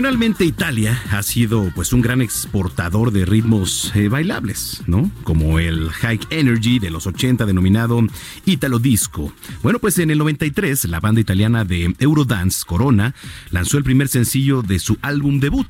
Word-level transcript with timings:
Tradicionalmente 0.00 0.46
Italia 0.46 0.98
ha 1.10 1.22
sido 1.22 1.70
pues 1.74 1.92
un 1.92 2.00
gran 2.00 2.22
exportador 2.22 3.12
de 3.12 3.26
ritmos 3.26 3.92
eh, 3.94 4.08
bailables, 4.08 4.82
¿no? 4.86 5.10
Como 5.24 5.58
el 5.58 5.90
High 5.90 6.20
Energy 6.30 6.78
de 6.78 6.88
los 6.88 7.06
80 7.06 7.44
denominado 7.44 8.00
Italo 8.46 8.78
Disco. 8.78 9.30
Bueno, 9.62 9.78
pues 9.78 9.98
en 9.98 10.10
el 10.10 10.16
93 10.16 10.86
la 10.86 11.00
banda 11.00 11.20
italiana 11.20 11.66
de 11.66 11.94
Eurodance 11.98 12.64
Corona 12.64 13.14
lanzó 13.50 13.76
el 13.76 13.84
primer 13.84 14.08
sencillo 14.08 14.62
de 14.62 14.78
su 14.78 14.96
álbum 15.02 15.38
debut. 15.38 15.68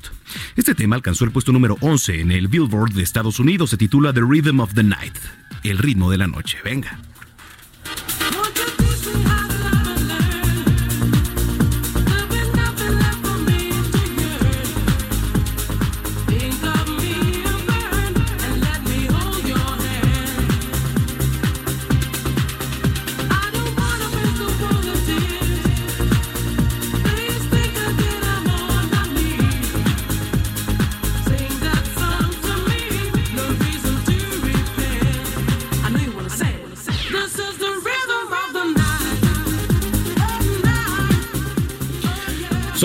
Este 0.55 0.75
tema 0.75 0.95
alcanzó 0.95 1.25
el 1.25 1.31
puesto 1.31 1.51
número 1.51 1.75
11 1.81 2.21
en 2.21 2.31
el 2.31 2.47
Billboard 2.47 2.93
de 2.93 3.03
Estados 3.03 3.37
Unidos, 3.37 3.71
se 3.71 3.77
titula 3.77 4.13
The 4.13 4.21
Rhythm 4.21 4.61
of 4.61 4.73
the 4.75 4.83
Night, 4.83 5.17
el 5.63 5.77
ritmo 5.77 6.09
de 6.09 6.19
la 6.19 6.27
noche. 6.27 6.57
Venga. 6.63 7.10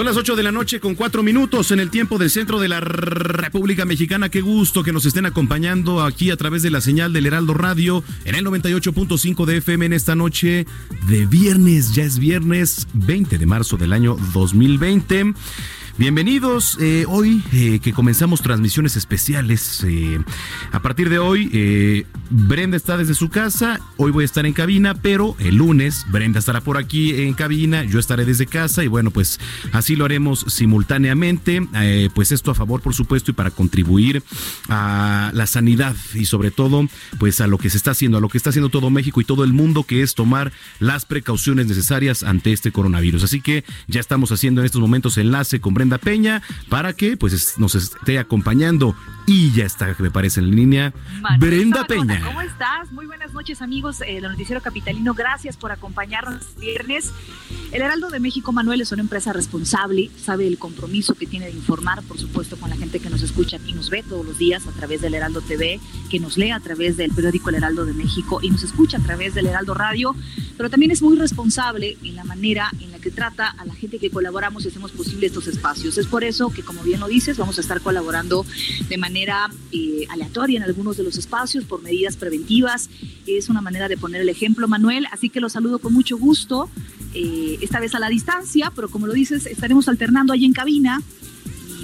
Las 0.07 0.17
8 0.17 0.37
de 0.37 0.45
la 0.45 0.53
noche 0.53 0.79
con 0.79 0.95
4 0.95 1.25
minutos 1.25 1.73
en 1.73 1.81
el 1.81 1.91
tiempo 1.91 2.17
del 2.17 2.31
centro 2.31 2.61
de 2.61 2.69
la 2.69 2.79
República 2.79 3.85
Mexicana. 3.85 4.29
Qué 4.29 4.41
gusto 4.41 4.85
que 4.85 4.93
nos 4.93 5.05
estén 5.05 5.27
acompañando 5.27 6.01
aquí 6.01 6.31
a 6.31 6.37
través 6.37 6.63
de 6.63 6.71
la 6.71 6.81
señal 6.81 7.13
del 7.13 7.27
Heraldo 7.27 7.55
Radio 7.55 8.05
en 8.25 8.37
el 8.37 8.47
98.5 8.47 9.45
de 9.47 9.57
FM 9.57 9.87
en 9.87 9.93
esta 9.93 10.15
noche 10.15 10.65
de 11.09 11.27
viernes. 11.27 11.93
Ya 11.93 12.05
es 12.05 12.21
viernes 12.21 12.87
20 12.93 13.37
de 13.37 13.47
marzo 13.47 13.77
del 13.77 13.93
año 13.93 14.17
2020. 14.33 15.35
Bienvenidos 15.99 16.77
eh, 16.79 17.07
hoy 17.09 17.43
eh, 17.55 17.79
que 17.79 17.95
comenzamos 17.95 18.43
transmisiones 18.43 18.97
especiales. 18.97 19.83
eh, 19.83 20.21
a 20.71 20.83
partir 20.83 21.09
de 21.09 21.19
hoy, 21.19 22.05
Brenda 22.29 22.77
está 22.77 22.99
desde 22.99 23.15
su 23.15 23.31
casa. 23.31 23.81
Hoy 23.97 24.11
voy 24.11 24.25
a 24.25 24.27
estar 24.27 24.45
en 24.45 24.53
cabina, 24.53 24.93
pero 24.93 25.37
el 25.39 25.57
lunes 25.57 26.05
Brenda 26.09 26.39
estará 26.39 26.61
por 26.61 26.77
aquí 26.77 27.23
en 27.23 27.33
cabina. 27.33 27.83
Yo 27.85 27.99
estaré 27.99 28.27
desde 28.27 28.45
casa 28.45 28.85
y 28.85 28.89
bueno, 28.89 29.11
pues 29.11 29.41
así 29.73 29.97
lo 29.97 30.05
haremos 30.05 30.45
simultáneamente. 30.49 31.67
pues 32.15 32.31
esto 32.31 32.51
a 32.51 32.55
favor, 32.55 32.83
por 32.83 32.93
supuesto, 32.93 33.31
y 33.31 33.35
para 33.35 33.51
contribuir 33.51 34.23
a 34.69 35.31
la 35.33 35.47
sanidad 35.47 35.97
y 36.13 36.27
sobre 36.27 36.51
todo, 36.51 36.87
pues 37.19 37.41
a 37.41 37.47
lo 37.47 37.57
que 37.57 37.71
se 37.71 37.79
está 37.79 37.93
haciendo, 37.93 38.19
a 38.19 38.21
lo 38.21 38.29
que 38.29 38.37
está 38.37 38.51
haciendo 38.51 38.69
todo 38.69 38.91
México 38.91 39.23
y 39.23 39.25
todo 39.25 39.45
el 39.45 39.55
mundo, 39.55 39.85
que 39.85 40.03
es 40.03 40.15
tomar 40.15 40.53
las 40.79 41.07
precauciones 41.07 41.69
necesarias 41.69 42.23
ante 42.23 42.53
este 42.53 42.71
coronavirus. 42.71 43.25
Así 43.25 43.41
que 43.41 43.65
ya 43.87 44.01
estamos 44.01 44.31
haciendo 44.31 44.61
en 44.61 44.67
estos 44.67 44.83
momentos 44.83 45.17
enlace 45.17 45.59
con 45.59 45.73
Brenda 45.73 45.86
Peña 45.99 46.43
para 46.69 46.93
que 46.93 47.17
pues 47.17 47.33
es- 47.33 47.59
nos 47.59 47.75
esté 47.75 48.19
acompañando 48.19 48.95
y 49.27 49.53
ya 49.53 49.65
está, 49.65 49.95
me 49.99 50.11
parece 50.11 50.41
en 50.41 50.55
línea, 50.55 50.95
Manuel 51.21 51.51
Brenda 51.51 51.85
Peña. 51.85 52.23
¿Cómo 52.25 52.41
estás? 52.43 52.93
Muy 52.93 53.07
buenas 53.07 53.33
noches, 53.33 53.61
amigos 53.61 54.01
eh, 54.01 54.21
del 54.21 54.31
Noticiero 54.31 54.63
Capitalino. 54.63 55.15
Gracias 55.15 55.57
por 55.57 55.73
acompañarnos 55.73 56.43
este 56.43 56.61
viernes. 56.61 57.13
El 57.73 57.83
Heraldo 57.83 58.09
de 58.11 58.21
México, 58.21 58.53
Manuel, 58.53 58.81
es 58.81 58.93
una 58.93 59.03
empresa 59.03 59.33
responsable, 59.33 60.11
sabe 60.17 60.47
el 60.47 60.59
compromiso 60.59 61.15
que 61.15 61.27
tiene 61.27 61.47
de 61.47 61.53
informar, 61.53 62.03
por 62.05 62.19
supuesto, 62.19 62.57
con 62.57 62.71
la 62.71 62.77
gente 62.77 63.01
que 63.01 63.11
nos 63.11 63.23
escucha 63.23 63.59
y 63.67 63.73
nos 63.73 63.91
ve 63.91 64.05
todos 64.09 64.25
los 64.25 64.39
días 64.39 64.65
a 64.69 64.71
través 64.71 65.01
del 65.01 65.15
Heraldo 65.15 65.41
TV, 65.41 65.81
que 66.09 66.21
nos 66.21 66.37
lee 66.37 66.53
a 66.53 66.61
través 66.61 66.97
del 66.97 67.11
periódico 67.11 67.49
El 67.49 67.57
Heraldo 67.57 67.85
de 67.85 67.95
México 67.95 68.39
y 68.43 68.51
nos 68.51 68.63
escucha 68.63 68.99
a 68.99 69.01
través 69.01 69.35
del 69.35 69.47
Heraldo 69.47 69.75
Radio, 69.75 70.15
pero 70.57 70.71
también 70.71 70.93
es 70.93 71.03
muy 71.03 71.19
responsable 71.19 71.99
en 72.05 72.15
la 72.15 72.23
manera 72.23 72.71
en 72.81 72.93
la 72.93 73.01
que 73.01 73.11
trata 73.11 73.49
a 73.49 73.65
la 73.65 73.75
gente 73.75 73.99
que 73.99 74.11
colaboramos 74.11 74.65
y 74.65 74.69
hacemos 74.69 74.93
posible 74.93 75.27
estos 75.27 75.49
espacios. 75.49 75.99
Es 75.99 76.07
por 76.07 76.23
eso 76.23 76.51
que, 76.51 76.63
como 76.63 76.83
bien 76.85 77.01
lo 77.01 77.09
dices, 77.09 77.37
vamos 77.37 77.59
a 77.59 77.61
estar 77.61 77.81
colaborando 77.81 78.47
de 78.89 78.97
manera 78.97 79.16
eh, 79.73 80.07
aleatoria 80.11 80.59
en 80.59 80.63
algunos 80.63 80.97
de 80.97 81.03
los 81.03 81.17
espacios 81.17 81.65
por 81.65 81.83
medidas 81.83 82.17
preventivas. 82.17 82.91
Es 83.27 83.49
una 83.49 83.61
manera 83.61 83.89
de 83.89 83.97
poner 83.97 84.21
el 84.21 84.29
ejemplo, 84.29 84.69
Manuel. 84.69 85.07
Así 85.11 85.31
que 85.31 85.41
los 85.41 85.53
saludo 85.53 85.79
con 85.79 85.93
mucho 85.93 86.19
gusto, 86.19 86.69
eh, 87.15 87.59
esta 87.63 87.81
vez 87.81 87.95
a 87.95 87.99
la 87.99 88.09
distancia, 88.09 88.71
pero 88.75 88.89
como 88.89 89.07
lo 89.07 89.13
dices, 89.13 89.47
estaremos 89.47 89.89
alternando 89.89 90.33
ahí 90.33 90.45
en 90.45 90.53
cabina. 90.53 91.03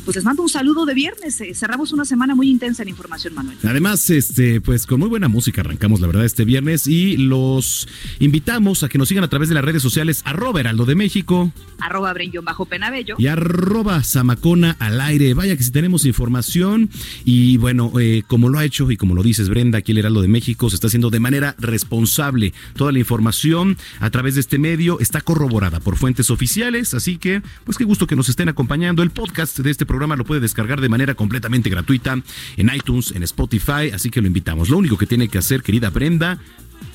Pues 0.05 0.17
les 0.17 0.25
mando 0.25 0.43
un 0.43 0.49
saludo 0.49 0.85
de 0.85 0.95
viernes. 0.95 1.41
Eh, 1.41 1.55
cerramos 1.55 1.93
una 1.93 2.05
semana 2.05 2.35
muy 2.35 2.51
intensa 2.51 2.83
en 2.83 2.89
información, 2.89 3.35
Manuel. 3.35 3.57
Además, 3.63 4.11
este, 4.11 4.61
pues 4.61 4.87
con 4.87 4.99
muy 4.99 5.09
buena 5.09 5.29
música 5.29 5.61
arrancamos, 5.61 6.01
la 6.01 6.09
verdad, 6.09 6.25
este 6.25 6.45
viernes 6.45 6.87
y 6.87 7.17
los 7.17 7.89
invitamos 8.19 8.83
a 8.83 8.89
que 8.89 8.99
nos 8.99 9.09
sigan 9.09 9.23
a 9.23 9.29
través 9.29 9.49
de 9.49 9.55
las 9.55 9.65
redes 9.65 9.83
sociales 9.83 10.23
arroba 10.25 10.61
Heraldo 10.61 10.87
de 10.87 10.95
México. 10.95 11.53
Arroba 11.79 12.15
bajo 12.43 12.67
Penabello. 12.67 13.17
Y 13.19 13.27
arroba 13.27 14.03
Zamacona 14.03 14.77
al 14.79 15.01
aire. 15.01 15.35
Vaya 15.35 15.57
que 15.57 15.63
si 15.63 15.71
tenemos 15.71 16.05
información 16.05 16.91
y 17.25 17.57
bueno, 17.59 17.93
eh, 18.01 18.23
como 18.27 18.49
lo 18.49 18.59
ha 18.59 18.65
hecho 18.65 18.91
y 18.91 18.97
como 18.97 19.15
lo 19.15 19.23
dices 19.23 19.49
Brenda, 19.49 19.79
aquí 19.79 19.93
el 19.93 19.99
Heraldo 19.99 20.23
de 20.23 20.29
México 20.29 20.69
se 20.69 20.77
está 20.77 20.89
haciendo 20.89 21.11
de 21.11 21.21
manera 21.21 21.55
responsable. 21.59 22.53
Toda 22.75 22.93
la 22.93 22.99
información 22.99 23.77
a 24.01 24.11
través 24.11 24.35
de 24.35 24.41
este 24.41 24.59
medio 24.59 25.01
está 25.01 25.21
corroborada 25.21 25.81
por 25.81 25.97
fuentes 25.97 26.31
oficiales, 26.31 26.95
así 26.95 27.19
que 27.19 27.43
pues 27.65 27.79
qué 27.79 27.85
gusto 27.85 28.07
que 28.07 28.17
nos 28.17 28.29
estén 28.29 28.49
acompañando. 28.49 29.03
El 29.03 29.11
podcast 29.11 29.59
de 29.59 29.71
este 29.71 29.87
programa 29.93 30.17
lo 30.17 30.25
puede 30.25 30.41
descargar 30.41 30.81
de 30.81 30.89
manera 30.89 31.15
completamente 31.15 31.69
gratuita 31.69 32.19
en 32.57 32.75
iTunes, 32.75 33.13
en 33.15 33.23
Spotify, 33.25 33.91
así 33.93 34.09
que 34.09 34.23
lo 34.23 34.27
invitamos. 34.27 34.71
Lo 34.71 34.79
único 34.79 34.97
que 34.97 35.07
tiene 35.07 35.29
que 35.29 35.37
hacer, 35.37 35.63
querida 35.63 35.91
Brenda, 35.91 36.39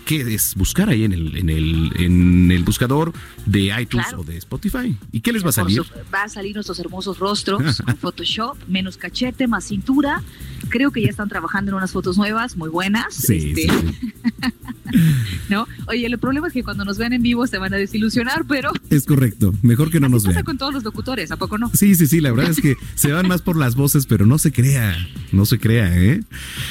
que 0.03 0.33
es 0.33 0.55
buscar 0.55 0.89
ahí 0.89 1.03
en 1.03 1.13
el, 1.13 1.37
en 1.37 1.51
el, 1.51 1.91
en 1.97 2.49
el 2.49 2.63
buscador 2.63 3.13
de 3.45 3.71
iTunes 3.79 4.07
o 4.17 4.23
de 4.23 4.37
Spotify. 4.37 4.97
¿Y 5.11 5.21
qué 5.21 5.31
les 5.31 5.45
va 5.45 5.49
a 5.49 5.51
salir? 5.51 5.83
va 6.11 6.23
a 6.23 6.29
salir 6.29 6.55
nuestros 6.55 6.79
hermosos 6.79 7.19
rostros 7.19 7.83
Photoshop, 8.01 8.57
menos 8.67 8.97
cachete, 8.97 9.45
más 9.45 9.65
cintura. 9.65 10.23
Creo 10.69 10.89
que 10.89 11.03
ya 11.03 11.09
están 11.09 11.29
trabajando 11.29 11.69
en 11.69 11.75
unas 11.75 11.91
fotos 11.91 12.17
nuevas, 12.17 12.57
muy 12.57 12.69
buenas. 12.69 13.13
Sí, 13.13 13.53
este, 13.55 13.67
¿No? 15.49 15.67
Oye, 15.87 16.05
el 16.05 16.17
problema 16.17 16.47
es 16.47 16.53
que 16.53 16.63
cuando 16.63 16.85
nos 16.85 16.97
ven 16.97 17.13
en 17.13 17.21
vivo 17.21 17.47
se 17.47 17.57
van 17.57 17.73
a 17.73 17.77
desilusionar, 17.77 18.45
pero... 18.47 18.71
Es 18.89 19.05
correcto, 19.05 19.53
mejor 19.61 19.91
que 19.91 19.99
no 19.99 20.09
nos 20.09 20.25
vean. 20.25 20.43
con 20.43 20.57
todos 20.57 20.73
los 20.73 20.83
locutores, 20.83 21.31
¿a 21.31 21.37
poco 21.37 21.57
no? 21.57 21.69
Sí, 21.73 21.95
sí, 21.95 22.07
sí, 22.07 22.21
la 22.21 22.31
verdad 22.31 22.51
es 22.51 22.61
que 22.61 22.75
se 22.95 23.11
van 23.11 23.27
más 23.27 23.41
por 23.41 23.57
las 23.57 23.75
voces, 23.75 24.05
pero 24.05 24.25
no 24.25 24.37
se 24.37 24.51
crea, 24.51 24.95
no 25.31 25.45
se 25.45 25.59
crea, 25.59 25.97
¿eh? 25.97 26.21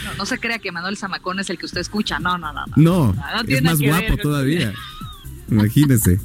No, 0.04 0.14
no 0.18 0.26
se 0.26 0.38
crea 0.38 0.58
que 0.58 0.72
Manuel 0.72 0.96
Zamacón 0.96 1.40
es 1.40 1.50
el 1.50 1.58
que 1.58 1.66
usted 1.66 1.80
escucha, 1.80 2.18
no, 2.18 2.38
no, 2.38 2.52
no. 2.52 2.64
No, 2.76 3.12
no, 3.12 3.42
es 3.46 3.62
más 3.62 3.80
guapo 3.80 4.16
todavía. 4.16 4.72
Imagínese. 5.50 6.20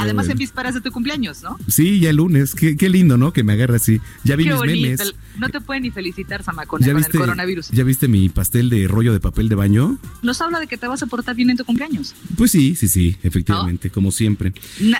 Además, 0.00 0.28
en 0.28 0.38
vísperas 0.38 0.74
de 0.74 0.80
tu 0.80 0.90
cumpleaños, 0.90 1.42
¿no? 1.42 1.58
Sí, 1.68 2.00
ya 2.00 2.10
el 2.10 2.16
lunes. 2.16 2.54
Qué, 2.54 2.76
qué, 2.76 2.88
lindo, 2.88 3.16
¿no? 3.16 3.32
Que 3.32 3.42
me 3.42 3.54
agarre 3.54 3.76
así. 3.76 4.00
Ya 4.24 4.36
vi 4.36 4.46
mis 4.46 4.60
memes. 4.60 5.14
No 5.38 5.48
te 5.48 5.60
pueden 5.60 5.82
ni 5.84 5.90
felicitar, 5.90 6.42
Samacona, 6.42 6.86
con 6.86 7.04
el 7.04 7.08
coronavirus. 7.10 7.70
¿Ya 7.70 7.84
viste 7.84 8.08
mi 8.08 8.28
pastel 8.28 8.68
de 8.70 8.88
rollo 8.88 9.12
de 9.12 9.20
papel 9.20 9.48
de 9.48 9.54
baño? 9.54 9.98
Nos 10.22 10.40
habla 10.40 10.60
de 10.60 10.66
que 10.66 10.76
te 10.76 10.86
vas 10.86 11.02
a 11.02 11.06
portar 11.06 11.34
bien 11.34 11.50
en 11.50 11.56
tu 11.56 11.64
cumpleaños. 11.64 12.14
Pues 12.36 12.50
sí, 12.50 12.74
sí, 12.74 12.88
sí, 12.88 13.16
efectivamente, 13.22 13.90
como 13.90 14.10
siempre. 14.10 14.52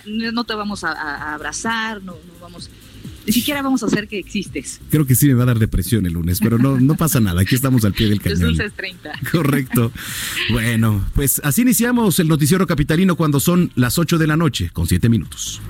No, 0.06 0.44
te 0.44 0.54
vamos 0.54 0.84
a, 0.84 1.34
abrazar, 1.34 2.02
no, 2.02 2.12
no 2.12 2.40
vamos 2.40 2.70
ni 3.26 3.32
siquiera 3.32 3.62
vamos 3.62 3.82
a 3.82 3.86
hacer 3.86 4.08
que 4.08 4.18
existes. 4.18 4.80
Creo 4.90 5.06
que 5.06 5.14
sí 5.14 5.26
me 5.26 5.34
va 5.34 5.44
a 5.44 5.46
dar 5.46 5.58
depresión 5.58 6.06
el 6.06 6.14
lunes, 6.14 6.40
pero 6.40 6.58
no, 6.58 6.80
no 6.80 6.94
pasa 6.94 7.20
nada. 7.20 7.42
Aquí 7.42 7.54
estamos 7.54 7.84
al 7.84 7.92
pie 7.92 8.08
del 8.08 8.20
cañón. 8.22 8.40
Los 8.40 8.48
dulces 8.50 8.72
30. 8.74 9.12
Correcto. 9.32 9.92
Bueno, 10.50 11.04
pues 11.14 11.40
así 11.44 11.62
iniciamos 11.62 12.18
el 12.18 12.28
noticiero 12.28 12.66
capitalino 12.66 13.16
cuando 13.16 13.40
son 13.40 13.70
las 13.74 13.98
8 13.98 14.18
de 14.18 14.26
la 14.26 14.36
noche, 14.36 14.70
con 14.72 14.86
7 14.86 15.08
minutos. 15.08 15.60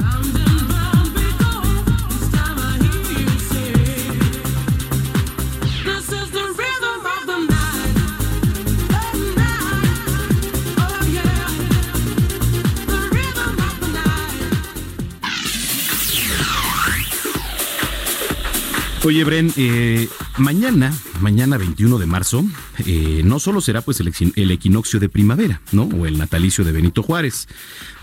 Oye, 19.03 19.25
Bren, 19.25 19.51
eh, 19.57 20.09
mañana, 20.37 20.93
mañana 21.21 21.57
21 21.57 21.99
de 21.99 22.05
marzo, 22.05 22.45
eh, 22.85 23.23
no 23.25 23.41
solo 23.41 23.63
será 23.63 23.81
pues 23.81 23.99
el, 24.01 24.13
el, 24.37 24.51
equinoccio 24.51 25.01
de 25.01 25.09
primavera, 25.09 25.63
¿no? 25.73 25.85
O 25.85 26.05
el 26.05 26.19
natalicio 26.19 26.65
de 26.65 26.73
Benito 26.73 27.03
Juárez. 27.03 27.49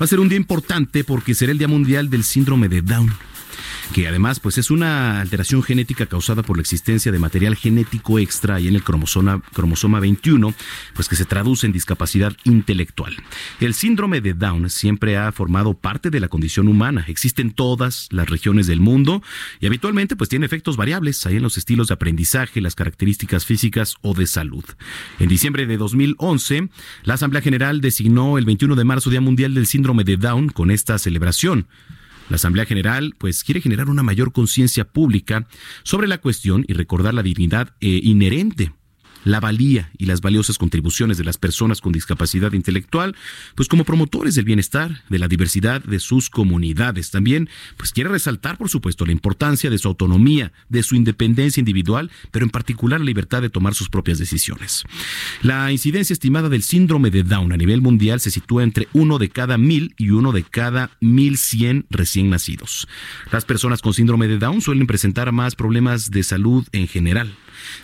Va 0.01 0.05
a 0.05 0.07
ser 0.07 0.19
un 0.19 0.27
día 0.27 0.37
importante 0.37 1.03
porque 1.03 1.35
será 1.35 1.51
el 1.51 1.59
Día 1.59 1.67
Mundial 1.67 2.09
del 2.09 2.23
Síndrome 2.23 2.67
de 2.67 2.81
Down 2.81 3.13
que 3.93 4.07
además 4.07 4.39
pues 4.39 4.57
es 4.57 4.71
una 4.71 5.21
alteración 5.21 5.63
genética 5.63 6.05
causada 6.05 6.43
por 6.43 6.57
la 6.57 6.61
existencia 6.61 7.11
de 7.11 7.19
material 7.19 7.55
genético 7.55 8.19
extra 8.19 8.55
ahí 8.55 8.67
en 8.67 8.75
el 8.75 8.83
cromosoma, 8.83 9.41
cromosoma 9.53 9.99
21, 9.99 10.53
pues 10.93 11.07
que 11.07 11.15
se 11.15 11.25
traduce 11.25 11.65
en 11.65 11.71
discapacidad 11.71 12.35
intelectual. 12.43 13.15
El 13.59 13.73
síndrome 13.73 14.21
de 14.21 14.33
Down 14.33 14.69
siempre 14.69 15.17
ha 15.17 15.31
formado 15.31 15.73
parte 15.73 16.09
de 16.09 16.19
la 16.19 16.27
condición 16.27 16.67
humana, 16.67 17.05
existe 17.07 17.41
en 17.41 17.51
todas 17.51 18.07
las 18.11 18.29
regiones 18.29 18.67
del 18.67 18.79
mundo 18.79 19.21
y 19.59 19.65
habitualmente 19.65 20.15
pues 20.15 20.29
tiene 20.29 20.45
efectos 20.45 20.77
variables 20.77 21.25
ahí 21.25 21.37
en 21.37 21.43
los 21.43 21.57
estilos 21.57 21.87
de 21.87 21.95
aprendizaje, 21.95 22.61
las 22.61 22.75
características 22.75 23.45
físicas 23.45 23.95
o 24.01 24.13
de 24.13 24.27
salud. 24.27 24.63
En 25.19 25.29
diciembre 25.29 25.65
de 25.65 25.77
2011, 25.77 26.69
la 27.03 27.15
Asamblea 27.15 27.41
General 27.41 27.81
designó 27.81 28.37
el 28.37 28.45
21 28.45 28.75
de 28.75 28.83
marzo 28.83 29.09
Día 29.09 29.21
Mundial 29.21 29.53
del 29.53 29.67
Síndrome 29.67 30.03
de 30.03 30.17
Down 30.17 30.49
con 30.49 30.71
esta 30.71 30.97
celebración. 30.97 31.67
La 32.29 32.35
Asamblea 32.35 32.65
General 32.65 33.15
pues 33.17 33.43
quiere 33.43 33.61
generar 33.61 33.89
una 33.89 34.03
mayor 34.03 34.31
conciencia 34.31 34.85
pública 34.85 35.47
sobre 35.83 36.07
la 36.07 36.19
cuestión 36.19 36.65
y 36.67 36.73
recordar 36.73 37.13
la 37.13 37.23
dignidad 37.23 37.75
eh, 37.79 37.99
inherente 38.03 38.73
la 39.27 39.39
valía 39.41 39.91
y 39.97 40.05
las 40.05 40.21
valiosas 40.21 40.57
contribuciones 40.57 41.17
de 41.17 41.25
las 41.25 41.37
personas 41.37 41.81
con 41.81 41.91
discapacidad 41.91 42.53
intelectual, 42.53 43.15
pues 43.55 43.67
como 43.67 43.83
promotores 43.83 44.35
del 44.35 44.45
bienestar, 44.45 45.03
de 45.09 45.19
la 45.19 45.27
diversidad 45.27 45.83
de 45.83 45.99
sus 45.99 46.29
comunidades. 46.29 47.11
También, 47.11 47.49
pues 47.75 47.91
quiere 47.91 48.09
resaltar, 48.09 48.57
por 48.57 48.69
supuesto, 48.69 49.05
la 49.05 49.11
importancia 49.11 49.69
de 49.69 49.77
su 49.77 49.89
autonomía, 49.89 50.53
de 50.69 50.81
su 50.81 50.95
independencia 50.95 51.59
individual, 51.59 52.09
pero 52.31 52.45
en 52.45 52.51
particular 52.51 53.01
la 53.01 53.05
libertad 53.05 53.41
de 53.41 53.49
tomar 53.49 53.73
sus 53.73 53.89
propias 53.89 54.17
decisiones. 54.17 54.85
La 55.41 55.71
incidencia 55.73 56.13
estimada 56.13 56.47
del 56.47 56.63
síndrome 56.63 57.11
de 57.11 57.23
Down 57.23 57.51
a 57.51 57.57
nivel 57.57 57.81
mundial 57.81 58.21
se 58.21 58.31
sitúa 58.31 58.63
entre 58.63 58.87
uno 58.93 59.19
de 59.19 59.29
cada 59.29 59.57
mil 59.57 59.93
y 59.97 60.11
uno 60.11 60.31
de 60.31 60.43
cada 60.43 60.91
mil 61.01 61.37
cien 61.37 61.85
recién 61.89 62.29
nacidos. 62.29 62.87
Las 63.31 63.43
personas 63.43 63.81
con 63.81 63.93
síndrome 63.93 64.29
de 64.29 64.37
Down 64.37 64.61
suelen 64.61 64.87
presentar 64.87 65.33
más 65.33 65.55
problemas 65.55 66.11
de 66.11 66.23
salud 66.23 66.65
en 66.71 66.87
general 66.87 67.35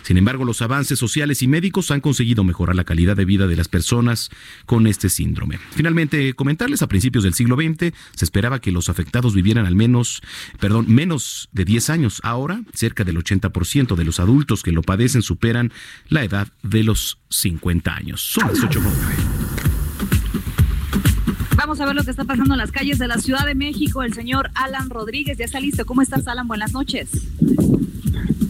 sin 0.02 0.16
embargo, 0.16 0.44
los 0.44 0.62
avances 0.62 0.98
sociales 0.98 1.42
y 1.42 1.48
médicos 1.48 1.90
han 1.90 2.00
conseguido 2.00 2.44
mejorar 2.44 2.76
la 2.76 2.84
calidad 2.84 3.16
de 3.16 3.24
vida 3.24 3.46
de 3.46 3.56
las 3.56 3.68
personas 3.68 4.30
con 4.66 4.86
este 4.86 5.08
síndrome. 5.08 5.58
Finalmente, 5.72 6.34
comentarles 6.34 6.82
a 6.82 6.88
principios 6.88 7.24
del 7.24 7.34
siglo 7.34 7.56
XX 7.56 7.92
se 8.14 8.24
esperaba 8.24 8.60
que 8.60 8.72
los 8.72 8.88
afectados 8.88 9.34
vivieran 9.34 9.66
al 9.66 9.74
menos, 9.74 10.22
perdón, 10.60 10.86
menos 10.88 11.48
de 11.52 11.64
10 11.64 11.90
años. 11.90 12.20
Ahora, 12.22 12.62
cerca 12.72 13.04
del 13.04 13.16
80% 13.16 13.94
de 13.94 14.04
los 14.04 14.20
adultos 14.20 14.62
que 14.62 14.72
lo 14.72 14.82
padecen 14.82 15.22
superan 15.22 15.72
la 16.08 16.24
edad 16.24 16.48
de 16.62 16.84
los 16.84 17.18
50 17.30 17.94
años. 17.94 18.20
Son 18.20 18.48
las 18.48 18.62
8 18.62 18.80
Vamos 21.56 21.80
a 21.80 21.86
ver 21.86 21.94
lo 21.94 22.04
que 22.04 22.10
está 22.10 22.24
pasando 22.24 22.54
en 22.54 22.58
las 22.58 22.72
calles 22.72 22.98
de 22.98 23.08
la 23.08 23.18
Ciudad 23.18 23.46
de 23.46 23.54
México. 23.54 24.02
El 24.02 24.12
señor 24.12 24.50
Alan 24.54 24.90
Rodríguez 24.90 25.38
ya 25.38 25.46
está 25.46 25.60
listo. 25.60 25.86
¿Cómo 25.86 26.02
estás, 26.02 26.26
Alan? 26.28 26.46
Buenas 26.46 26.72
noches. 26.72 27.08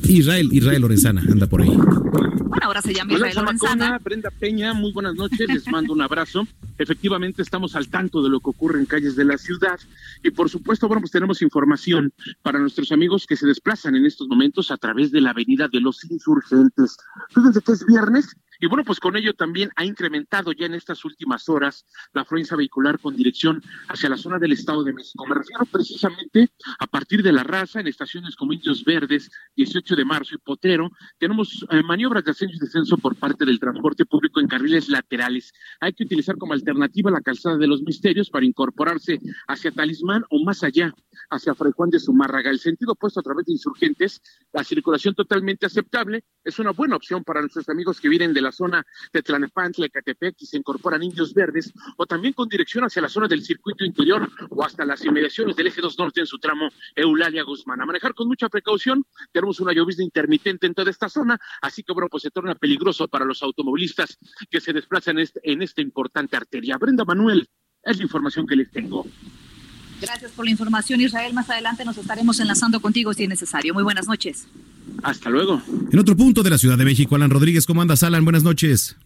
Israel, 0.09 0.49
Israel 0.53 0.83
Lorenzana, 0.83 1.23
anda 1.23 1.47
por 1.47 1.63
ahí. 1.63 1.71
Bueno, 1.71 2.61
ahora 2.63 2.83
se 2.83 2.95
llama 2.95 3.15
Israel 3.15 3.35
Lorenzana. 3.37 3.99
Brenda 3.99 4.31
Peña, 4.31 4.75
muy 4.75 4.93
buenas 4.93 5.15
noches, 5.15 5.49
les 5.49 5.67
mando 5.69 5.93
un 5.93 6.03
abrazo. 6.03 6.47
Efectivamente, 6.79 7.43
estamos 7.43 7.77
al 7.77 7.89
tanto 7.89 8.23
de 8.23 8.29
lo 8.29 8.41
que 8.41 8.51
ocurre 8.51 8.79
en 8.79 8.87
calles 8.87 9.17
de 9.17 9.25
la 9.25 9.39
ciudad 9.39 9.79
y 10.23 10.31
por 10.31 10.51
supuesto, 10.51 10.89
bueno, 10.89 11.01
pues 11.01 11.13
tenemos 11.13 11.41
información 11.43 12.13
para 12.43 12.59
nuestros 12.59 12.93
amigos 12.93 13.27
que 13.27 13.37
se 13.37 13.47
desplazan 13.47 13.97
en 13.97 14.05
estos 14.05 14.29
momentos 14.29 14.71
a 14.71 14.77
través 14.77 15.11
de 15.13 15.21
la 15.21 15.31
Avenida 15.31 15.69
de 15.69 15.81
los 15.81 16.05
Insurgentes. 16.05 16.97
Fíjense 17.31 17.61
que 17.61 17.73
es 17.73 17.87
viernes 17.87 18.37
y 18.65 18.67
bueno, 18.67 18.83
pues 18.83 18.99
con 18.99 19.15
ello 19.15 19.35
también 19.35 19.69
ha 19.77 19.85
incrementado 19.85 20.51
ya 20.53 20.65
en 20.65 20.73
estas 20.73 21.05
últimas 21.05 21.51
horas 21.51 21.85
la 22.15 22.23
afluencia 22.23 22.57
vehicular 22.57 22.99
con 22.99 23.15
dirección 23.15 23.63
hacia 23.89 24.09
la 24.09 24.17
zona 24.17 24.39
del 24.39 24.53
Estado 24.53 24.83
de 24.83 24.95
México. 24.95 25.27
Me 25.27 25.35
refiero 25.35 25.67
precisamente 25.67 26.49
a 26.79 26.87
partir 26.87 27.23
de 27.23 27.31
la 27.31 27.43
raza 27.43 27.81
en 27.81 27.89
estaciones 27.89 28.35
como 28.37 28.55
Indios 28.55 28.83
Verdes, 28.83 29.31
18 29.55 29.97
de 29.97 30.05
marzo 30.07 30.35
y 30.35 30.39
Potrero, 30.39 30.91
tenemos 31.19 31.67
eh, 31.69 31.83
maniobras 31.83 32.25
de 32.25 32.31
ascenso 32.31 32.57
y 32.57 32.59
descenso 32.59 32.97
por 32.97 33.17
parte 33.17 33.45
del 33.45 33.61
transporte 33.61 34.07
público 34.07 34.41
en 34.41 34.49
carriles 34.49 34.89
laterales. 34.89 35.53
Hay 35.81 35.93
que 35.93 36.05
utilizar 36.05 36.39
como 36.39 36.55
alternativa 36.55 37.11
la 37.11 37.21
calzada 37.21 37.59
de 37.59 37.67
los 37.67 37.83
misterios 37.83 38.31
para 38.31 38.47
incorporarse 38.47 39.21
hacia 39.47 39.73
Talismán 39.73 40.25
o 40.31 40.43
más 40.43 40.65
allá, 40.65 40.95
hacia 41.31 41.55
Fray 41.55 41.73
Juan 41.73 41.91
de 41.91 42.01
Zumárraga. 42.01 42.51
El 42.51 42.59
sentido 42.59 42.93
opuesto 42.93 43.21
a 43.21 43.23
través 43.23 43.47
de 43.47 43.53
insurgentes, 43.53 44.21
la 44.53 44.65
circulación 44.65 45.15
totalmente 45.15 45.67
aceptable, 45.67 46.25
es 46.43 46.59
una 46.59 46.71
buena 46.73 46.97
opción 46.97 47.25
para 47.25 47.41
nuestros 47.41 47.69
amigos 47.69 48.01
que 48.01 48.09
vienen 48.09 48.33
de 48.33 48.41
la 48.41 48.53
zona 48.53 48.85
de 49.13 49.23
Tlanepantla, 49.23 49.87
Ecatepec 49.87 50.37
y 50.39 50.47
se 50.47 50.57
incorporan 50.57 51.03
indios 51.03 51.35
verdes, 51.35 51.73
o 51.97 52.07
también 52.07 52.35
con 52.35 52.49
dirección 52.49 52.85
hacia 52.85 53.03
la 53.03 53.09
zona 53.09 53.29
del 53.29 53.43
circuito 53.43 53.85
interior 53.85 54.29
o 54.51 54.65
hasta 54.65 54.85
las 54.85 55.05
inmediaciones 55.05 55.57
del 55.57 55.69
eje 55.69 55.81
2 55.81 55.99
norte 55.99 56.21
en 56.21 56.27
su 56.27 56.39
tramo 56.39 56.69
Eulalia 56.95 57.43
Guzmán. 57.43 57.81
A 57.81 57.87
manejar 57.87 58.15
con 58.15 58.29
mucha 58.29 58.49
precaución, 58.49 59.05
tenemos 59.33 59.61
una 59.61 59.73
llovizna 59.73 60.05
intermitente 60.05 60.67
en 60.67 60.75
toda 60.75 60.91
esta 60.91 61.09
zona, 61.09 61.39
así 61.63 61.83
que 61.83 61.93
bueno, 61.93 62.09
pues 62.11 62.23
se 62.23 62.31
torna 62.31 62.55
peligroso 62.55 63.09
para 63.09 63.25
los 63.25 63.43
automovilistas 63.43 64.19
que 64.51 64.61
se 64.61 64.73
desplazan 64.73 65.19
en, 65.19 65.23
este, 65.23 65.41
en 65.45 65.63
esta 65.63 65.81
importante 65.81 66.37
arteria. 66.37 66.79
Brenda 66.79 67.05
Manuel, 67.05 67.49
es 67.83 67.97
la 67.99 68.03
información 68.03 68.47
que 68.47 68.57
les 68.57 68.71
tengo. 68.71 69.05
Gracias 70.07 70.33
por 70.33 70.45
la 70.45 70.51
información, 70.51 71.01
Israel. 71.01 71.33
Más 71.35 71.49
adelante 71.51 71.85
nos 71.85 71.97
estaremos 71.97 72.39
enlazando 72.41 72.81
contigo 72.81 73.13
si 73.15 73.25
es 73.25 73.29
necesario. 73.29 73.75
Muy 73.75 73.83
buenas 73.83 74.07
noches. 74.07 74.47
Hasta 75.03 75.31
luego. 75.31 75.63
En 75.91 75.99
otro 75.99 76.17
punto 76.17 76.43
de 76.43 76.51
la 76.51 76.59
Ciudad 76.59 76.79
de 76.79 76.85
México, 76.85 77.15
Alan 77.17 77.31
Rodríguez, 77.31 77.67
¿cómo 77.67 77.83
andas, 77.83 78.03
Alan? 78.03 78.25
Buenas 78.25 78.43
noches. 78.43 78.97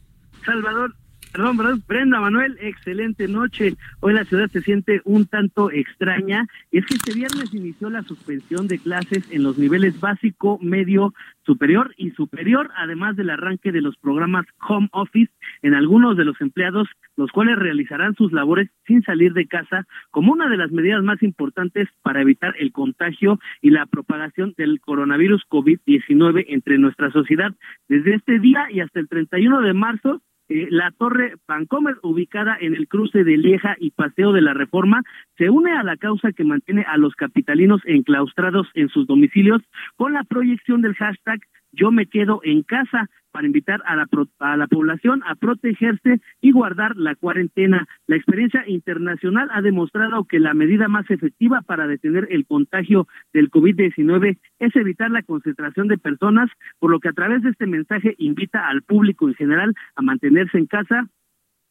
Salvador, 0.45 0.95
perdón, 1.39 1.57
perdón, 1.57 1.85
Brenda 1.87 2.21
Manuel, 2.21 2.59
excelente 2.61 3.29
noche. 3.29 3.75
Hoy 4.01 4.13
la 4.13 4.25
ciudad 4.25 4.49
se 4.51 4.61
siente 4.61 5.03
un 5.05 5.25
tanto 5.27 5.71
extraña. 5.71 6.49
Y 6.73 6.79
es 6.79 6.87
que 6.87 6.95
este 6.95 7.15
viernes 7.15 7.55
inició 7.55 7.91
la 7.91 8.03
suspensión 8.03 8.67
de 8.67 8.81
clases 8.81 9.31
en 9.31 9.45
los 9.45 9.57
niveles 9.57 10.01
básico, 10.01 10.59
medio, 10.61 11.15
superior 11.47 11.95
y 11.97 12.11
superior, 12.11 12.71
además 12.77 13.15
del 13.15 13.31
arranque 13.31 13.71
de 13.71 13.81
los 13.81 13.97
programas 13.99 14.47
Home 14.69 14.89
Office 14.91 15.31
en 15.63 15.75
algunos 15.75 16.17
de 16.17 16.25
los 16.25 16.41
empleados, 16.41 16.89
los 17.17 17.31
cuales 17.31 17.57
realizarán 17.57 18.17
sus 18.17 18.33
labores 18.33 18.69
sin 18.85 19.05
salir 19.05 19.33
de 19.33 19.47
casa 19.47 19.87
como 20.11 20.33
una 20.33 20.49
de 20.49 20.57
las 20.57 20.73
medidas 20.73 21.05
más 21.05 21.23
importantes 21.23 21.89
para 22.03 22.21
evitar 22.21 22.55
el 22.59 22.73
contagio 22.73 23.39
y 23.63 23.71
la 23.71 23.87
propagación 23.87 24.55
del 24.59 24.81
coronavirus 24.81 25.45
COVID-19 25.49 26.47
entre 26.49 26.79
nuestra 26.79 27.13
sociedad. 27.13 27.53
Desde 27.89 28.17
este 28.17 28.41
día 28.41 28.67
y 28.73 28.81
hasta 28.81 28.99
el 28.99 29.09
31 29.09 29.63
de 29.63 29.73
marzo, 29.73 30.21
eh, 30.49 30.69
la 30.71 30.91
torre 30.93 31.35
Vancomer, 31.47 31.97
ubicada 32.03 32.57
en 32.61 32.75
el 32.75 32.89
cruce 32.89 33.25
de 33.25 33.37
Lieja 33.37 33.77
y 33.79 33.91
Paseo 33.91 34.33
de 34.33 34.41
la 34.41 34.55
Reforma, 34.55 35.03
se 35.37 35.51
une 35.51 35.73
a 35.73 35.83
la 35.83 35.97
causa 35.97 36.33
que 36.33 36.45
mantiene 36.45 36.85
a 36.89 36.97
los 36.97 37.15
capitalinos 37.15 37.81
enclaustrados 37.85 38.67
en 38.75 38.89
sus 38.89 39.07
domicilios 39.07 39.63
con 39.97 40.13
la 40.13 40.25
proyección 40.25 40.83
del 40.83 40.95
hashtag 40.95 41.41
Yo 41.73 41.91
me 41.91 42.07
quedo 42.07 42.41
en 42.45 42.63
casa 42.63 43.09
para 43.31 43.47
invitar 43.47 43.83
a 43.87 43.95
la, 43.95 44.09
a 44.41 44.57
la 44.57 44.67
población 44.67 45.23
a 45.27 45.35
protegerse 45.35 46.21
y 46.41 46.51
guardar 46.51 46.97
la 46.97 47.15
cuarentena. 47.15 47.87
La 48.07 48.17
experiencia 48.17 48.65
internacional 48.67 49.49
ha 49.53 49.63
demostrado 49.63 50.25
que 50.25 50.41
la 50.41 50.55
medida 50.55 50.89
más 50.89 51.09
efectiva 51.11 51.61
para 51.63 51.87
detener 51.87 52.27
el 52.31 52.47
contagio 52.47 53.07
del 53.33 53.51
COVID-19 53.51 54.39
es 54.59 54.77
evitar 54.77 55.11
la 55.11 55.23
concentración 55.23 55.89
de 55.89 55.99
personas, 55.99 56.51
por 56.79 56.91
lo 56.91 57.01
que 57.01 57.09
a 57.09 57.13
través 57.13 57.43
de 57.43 57.51
este 57.51 57.67
mensaje 57.67 58.15
invita 58.19 58.67
al 58.67 58.83
público 58.83 59.29
en 59.29 59.35
general 59.35 59.75
a 59.95 60.03
mantenerse 60.03 60.59
en 60.59 60.67
casa 60.67 61.09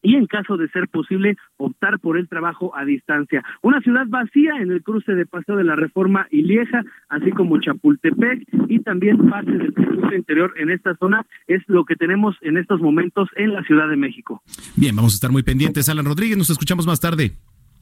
y 0.02 0.16
en 0.16 0.28
caso 0.28 0.58
de 0.58 0.70
ser 0.70 0.88
posible 0.88 1.38
optar 1.58 2.00
por 2.00 2.18
el 2.18 2.28
trabajo 2.28 2.76
a 2.76 2.86
distancia. 2.86 3.44
Una 3.62 3.82
ciudad 3.82 4.06
vacía 4.08 4.54
en 4.60 4.72
el 4.72 4.84
cruce 4.84 5.14
de 5.14 5.26
Paseo 5.26 5.56
de 5.56 5.64
la 5.64 5.76
Reforma 5.76 6.28
y 6.32 6.44
Lieja, 6.44 6.84
así 7.10 7.32
como 7.32 7.60
Chapultepec 7.60 8.48
y 8.68 8.80
también 8.80 9.30
parte 9.30 9.52
del 9.52 9.74
circuito 9.74 10.16
interior 10.16 10.54
en 10.58 10.70
esta 10.70 10.96
zona 10.96 11.26
es 11.48 11.62
lo 11.68 11.86
que 11.86 11.96
tenemos 11.96 12.36
en 12.42 12.58
estos 12.58 12.82
momentos 12.82 13.30
en 13.36 13.54
la 13.54 13.64
Ciudad 13.64 13.90
de 13.90 13.98
México. 13.98 14.42
Bien, 14.76 14.96
vamos 14.96 15.14
a 15.14 15.16
estar 15.16 15.32
muy 15.32 15.44
pendientes, 15.44 15.90
Alan 15.90 16.06
Rodríguez. 16.06 16.38
Nos 16.38 16.50
escuchamos 16.50 16.86
más 16.86 17.00
tarde. 17.00 17.34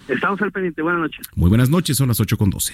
Estamos 0.07 0.41
al 0.41 0.51
pendiente. 0.51 0.81
Buenas 0.81 1.01
noches. 1.01 1.27
Muy 1.35 1.49
buenas 1.49 1.69
noches, 1.69 1.97
son 1.97 2.07
las 2.07 2.19
8 2.19 2.37
con 2.37 2.49
12. 2.49 2.73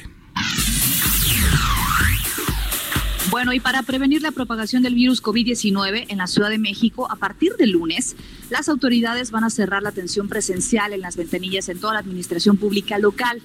Bueno, 3.31 3.53
y 3.53 3.61
para 3.61 3.81
prevenir 3.81 4.21
la 4.21 4.31
propagación 4.31 4.83
del 4.83 4.93
virus 4.93 5.23
COVID-19 5.23 6.07
en 6.09 6.17
la 6.17 6.27
Ciudad 6.27 6.49
de 6.49 6.57
México, 6.57 7.09
a 7.09 7.15
partir 7.15 7.53
del 7.55 7.71
lunes, 7.71 8.17
las 8.49 8.67
autoridades 8.67 9.31
van 9.31 9.45
a 9.45 9.49
cerrar 9.49 9.81
la 9.81 9.87
atención 9.87 10.27
presencial 10.27 10.91
en 10.91 10.99
las 10.99 11.15
ventanillas 11.15 11.69
en 11.69 11.79
toda 11.79 11.93
la 11.93 11.99
administración 11.99 12.57
pública 12.57 12.99
local. 12.99 13.41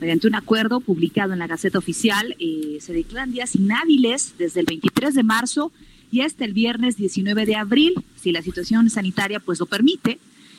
Mediante 0.00 0.28
un 0.28 0.34
acuerdo 0.34 0.80
publicado 0.80 1.34
en 1.34 1.40
la 1.40 1.46
Gaceta 1.46 1.76
Oficial, 1.76 2.36
eh, 2.38 2.78
se 2.80 2.94
declaran 2.94 3.30
días 3.30 3.54
inhábiles 3.54 4.32
desde 4.38 4.60
el 4.60 4.66
23 4.66 5.14
de 5.14 5.22
marzo 5.22 5.72
y 6.10 6.22
hasta 6.22 6.46
el 6.46 6.54
viernes 6.54 6.96
19 6.96 7.44
de 7.44 7.56
abril, 7.56 8.02
si 8.16 8.32
la 8.32 8.40
situación 8.40 8.88
sanitaria 8.88 9.40
pues 9.40 9.60
lo 9.60 9.66
permite. 9.66 10.18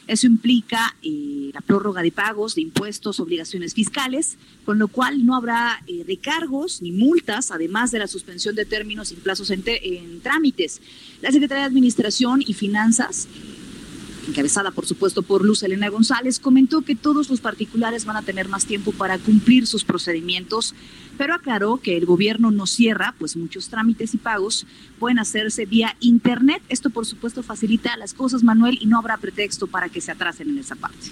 Eso 0.10 0.26
implica 0.26 0.96
eh, 1.04 1.52
la 1.54 1.62
prórroga 1.62 2.02
de 2.02 2.12
pagos 2.12 2.56
de 2.56 2.62
impuestos, 2.62 3.20
obligaciones 3.20 3.76
fiscales, 3.76 4.38
con 4.66 4.80
lo 4.80 4.88
cual 4.88 5.24
no 5.24 5.36
habrá 5.36 5.84
eh, 5.86 6.04
recargos 6.08 6.82
ni 6.82 6.92
multas, 6.92 7.52
además 7.52 7.92
de 7.92 8.00
la 8.00 8.08
suspensión 8.08 8.56
de 8.56 8.66
términos 8.66 9.12
y 9.12 9.16
plazos 9.18 9.52
en, 9.52 9.64
en 9.68 10.20
trámites. 10.22 10.82
La 11.22 11.32
Secretaría 11.32 11.62
de 11.62 11.68
Administración 11.68 12.42
y 12.44 12.56
Finanzas 12.56 13.28
encabezada 14.28 14.72
por 14.72 14.86
supuesto 14.86 15.24
por 15.24 15.44
Luz 15.44 15.64
Elena 15.64 15.90
González, 15.90 16.40
comentó 16.40 16.82
que 16.82 16.96
todos 16.96 17.30
los 17.30 17.40
particulares 17.40 18.06
van 18.06 18.18
a 18.18 18.22
tener 18.22 18.48
más 18.48 18.66
tiempo 18.66 18.92
para 18.92 19.18
cumplir 19.18 19.66
sus 19.68 19.84
procedimientos, 19.84 20.76
pero 21.20 21.34
aclaró 21.34 21.82
que 21.84 21.98
el 21.98 22.06
gobierno 22.06 22.50
no 22.50 22.66
cierra, 22.66 23.14
pues 23.20 23.36
muchos 23.36 23.68
trámites 23.68 24.14
y 24.14 24.18
pagos 24.18 24.66
pueden 25.00 25.20
hacerse 25.20 25.66
vía 25.66 25.98
Internet. 26.00 26.62
Esto 26.70 26.92
por 26.92 27.06
supuesto 27.06 27.44
facilita 27.44 27.98
las 27.98 28.14
cosas, 28.14 28.42
Manuel, 28.42 28.78
y 28.80 28.86
no 28.86 28.98
habrá 28.98 29.18
pretexto 29.18 29.68
para 29.68 29.90
que 29.90 30.00
se 30.00 30.14
atrasen 30.14 30.50
en 30.50 30.60
esa 30.60 30.78
parte. 30.78 31.08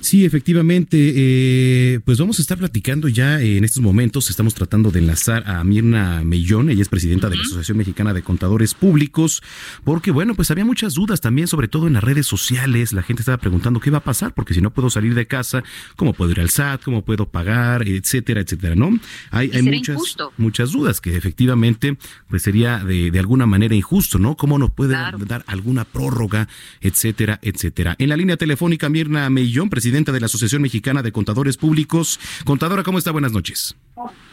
Sí, 0.00 0.24
efectivamente, 0.24 1.12
eh, 1.14 2.00
pues 2.04 2.18
vamos 2.18 2.40
a 2.40 2.42
estar 2.42 2.58
platicando 2.58 3.06
ya 3.06 3.40
en 3.40 3.62
estos 3.62 3.84
momentos. 3.84 4.30
Estamos 4.30 4.52
tratando 4.52 4.90
de 4.90 4.98
enlazar 4.98 5.48
a 5.48 5.62
Mirna 5.62 6.24
Mellón, 6.24 6.68
ella 6.68 6.82
es 6.82 6.88
presidenta 6.88 7.30
de 7.30 7.36
la 7.36 7.42
Asociación 7.42 7.78
Mexicana 7.78 8.12
de 8.12 8.22
Contadores 8.22 8.74
Públicos, 8.74 9.44
porque 9.84 10.10
bueno, 10.10 10.34
pues 10.34 10.50
había 10.50 10.64
muchas 10.64 10.94
dudas 10.94 11.20
también, 11.20 11.46
sobre 11.46 11.68
todo 11.68 11.86
en 11.86 11.92
las 11.92 12.02
redes 12.02 12.26
sociales. 12.26 12.92
La 12.92 13.04
gente 13.04 13.22
estaba 13.22 13.38
preguntando 13.38 13.78
qué 13.78 13.90
va 13.90 13.98
a 13.98 14.04
pasar, 14.04 14.34
porque 14.34 14.54
si 14.54 14.60
no 14.60 14.72
puedo 14.72 14.90
salir 14.90 15.14
de 15.14 15.28
casa, 15.28 15.62
¿cómo 15.94 16.14
puedo 16.14 16.32
ir 16.32 16.40
al 16.40 16.50
SAT? 16.50 16.82
¿Cómo 16.82 17.04
puedo 17.04 17.28
pagar? 17.28 17.86
Etcétera, 17.86 18.40
etcétera, 18.40 18.74
¿no? 18.74 18.90
Hay, 19.36 19.50
hay 19.52 19.62
muchas, 19.62 19.94
injusto. 19.96 20.32
muchas 20.38 20.72
dudas 20.72 21.00
que 21.00 21.16
efectivamente 21.16 21.96
pues 22.28 22.42
sería 22.42 22.78
de, 22.78 23.10
de 23.10 23.18
alguna 23.18 23.46
manera 23.46 23.74
injusto, 23.74 24.18
¿no? 24.18 24.36
¿Cómo 24.36 24.58
nos 24.58 24.70
puede 24.70 24.94
Claro. 24.94 25.18
dar 25.26 25.44
alguna 25.46 25.84
prórroga, 25.84 26.48
etcétera, 26.80 27.38
etcétera? 27.42 27.94
En 27.98 28.08
la 28.08 28.16
línea 28.16 28.36
telefónica, 28.36 28.88
Mirna 28.88 29.28
Mellón, 29.30 29.68
presidenta 29.70 30.12
de 30.12 30.20
la 30.20 30.26
Asociación 30.26 30.62
Mexicana 30.62 31.02
de 31.02 31.12
Contadores 31.12 31.56
Públicos. 31.56 32.18
Contadora, 32.44 32.82
¿cómo 32.82 32.98
está? 32.98 33.10
Buenas 33.10 33.32
noches. 33.32 33.76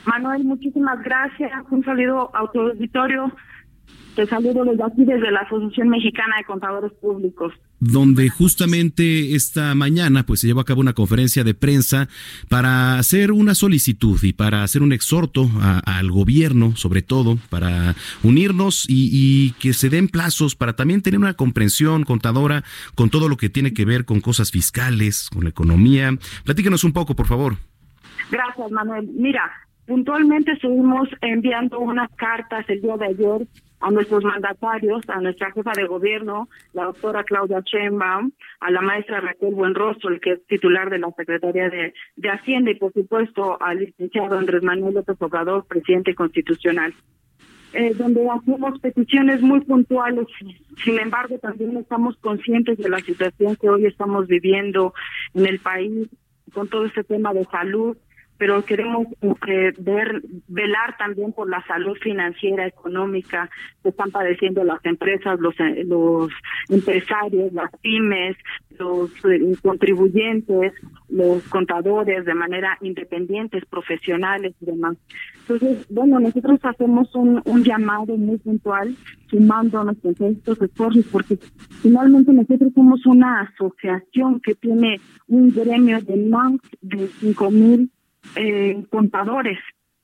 Manuel, 0.06 0.44
muchísimas 0.44 1.02
gracias. 1.04 1.52
Un 1.70 1.84
saludo 1.84 2.32
a 2.36 2.52
tu 2.52 2.60
auditorio. 2.62 3.34
Te 4.16 4.28
saludo 4.28 4.64
desde 4.64 4.84
aquí, 4.84 5.06
desde 5.06 5.32
la 5.32 5.40
Asociación 5.42 5.90
Mexicana 5.90 6.36
de 6.38 6.44
Contadores 6.46 6.92
Públicos. 7.02 7.52
donde 7.80 8.30
justamente 8.30 9.36
esta 9.36 9.76
mañana 9.76 10.24
pues 10.24 10.40
se 10.40 10.48
llevó 10.48 10.62
a 10.62 10.66
cabo 10.66 10.80
una 10.82 10.94
conferencia 10.94 11.44
de 11.44 11.54
prensa 11.54 12.08
para 12.48 12.98
hacer 12.98 13.32
una 13.32 13.56
solicitud 13.56 14.18
y 14.24 14.32
para 14.32 14.64
hacer 14.64 14.84
un 14.84 14.94
exhorto 14.94 15.50
al 15.86 16.12
gobierno, 16.12 16.76
sobre 16.76 17.02
todo, 17.02 17.38
para 17.50 17.96
unirnos 18.24 18.86
y, 18.88 19.10
y 19.12 19.52
que 19.60 19.74
se 19.74 19.90
den 19.90 20.08
plazos 20.08 20.56
para 20.56 20.74
también 20.74 21.02
tener 21.02 21.20
una 21.20 21.34
comprensión 21.34 22.04
contadora 22.04 22.64
con 22.96 23.10
todo 23.10 23.28
lo 23.28 23.36
que 23.36 23.50
tiene 23.50 23.74
que 23.74 23.84
ver 23.84 24.06
con 24.06 24.22
cosas 24.22 24.52
fiscales, 24.52 25.30
con 25.34 25.44
la 25.44 25.50
economía. 25.50 26.12
Platícanos 26.46 26.84
un 26.84 26.94
poco, 26.94 27.16
por 27.16 27.28
favor. 27.28 27.58
Gracias, 28.32 28.72
Manuel. 28.72 29.10
Mira, 29.14 29.52
puntualmente 29.86 30.54
estuvimos 30.54 31.10
enviando 31.22 31.80
unas 31.80 32.10
cartas 32.16 32.64
el 32.70 32.82
día 32.82 32.96
de 32.96 33.06
ayer 33.08 33.48
a 33.86 33.92
nuestros 33.92 34.24
mandatarios, 34.24 35.02
a 35.10 35.20
nuestra 35.20 35.52
jefa 35.52 35.74
de 35.76 35.86
gobierno, 35.86 36.48
la 36.72 36.86
doctora 36.86 37.26
Claudia 37.26 37.62
Sheinbaum, 37.66 38.32
a 38.62 38.72
la 38.72 38.82
maestra 38.82 39.20
Raquel 39.20 39.54
Buenrostro, 39.54 40.10
el 40.10 40.22
que 40.22 40.32
es 40.34 40.46
titular 40.48 40.90
de 40.90 41.00
la 41.00 41.12
Secretaría 41.12 41.70
de, 41.70 41.94
de 42.16 42.30
Hacienda, 42.30 42.72
y 42.72 42.76
por 42.76 42.94
supuesto 42.94 43.62
al 43.62 43.80
licenciado 43.80 44.38
Andrés 44.38 44.64
Manuel 44.64 44.96
López 44.96 45.18
Obrador, 45.20 45.66
presidente 45.68 46.16
constitucional. 46.16 46.94
eh, 47.74 47.94
donde 47.96 48.22
hacemos 48.30 48.80
peticiones 48.80 49.42
muy 49.42 49.62
puntuales. 49.62 50.28
Sin 50.84 51.00
embargo, 51.00 51.38
también 51.40 51.76
estamos 51.78 52.16
conscientes 52.18 52.78
de 52.78 52.90
la 52.90 53.00
situación 53.00 53.56
que 53.56 53.70
hoy 53.70 53.86
estamos 53.86 54.28
viviendo 54.28 54.94
en 55.34 55.48
el 55.48 55.60
país 55.60 56.08
con 56.54 56.68
todo 56.68 56.86
este 56.86 57.04
tema 57.04 57.34
de 57.34 57.46
salud, 57.46 57.98
pero 58.38 58.64
queremos 58.66 59.08
eh, 59.48 59.74
ver, 59.80 60.22
velar 60.48 60.98
también 60.98 61.34
por 61.34 61.50
la 61.50 61.64
salud 61.66 61.96
financiera, 62.02 62.66
económica 62.66 63.50
que 63.82 63.90
están 63.90 64.12
padeciendo 64.12 64.64
las 64.64 64.84
empresas, 64.86 65.40
los, 65.40 65.58
eh, 65.60 65.84
los 65.86 66.32
empresarios, 66.70 67.54
las 67.54 67.72
pymes, 67.82 68.36
los 68.80 69.12
eh, 69.26 69.56
contribuyentes, 69.62 70.74
los 71.10 71.44
contadores 71.50 72.26
de 72.26 72.34
manera 72.34 72.78
independientes, 72.82 73.66
profesionales 73.66 74.54
y 74.62 74.66
demás. 74.66 74.98
Entonces, 75.42 75.86
bueno, 75.90 76.20
nosotros 76.20 76.60
hacemos 76.64 77.14
un, 77.16 77.42
un 77.46 77.64
llamado 77.64 78.18
muy 78.18 78.38
puntual, 78.38 78.96
sumándonos 79.30 79.98
con 79.98 80.16
estos 80.28 80.62
esfuerzos, 80.62 81.06
porque 81.12 81.38
finalmente 81.82 82.32
nosotros 82.34 82.72
somos 82.74 83.06
una 83.06 83.42
asociación 83.42 84.40
que 84.40 84.56
tiene 84.56 85.00
un 85.28 85.50
gremio 85.54 86.02
de 86.02 86.18
más 86.18 86.54
de 86.82 87.08
cinco 87.20 87.52
mil 87.52 87.92
eh, 88.36 88.84
contadores, 88.90 89.60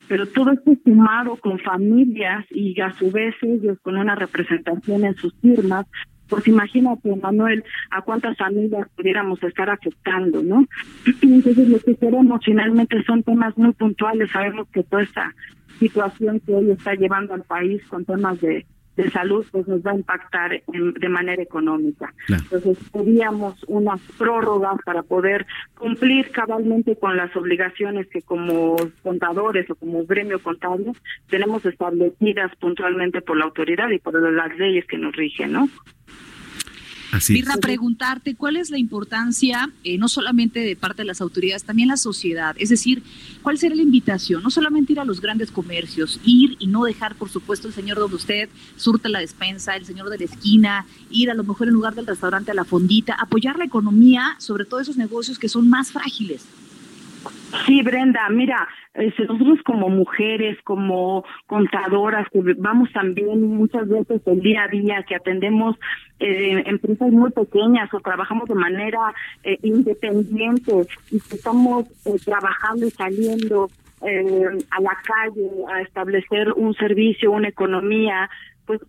pero 0.08 0.26
todo 0.28 0.52
esto 0.52 0.72
sumado 0.84 1.36
con 1.38 1.60
familias 1.60 2.46
y 2.50 2.80
a 2.82 2.92
su 2.94 3.12
vez 3.12 3.36
ellos 3.42 3.78
con 3.82 3.98
una 3.98 4.16
representación 4.16 5.06
en 5.06 5.16
sus 5.16 5.34
firmas, 5.42 5.86
pues 6.28 6.48
imagínate, 6.48 7.16
Manuel, 7.16 7.64
a 7.92 8.02
cuántas 8.02 8.38
familias 8.38 8.88
pudiéramos 8.96 9.42
estar 9.44 9.70
afectando, 9.70 10.44
¿no? 10.44 10.66
Entonces 11.22 11.68
lo 11.68 11.80
que 11.80 11.96
queremos 11.96 12.42
finalmente 12.46 13.04
son 13.04 13.24
temas 13.24 13.58
muy 13.58 13.74
puntuales, 13.74 14.30
sabemos 14.32 14.68
que 14.70 14.84
toda 14.84 15.04
esta 15.04 15.34
situación 15.80 16.40
que 16.40 16.54
hoy 16.54 16.72
está 16.72 16.94
llevando 16.94 17.34
al 17.34 17.44
país 17.44 17.82
con 17.88 18.06
temas 18.06 18.40
de 18.42 18.66
de 19.04 19.10
salud, 19.12 19.46
pues 19.52 19.68
nos 19.68 19.82
va 19.82 19.92
a 19.92 19.96
impactar 19.96 20.62
en- 20.74 20.94
de 20.94 21.10
manera 21.10 21.42
económica. 21.42 22.14
Claro. 22.28 22.44
Entonces, 22.52 22.78
pedíamos 22.92 23.64
unas 23.68 24.00
prórrogas 24.18 24.78
para 24.86 25.04
poder 25.04 25.46
cumplir 25.78 26.32
cabalmente 26.32 26.96
con 26.98 27.16
las 27.16 27.36
obligaciones 27.36 28.08
que 28.08 28.22
como 28.22 28.76
contadores 29.04 29.70
o 29.70 29.76
como 29.76 30.06
gremio 30.06 30.40
contable 30.42 30.92
tenemos 31.30 31.66
establecidas 31.66 32.52
puntualmente 32.60 33.22
por 33.22 33.38
la 33.38 33.46
autoridad 33.46 33.90
y 33.90 34.00
por 34.00 34.20
las 34.22 34.58
leyes 34.58 34.86
que 34.86 34.98
nos 34.98 35.16
rigen, 35.16 35.54
¿no? 35.54 35.70
Así. 37.12 37.34
Mirna, 37.34 37.58
preguntarte 37.58 38.36
cuál 38.36 38.58
es 38.58 38.70
la 38.70 38.78
importancia, 38.78 39.72
eh, 39.84 39.98
no 39.98 40.08
solamente 40.08 40.60
de 40.60 40.76
parte 40.76 41.02
de 41.02 41.06
las 41.06 41.22
autoridades, 41.22 41.64
también 41.64 41.90
la 41.90 41.98
sociedad. 41.98 42.56
Es 42.60 42.70
decir, 42.70 43.02
¿cuál 43.42 43.58
será 43.58 43.76
la 43.76 43.82
invitación? 43.82 44.44
No 44.44 44.52
solamente 44.52 44.94
ir 44.94 45.00
a 45.00 45.06
los 45.06 45.22
grandes 45.22 45.52
comercios, 45.52 46.20
ir 46.24 46.56
y 46.60 46.68
no 46.68 46.84
dejar, 46.84 47.16
por 47.16 47.30
supuesto, 47.30 47.68
el 47.68 47.74
señor 47.74 47.98
donde 47.98 48.16
usted 48.16 48.50
surte 48.78 49.10
la 49.10 49.20
despensa, 49.20 49.76
el 49.76 49.86
señor 49.86 50.10
de 50.10 50.20
la 50.20 50.26
esquina, 50.26 50.86
ir 51.10 51.32
a 51.32 51.34
lo 51.34 51.44
mejor 51.44 51.68
en 51.68 51.74
lugar 51.74 51.96
del 51.96 52.06
restaurante 52.08 52.52
a 52.52 52.54
la 52.54 52.66
fondita, 52.66 53.14
apoyar 53.14 53.58
la 53.58 53.66
economía, 53.66 54.36
sobre 54.38 54.66
todo 54.66 54.80
esos 54.80 54.98
negocios 54.98 55.40
que 55.40 55.50
son 55.50 55.70
más 55.70 55.92
frágiles. 55.92 56.46
Sí, 57.66 57.82
Brenda, 57.82 58.30
mira, 58.30 58.68
este, 58.94 59.26
nosotros 59.26 59.60
como 59.66 59.90
mujeres, 59.90 60.58
como 60.64 61.24
contadoras, 61.48 62.28
que 62.32 62.42
vamos 62.58 62.92
también 62.92 63.42
muchas 63.42 63.88
veces 63.88 64.22
el 64.26 64.42
día 64.42 64.64
a 64.64 64.68
día, 64.68 65.04
que 65.08 65.16
atendemos 65.16 65.76
eh, 66.20 66.64
empresas 66.66 67.12
muy 67.12 67.32
pequeñas 67.32 67.92
o 67.94 68.00
trabajamos 68.02 68.48
de 68.48 68.56
manera 68.56 69.14
eh, 69.44 69.58
independiente 69.64 70.74
y 71.12 71.20
que 71.20 71.36
estamos 71.36 71.86
eh, 72.06 72.18
trabajando 72.24 72.86
y 72.86 72.92
saliendo 72.92 73.70
eh, 74.02 74.46
a 74.72 74.82
la 74.82 74.98
calle 75.04 75.50
a 75.74 75.82
establecer 75.82 76.54
un 76.54 76.74
servicio, 76.76 77.32
una 77.32 77.50
economía, 77.50 78.30
pues 78.66 78.80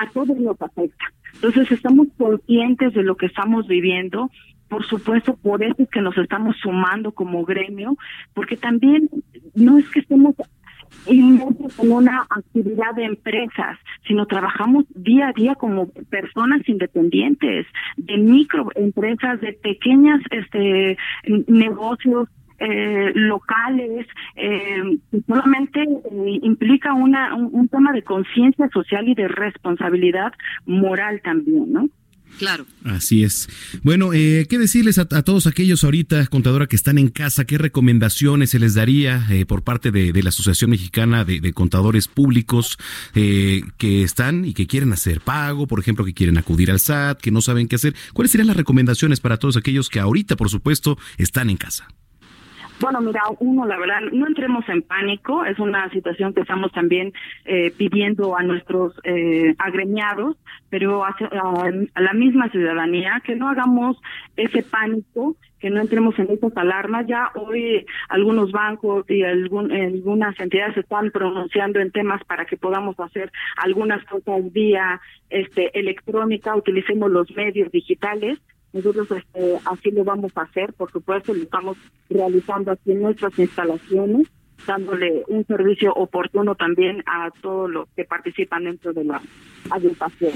a 0.00 0.08
todos 0.10 0.38
nos 0.38 0.60
afecta. 0.60 1.04
Entonces 1.34 1.70
estamos 1.72 2.06
conscientes 2.16 2.94
de 2.94 3.02
lo 3.02 3.16
que 3.16 3.26
estamos 3.26 3.66
viviendo. 3.66 4.30
Por 4.72 4.86
supuesto, 4.86 5.36
por 5.36 5.62
eso 5.62 5.74
es 5.82 5.90
que 5.90 6.00
nos 6.00 6.16
estamos 6.16 6.56
sumando 6.56 7.12
como 7.12 7.44
gremio, 7.44 7.98
porque 8.32 8.56
también 8.56 9.10
no 9.54 9.76
es 9.76 9.86
que 9.90 10.00
estemos 10.00 10.34
inmersos 11.06 11.78
en 11.78 11.92
una 11.92 12.22
actividad 12.30 12.94
de 12.96 13.04
empresas, 13.04 13.78
sino 14.08 14.24
trabajamos 14.24 14.86
día 14.94 15.28
a 15.28 15.32
día 15.34 15.56
como 15.56 15.88
personas 16.08 16.66
independientes, 16.66 17.66
de 17.98 18.16
microempresas, 18.16 19.42
de 19.42 19.52
pequeñas 19.52 20.22
este 20.30 20.96
negocios 21.48 22.30
eh, 22.58 23.12
locales, 23.14 24.06
eh, 24.36 24.98
solamente 25.26 25.82
eh, 25.82 26.38
implica 26.40 26.94
una 26.94 27.34
un, 27.34 27.50
un 27.52 27.68
tema 27.68 27.92
de 27.92 28.04
conciencia 28.04 28.70
social 28.72 29.06
y 29.06 29.14
de 29.14 29.28
responsabilidad 29.28 30.32
moral 30.64 31.20
también, 31.22 31.74
¿no? 31.74 31.90
Claro. 32.38 32.66
Así 32.84 33.22
es. 33.22 33.48
Bueno, 33.82 34.12
eh, 34.12 34.46
¿qué 34.48 34.58
decirles 34.58 34.98
a, 34.98 35.06
todos 35.06 35.46
aquellos 35.46 35.84
ahorita, 35.84 36.26
contadora, 36.26 36.66
que 36.66 36.76
están 36.76 36.98
en 36.98 37.08
casa? 37.08 37.44
¿Qué 37.44 37.58
recomendaciones 37.58 38.50
se 38.50 38.58
les 38.58 38.74
daría 38.74 39.26
eh, 39.30 39.46
por 39.46 39.62
parte 39.62 39.90
de, 39.90 40.22
la 40.22 40.30
Asociación 40.30 40.70
Mexicana 40.70 41.24
de, 41.24 41.40
de 41.40 41.52
Contadores 41.52 42.08
Públicos 42.08 42.78
eh, 43.14 43.62
que 43.78 44.02
están 44.02 44.44
y 44.44 44.54
que 44.54 44.66
quieren 44.66 44.92
hacer 44.92 45.20
pago, 45.20 45.66
por 45.66 45.80
ejemplo, 45.80 46.04
que 46.04 46.14
quieren 46.14 46.38
acudir 46.38 46.70
al 46.70 46.80
SAT, 46.80 47.20
que 47.20 47.30
no 47.30 47.40
saben 47.40 47.68
qué 47.68 47.76
hacer? 47.76 47.94
¿Cuáles 48.12 48.32
serían 48.32 48.48
las 48.48 48.56
recomendaciones 48.56 49.20
para 49.20 49.36
todos 49.36 49.56
aquellos 49.56 49.88
que 49.88 50.00
ahorita, 50.00 50.36
por 50.36 50.48
supuesto, 50.48 50.98
están 51.18 51.50
en 51.50 51.56
casa? 51.56 51.88
Bueno, 52.82 53.00
mira, 53.00 53.22
uno, 53.38 53.64
la 53.64 53.78
verdad, 53.78 54.00
no 54.10 54.26
entremos 54.26 54.68
en 54.68 54.82
pánico, 54.82 55.44
es 55.44 55.56
una 55.60 55.88
situación 55.90 56.34
que 56.34 56.40
estamos 56.40 56.72
también 56.72 57.12
eh, 57.44 57.70
pidiendo 57.70 58.36
a 58.36 58.42
nuestros 58.42 58.92
eh, 59.04 59.54
agremiados, 59.58 60.36
pero 60.68 61.04
a, 61.04 61.14
la 61.94 62.12
misma 62.12 62.50
ciudadanía, 62.50 63.22
que 63.24 63.36
no 63.36 63.48
hagamos 63.48 63.98
ese 64.36 64.64
pánico, 64.64 65.36
que 65.60 65.70
no 65.70 65.80
entremos 65.80 66.18
en 66.18 66.32
esas 66.32 66.56
alarmas. 66.56 67.06
Ya 67.06 67.30
hoy 67.36 67.86
algunos 68.08 68.50
bancos 68.50 69.08
y 69.08 69.22
algún, 69.22 69.70
algunas 69.70 70.38
entidades 70.40 70.76
están 70.76 71.12
pronunciando 71.12 71.78
en 71.78 71.92
temas 71.92 72.24
para 72.24 72.46
que 72.46 72.56
podamos 72.56 72.98
hacer 72.98 73.30
algunas 73.58 74.04
cosas 74.06 74.52
vía 74.52 75.00
este, 75.30 75.78
electrónica, 75.78 76.56
utilicemos 76.56 77.12
los 77.12 77.30
medios 77.36 77.70
digitales 77.70 78.40
nosotros 78.72 79.10
este, 79.10 79.58
así 79.64 79.90
lo 79.90 80.04
vamos 80.04 80.32
a 80.36 80.42
hacer, 80.42 80.72
por 80.72 80.90
supuesto, 80.90 81.34
lo 81.34 81.42
estamos 81.42 81.76
realizando 82.08 82.72
aquí 82.72 82.92
en 82.92 83.02
nuestras 83.02 83.38
instalaciones, 83.38 84.28
dándole 84.66 85.24
un 85.28 85.44
servicio 85.46 85.92
oportuno 85.92 86.54
también 86.54 87.02
a 87.06 87.30
todos 87.40 87.70
los 87.70 87.88
que 87.96 88.04
participan 88.04 88.64
dentro 88.64 88.92
de 88.92 89.04
la 89.04 89.20
agrupación. 89.70 90.32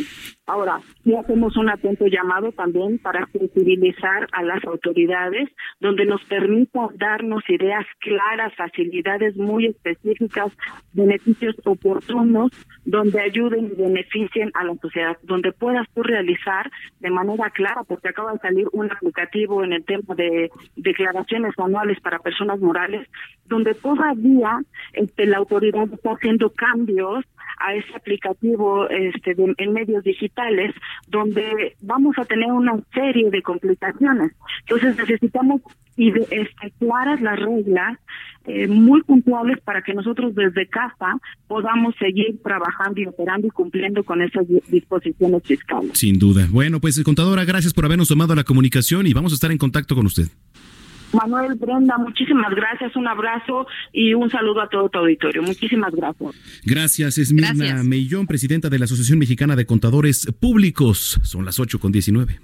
Ahora, 0.46 0.80
sí 1.02 1.12
hacemos 1.14 1.56
un 1.56 1.68
atento 1.68 2.06
llamado 2.06 2.52
también 2.52 2.98
para 2.98 3.26
sensibilizar 3.32 4.28
a 4.30 4.44
las 4.44 4.64
autoridades, 4.64 5.48
donde 5.80 6.06
nos 6.06 6.22
permita 6.24 6.88
darnos 6.94 7.42
ideas 7.48 7.84
claras, 7.98 8.54
facilidades 8.54 9.36
muy 9.36 9.66
específicas, 9.66 10.52
beneficios 10.92 11.56
oportunos, 11.64 12.52
donde 12.84 13.20
ayuden 13.20 13.72
y 13.72 13.82
beneficien 13.82 14.52
a 14.54 14.64
la 14.64 14.76
sociedad, 14.76 15.18
donde 15.24 15.52
puedas 15.52 15.88
tú 15.94 16.04
realizar 16.04 16.70
de 17.00 17.10
manera 17.10 17.50
clara, 17.50 17.82
porque 17.82 18.10
acaba 18.10 18.32
de 18.32 18.38
salir 18.38 18.66
un 18.72 18.90
aplicativo 18.90 19.64
en 19.64 19.72
el 19.72 19.84
tema 19.84 20.14
de 20.14 20.50
declaraciones 20.76 21.54
anuales 21.58 21.98
para 22.00 22.20
personas 22.20 22.60
morales, 22.60 23.08
donde 23.46 23.74
todavía 24.16 24.60
este, 24.92 25.26
la 25.26 25.38
autoridad 25.38 25.92
está 25.92 26.12
haciendo 26.12 26.50
cambios 26.50 27.24
a 27.58 27.74
ese 27.74 27.94
aplicativo 27.94 28.88
este, 28.88 29.34
de, 29.34 29.54
en 29.56 29.72
medios 29.72 30.04
digitales, 30.04 30.74
donde 31.08 31.76
vamos 31.80 32.16
a 32.18 32.24
tener 32.24 32.52
una 32.52 32.78
serie 32.92 33.30
de 33.30 33.42
complicaciones. 33.42 34.32
Entonces 34.60 34.96
necesitamos 34.98 35.62
y 35.96 36.10
de, 36.10 36.20
este, 36.30 36.72
claras 36.78 37.20
las 37.22 37.38
reglas, 37.38 37.98
eh, 38.44 38.68
muy 38.68 39.02
puntuales 39.02 39.58
para 39.64 39.82
que 39.82 39.94
nosotros 39.94 40.34
desde 40.34 40.68
casa 40.68 41.18
podamos 41.48 41.94
seguir 41.98 42.40
trabajando 42.42 43.00
y 43.00 43.06
operando 43.06 43.46
y 43.46 43.50
cumpliendo 43.50 44.04
con 44.04 44.22
esas 44.22 44.46
disposiciones 44.68 45.42
fiscales. 45.42 45.98
Sin 45.98 46.18
duda. 46.18 46.46
Bueno, 46.50 46.78
pues 46.80 47.02
contadora, 47.02 47.44
gracias 47.44 47.72
por 47.72 47.86
habernos 47.86 48.08
tomado 48.08 48.34
la 48.34 48.44
comunicación 48.44 49.06
y 49.06 49.14
vamos 49.14 49.32
a 49.32 49.34
estar 49.36 49.50
en 49.50 49.58
contacto 49.58 49.96
con 49.96 50.06
usted. 50.06 50.28
Manuel, 51.16 51.54
Brenda, 51.54 51.98
muchísimas 51.98 52.54
gracias, 52.54 52.94
un 52.96 53.08
abrazo 53.08 53.66
y 53.92 54.14
un 54.14 54.30
saludo 54.30 54.60
a 54.62 54.68
todo 54.68 54.88
tu 54.88 54.98
auditorio. 54.98 55.42
Muchísimas 55.42 55.94
gracias. 55.94 56.34
Gracias, 56.64 57.18
es 57.18 57.32
Mirna 57.32 57.52
gracias. 57.54 57.84
Mellón, 57.84 58.26
presidenta 58.26 58.68
de 58.68 58.78
la 58.78 58.84
Asociación 58.84 59.18
Mexicana 59.18 59.56
de 59.56 59.66
Contadores 59.66 60.26
Públicos. 60.38 61.20
Son 61.22 61.44
las 61.44 61.58
8 61.58 61.78
con 61.78 61.92
19. 61.92 62.40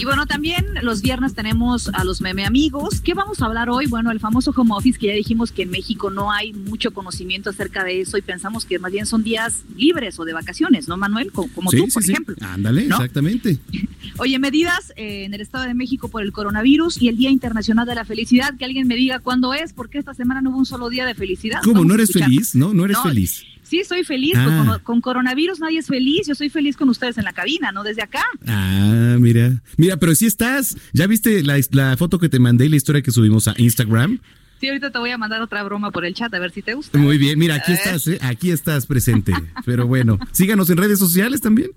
Y 0.00 0.04
bueno, 0.04 0.26
también 0.26 0.64
los 0.82 1.02
viernes 1.02 1.34
tenemos 1.34 1.88
a 1.92 2.04
los 2.04 2.20
meme 2.20 2.44
amigos. 2.46 3.00
¿Qué 3.00 3.14
vamos 3.14 3.42
a 3.42 3.46
hablar 3.46 3.68
hoy? 3.68 3.86
Bueno, 3.86 4.12
el 4.12 4.20
famoso 4.20 4.52
home 4.56 4.70
office, 4.72 4.96
que 4.96 5.08
ya 5.08 5.14
dijimos 5.14 5.50
que 5.50 5.62
en 5.62 5.70
México 5.70 6.08
no 6.08 6.30
hay 6.30 6.52
mucho 6.52 6.92
conocimiento 6.92 7.50
acerca 7.50 7.82
de 7.82 8.00
eso 8.00 8.16
y 8.16 8.22
pensamos 8.22 8.64
que 8.64 8.78
más 8.78 8.92
bien 8.92 9.06
son 9.06 9.24
días 9.24 9.64
libres 9.76 10.20
o 10.20 10.24
de 10.24 10.32
vacaciones, 10.32 10.86
¿no, 10.86 10.96
Manuel? 10.96 11.32
Como, 11.32 11.52
como 11.52 11.70
sí, 11.72 11.78
tú, 11.78 11.88
por 11.92 12.04
sí, 12.04 12.12
ejemplo. 12.12 12.36
Sí. 12.38 12.44
Ándale, 12.44 12.84
¿no? 12.86 12.94
exactamente. 12.94 13.58
Oye, 14.18 14.38
medidas 14.38 14.92
eh, 14.94 15.24
en 15.24 15.34
el 15.34 15.40
Estado 15.40 15.64
de 15.64 15.74
México 15.74 16.08
por 16.08 16.22
el 16.22 16.30
coronavirus 16.30 17.02
y 17.02 17.08
el 17.08 17.16
Día 17.16 17.30
Internacional 17.30 17.84
de 17.84 17.96
la 17.96 18.04
Felicidad. 18.04 18.56
Que 18.56 18.64
alguien 18.64 18.86
me 18.86 18.94
diga 18.94 19.18
cuándo 19.18 19.52
es, 19.52 19.72
porque 19.72 19.98
esta 19.98 20.14
semana 20.14 20.40
no 20.42 20.50
hubo 20.50 20.58
un 20.58 20.66
solo 20.66 20.90
día 20.90 21.06
de 21.06 21.14
felicidad. 21.14 21.60
¿Cómo? 21.64 21.84
¿No 21.84 21.94
eres 21.94 22.12
feliz? 22.12 22.54
¿No? 22.54 22.72
¿No 22.72 22.84
eres 22.84 22.98
no, 22.98 23.02
feliz? 23.02 23.44
Sí, 23.68 23.84
soy 23.84 24.02
feliz. 24.02 24.34
Ah. 24.36 24.64
Con, 24.66 24.80
con, 24.80 25.00
coronavirus 25.02 25.60
nadie 25.60 25.78
es 25.78 25.86
feliz. 25.86 26.26
Yo 26.26 26.34
soy 26.34 26.48
feliz 26.48 26.76
con 26.76 26.88
ustedes 26.88 27.18
en 27.18 27.24
la 27.24 27.34
cabina, 27.34 27.70
no 27.70 27.82
desde 27.82 28.02
acá. 28.02 28.24
Ah, 28.46 29.16
mira. 29.20 29.60
Mira, 29.76 29.98
pero 29.98 30.14
sí 30.14 30.24
estás. 30.24 30.76
¿Ya 30.94 31.06
viste 31.06 31.42
la, 31.42 31.58
la 31.72 31.96
foto 31.98 32.18
que 32.18 32.30
te 32.30 32.38
mandé 32.38 32.66
y 32.66 32.68
la 32.70 32.76
historia 32.76 33.02
que 33.02 33.10
subimos 33.10 33.46
a 33.46 33.54
Instagram? 33.58 34.20
Sí, 34.58 34.68
ahorita 34.68 34.90
te 34.90 34.98
voy 34.98 35.10
a 35.10 35.18
mandar 35.18 35.42
otra 35.42 35.62
broma 35.62 35.90
por 35.90 36.04
el 36.06 36.14
chat 36.14 36.32
a 36.32 36.38
ver 36.38 36.50
si 36.50 36.62
te 36.62 36.74
gusta. 36.74 36.98
Muy 36.98 37.18
bien, 37.18 37.38
mira, 37.38 37.56
aquí 37.56 37.72
estás, 37.72 38.08
¿eh? 38.08 38.18
aquí 38.22 38.50
estás 38.50 38.86
presente. 38.86 39.32
Pero 39.66 39.86
bueno, 39.86 40.18
síganos 40.32 40.70
en 40.70 40.78
redes 40.78 40.98
sociales 40.98 41.42
también. 41.42 41.70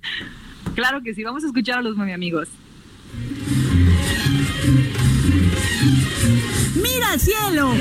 Claro 0.74 1.02
que 1.04 1.14
sí, 1.14 1.24
vamos 1.24 1.44
a 1.44 1.48
escuchar 1.48 1.80
a 1.80 1.82
los 1.82 1.98
mami 1.98 2.14
amigos. 2.14 2.48
¡Mira 6.82 7.12
al 7.12 7.20
cielo! 7.20 7.74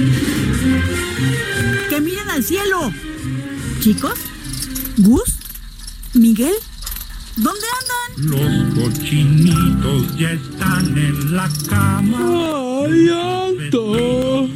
¡Que 1.88 2.00
miren 2.00 2.28
al 2.28 2.42
cielo! 2.42 2.92
Chicos, 3.80 4.14
Gus, 4.98 5.36
Miguel, 6.12 6.52
¿dónde 7.36 7.66
andan? 7.80 8.30
Los 8.30 8.74
cochinitos 8.74 10.18
ya 10.18 10.32
están 10.32 10.98
en 10.98 11.34
la 11.34 11.48
cama. 11.66 12.18
¡Ay, 12.84 13.08
Anto! 13.08 14.46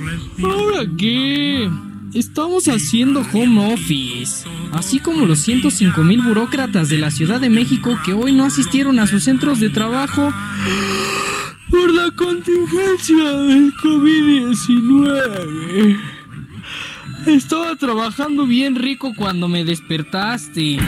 ¿Ahora 0.43 0.85
qué? 0.99 1.71
Estamos 2.13 2.69
haciendo 2.69 3.25
home 3.33 3.73
office, 3.73 4.47
así 4.73 4.99
como 4.99 5.25
los 5.25 5.39
105 5.39 6.03
mil 6.03 6.21
burócratas 6.21 6.91
de 6.91 6.99
la 6.99 7.11
Ciudad 7.11 7.41
de 7.41 7.49
México 7.49 7.99
que 8.05 8.13
hoy 8.13 8.33
no 8.33 8.45
asistieron 8.45 8.99
a 8.99 9.07
sus 9.07 9.25
centros 9.25 9.59
de 9.59 9.71
trabajo 9.71 10.35
por 11.71 11.95
la 11.95 12.11
contingencia 12.11 13.25
del 13.25 13.73
COVID-19. 13.77 16.14
Estaba 17.27 17.75
trabajando 17.77 18.47
bien 18.47 18.77
rico 18.77 19.13
cuando 19.17 19.49
me 19.49 19.65
despertaste. 19.65 20.79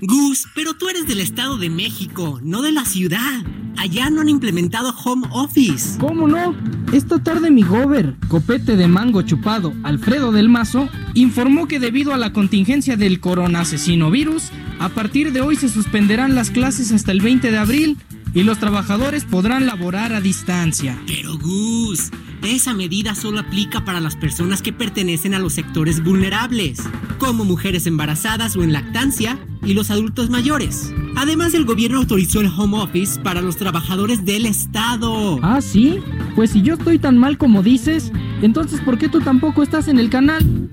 Gus, 0.00 0.46
pero 0.54 0.74
tú 0.74 0.88
eres 0.88 1.06
del 1.08 1.20
Estado 1.20 1.58
de 1.58 1.68
México, 1.68 2.38
no 2.42 2.62
de 2.62 2.70
la 2.70 2.84
ciudad. 2.84 3.42
Allá 3.76 4.08
no 4.08 4.20
han 4.20 4.28
implementado 4.28 4.94
home 5.04 5.26
office. 5.30 5.98
¿Cómo 5.98 6.28
no? 6.28 6.54
Esta 6.92 7.22
tarde 7.22 7.50
mi 7.50 7.62
gober, 7.62 8.14
copete 8.28 8.76
de 8.76 8.86
mango 8.86 9.22
chupado, 9.22 9.72
Alfredo 9.82 10.32
del 10.32 10.48
Mazo, 10.48 10.88
informó 11.14 11.66
que 11.66 11.80
debido 11.80 12.14
a 12.14 12.18
la 12.18 12.32
contingencia 12.32 12.96
del 12.96 13.20
corona 13.20 13.60
asesino 13.60 14.10
virus, 14.10 14.50
a 14.78 14.90
partir 14.90 15.32
de 15.32 15.40
hoy 15.40 15.56
se 15.56 15.68
suspenderán 15.68 16.34
las 16.34 16.50
clases 16.50 16.92
hasta 16.92 17.10
el 17.12 17.20
20 17.20 17.50
de 17.50 17.58
abril 17.58 17.98
y 18.32 18.44
los 18.44 18.58
trabajadores 18.58 19.24
podrán 19.24 19.66
laborar 19.66 20.12
a 20.12 20.20
distancia. 20.20 20.96
Pero 21.06 21.36
Gus, 21.38 22.10
esa 22.42 22.74
medida 22.74 23.14
solo 23.14 23.40
aplica 23.40 23.84
para 23.84 24.00
las 24.00 24.16
personas 24.16 24.62
que 24.62 24.72
pertenecen 24.72 25.34
a 25.34 25.38
los 25.38 25.52
sectores 25.52 26.02
vulnerables, 26.02 26.82
como 27.18 27.44
mujeres 27.44 27.86
embarazadas 27.86 28.56
o 28.56 28.62
en 28.62 28.72
lactancia 28.72 29.38
y 29.64 29.74
los 29.74 29.90
adultos 29.90 30.30
mayores. 30.30 30.92
Además, 31.16 31.54
el 31.54 31.64
gobierno 31.64 31.98
autorizó 31.98 32.40
el 32.40 32.46
home 32.46 32.78
office 32.78 33.20
para 33.20 33.42
los 33.42 33.56
trabajadores 33.56 34.24
del 34.24 34.46
Estado. 34.46 35.38
¿Ah, 35.42 35.60
sí? 35.60 35.98
Pues 36.34 36.50
si 36.50 36.62
yo 36.62 36.74
estoy 36.74 36.98
tan 36.98 37.18
mal 37.18 37.36
como 37.36 37.62
dices, 37.62 38.12
entonces 38.42 38.80
¿por 38.80 38.98
qué 38.98 39.08
tú 39.08 39.20
tampoco 39.20 39.62
estás 39.62 39.88
en 39.88 39.98
el 39.98 40.08
canal? 40.08 40.70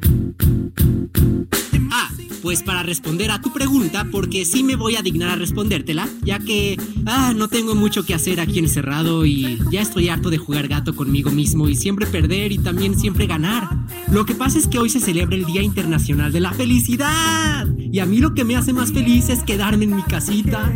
Pues 2.41 2.63
para 2.63 2.84
responder 2.84 3.32
a 3.32 3.41
tu 3.41 3.52
pregunta, 3.52 4.08
porque 4.12 4.45
sí 4.45 4.63
me 4.63 4.76
voy 4.76 4.95
a 4.95 5.02
dignar 5.02 5.30
a 5.30 5.36
respondértela, 5.36 6.08
ya 6.23 6.39
que, 6.39 6.78
ah, 7.06 7.34
no 7.36 7.47
tengo 7.47 7.76
mucho 7.76 8.06
que 8.06 8.13
hacer 8.13 8.39
aquí 8.39 8.60
encerrado 8.60 9.26
y 9.26 9.60
ya 9.71 9.82
estoy 9.82 10.10
harto 10.10 10.30
de 10.30 10.38
jugar 10.38 10.67
gato 10.67 10.95
conmigo 10.95 11.32
mismo 11.32 11.67
y 11.67 11.76
siempre 11.76 12.06
perder 12.06 12.52
y 12.52 12.58
también 12.58 12.97
siempre 13.00 13.28
ganar. 13.28 13.69
Lo 14.12 14.26
que 14.26 14.36
pasa 14.36 14.58
es 14.60 14.67
que 14.67 14.80
hoy 14.80 14.89
se 14.89 15.00
celebra 15.00 15.36
el 15.36 15.45
Día 15.45 15.62
Internacional 15.62 16.32
de 16.32 16.39
la 16.39 16.52
Felicidad 16.54 17.67
y 17.78 18.00
a 18.00 18.06
mí 18.06 18.17
lo 18.17 18.34
que 18.34 18.43
me 18.43 18.56
hace 18.56 18.73
más 18.73 18.91
feliz 18.91 19.30
es 19.30 19.43
quedarme 19.43 19.86
en 19.86 19.95
mi 19.95 20.04
casita. 20.04 20.71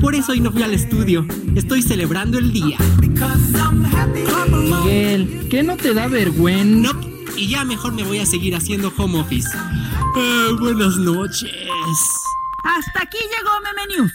Por 0.00 0.14
eso 0.14 0.32
hoy 0.32 0.40
no 0.40 0.52
fui 0.52 0.62
al 0.62 0.74
estudio, 0.74 1.26
estoy 1.54 1.82
celebrando 1.82 2.38
el 2.38 2.52
día. 2.52 2.78
Miguel, 4.84 5.48
¿qué 5.50 5.62
no 5.62 5.76
te 5.76 5.94
da 5.94 6.08
vergüenza? 6.08 6.92
No, 6.92 7.00
y 7.36 7.48
ya 7.48 7.64
mejor 7.64 7.92
me 7.92 8.02
voy 8.02 8.18
a 8.18 8.26
seguir 8.26 8.54
haciendo 8.54 8.92
home 8.96 9.20
office. 9.20 9.48
Ah, 10.18 10.48
buenas 10.58 10.96
noches. 10.96 11.52
Hasta 12.64 13.02
aquí 13.02 13.18
llegó 13.18 13.50
Meme 13.62 13.96
News. 13.96 14.12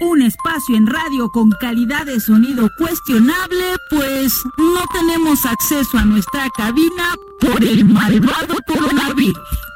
Un 0.00 0.22
espacio 0.22 0.76
en 0.76 0.86
radio 0.86 1.28
con 1.30 1.50
calidad 1.50 2.06
de 2.06 2.20
sonido 2.20 2.70
cuestionable, 2.78 3.74
pues 3.90 4.32
no 4.56 4.86
tenemos 4.92 5.44
acceso 5.46 5.98
a 5.98 6.04
nuestra 6.04 6.48
cabina 6.56 7.16
por 7.40 7.64
el 7.64 7.84
malvado 7.84 8.58
coronavirus. 8.64 9.69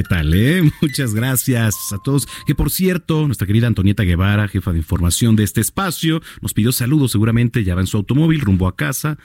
¿Qué 0.00 0.04
tal, 0.04 0.32
eh? 0.32 0.62
Muchas 0.80 1.12
gracias 1.12 1.92
a 1.92 1.98
todos. 1.98 2.26
Que 2.46 2.54
por 2.54 2.70
cierto, 2.70 3.26
nuestra 3.26 3.46
querida 3.46 3.66
Antonieta 3.66 4.02
Guevara, 4.02 4.48
jefa 4.48 4.72
de 4.72 4.78
información 4.78 5.36
de 5.36 5.44
este 5.44 5.60
espacio, 5.60 6.22
nos 6.40 6.54
pidió 6.54 6.72
saludos. 6.72 7.12
Seguramente 7.12 7.64
ya 7.64 7.74
va 7.74 7.82
en 7.82 7.86
su 7.86 7.98
automóvil 7.98 8.40
rumbo 8.40 8.66
a 8.66 8.76
casa 8.76 9.18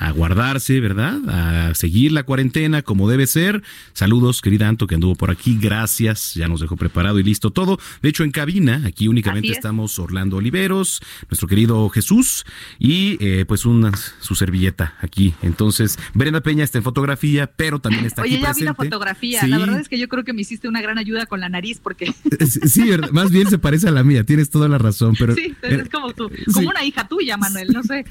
a 0.00 0.12
guardarse, 0.12 0.80
¿verdad? 0.80 1.20
A 1.28 1.74
seguir 1.74 2.10
la 2.12 2.22
cuarentena 2.22 2.80
como 2.80 3.08
debe 3.08 3.26
ser. 3.26 3.62
Saludos, 3.92 4.40
querida 4.40 4.66
Anto, 4.66 4.86
que 4.86 4.94
anduvo 4.94 5.14
por 5.14 5.30
aquí. 5.30 5.58
Gracias. 5.60 6.32
Ya 6.34 6.48
nos 6.48 6.62
dejó 6.62 6.76
preparado 6.76 7.18
y 7.18 7.22
listo 7.22 7.50
todo. 7.50 7.78
De 8.00 8.08
hecho, 8.08 8.24
en 8.24 8.30
cabina, 8.30 8.82
aquí 8.86 9.08
únicamente 9.08 9.52
estamos 9.52 9.98
Orlando 9.98 10.38
Oliveros, 10.38 11.02
nuestro 11.28 11.46
querido 11.46 11.86
Jesús 11.90 12.46
y 12.78 13.18
eh, 13.20 13.44
pues 13.46 13.66
una 13.66 13.92
su 14.20 14.34
servilleta 14.34 14.94
aquí. 15.00 15.34
Entonces, 15.42 15.98
Brenda 16.14 16.40
Peña 16.40 16.64
está 16.64 16.78
en 16.78 16.84
fotografía, 16.84 17.46
pero 17.54 17.78
también 17.78 18.06
está 18.06 18.22
Oye, 18.22 18.36
aquí 18.36 18.40
ya 18.40 18.48
presente. 18.48 18.62
vi 18.62 18.64
la 18.64 18.74
fotografía. 18.74 19.40
Sí. 19.42 19.48
La 19.48 19.58
verdad 19.58 19.80
es 19.80 19.88
que 19.90 19.98
yo 19.98 20.08
creo 20.08 20.19
que 20.24 20.32
me 20.32 20.42
hiciste 20.42 20.68
una 20.68 20.80
gran 20.82 20.98
ayuda 20.98 21.26
con 21.26 21.40
la 21.40 21.48
nariz 21.48 21.80
porque 21.82 22.12
Sí, 22.66 22.88
¿verdad? 22.88 23.10
más 23.12 23.30
bien 23.30 23.48
se 23.48 23.58
parece 23.58 23.88
a 23.88 23.90
la 23.92 24.02
mía, 24.04 24.24
tienes 24.24 24.50
toda 24.50 24.68
la 24.68 24.78
razón, 24.78 25.14
pero 25.18 25.34
sí, 25.34 25.54
es 25.62 25.88
como 25.88 26.12
tú, 26.12 26.28
como 26.46 26.60
Sí. 26.60 26.66
una 26.66 26.84
hija 26.84 27.06
tuya, 27.08 27.36
Manuel, 27.36 27.68
no 27.72 27.82
sé. 27.82 28.04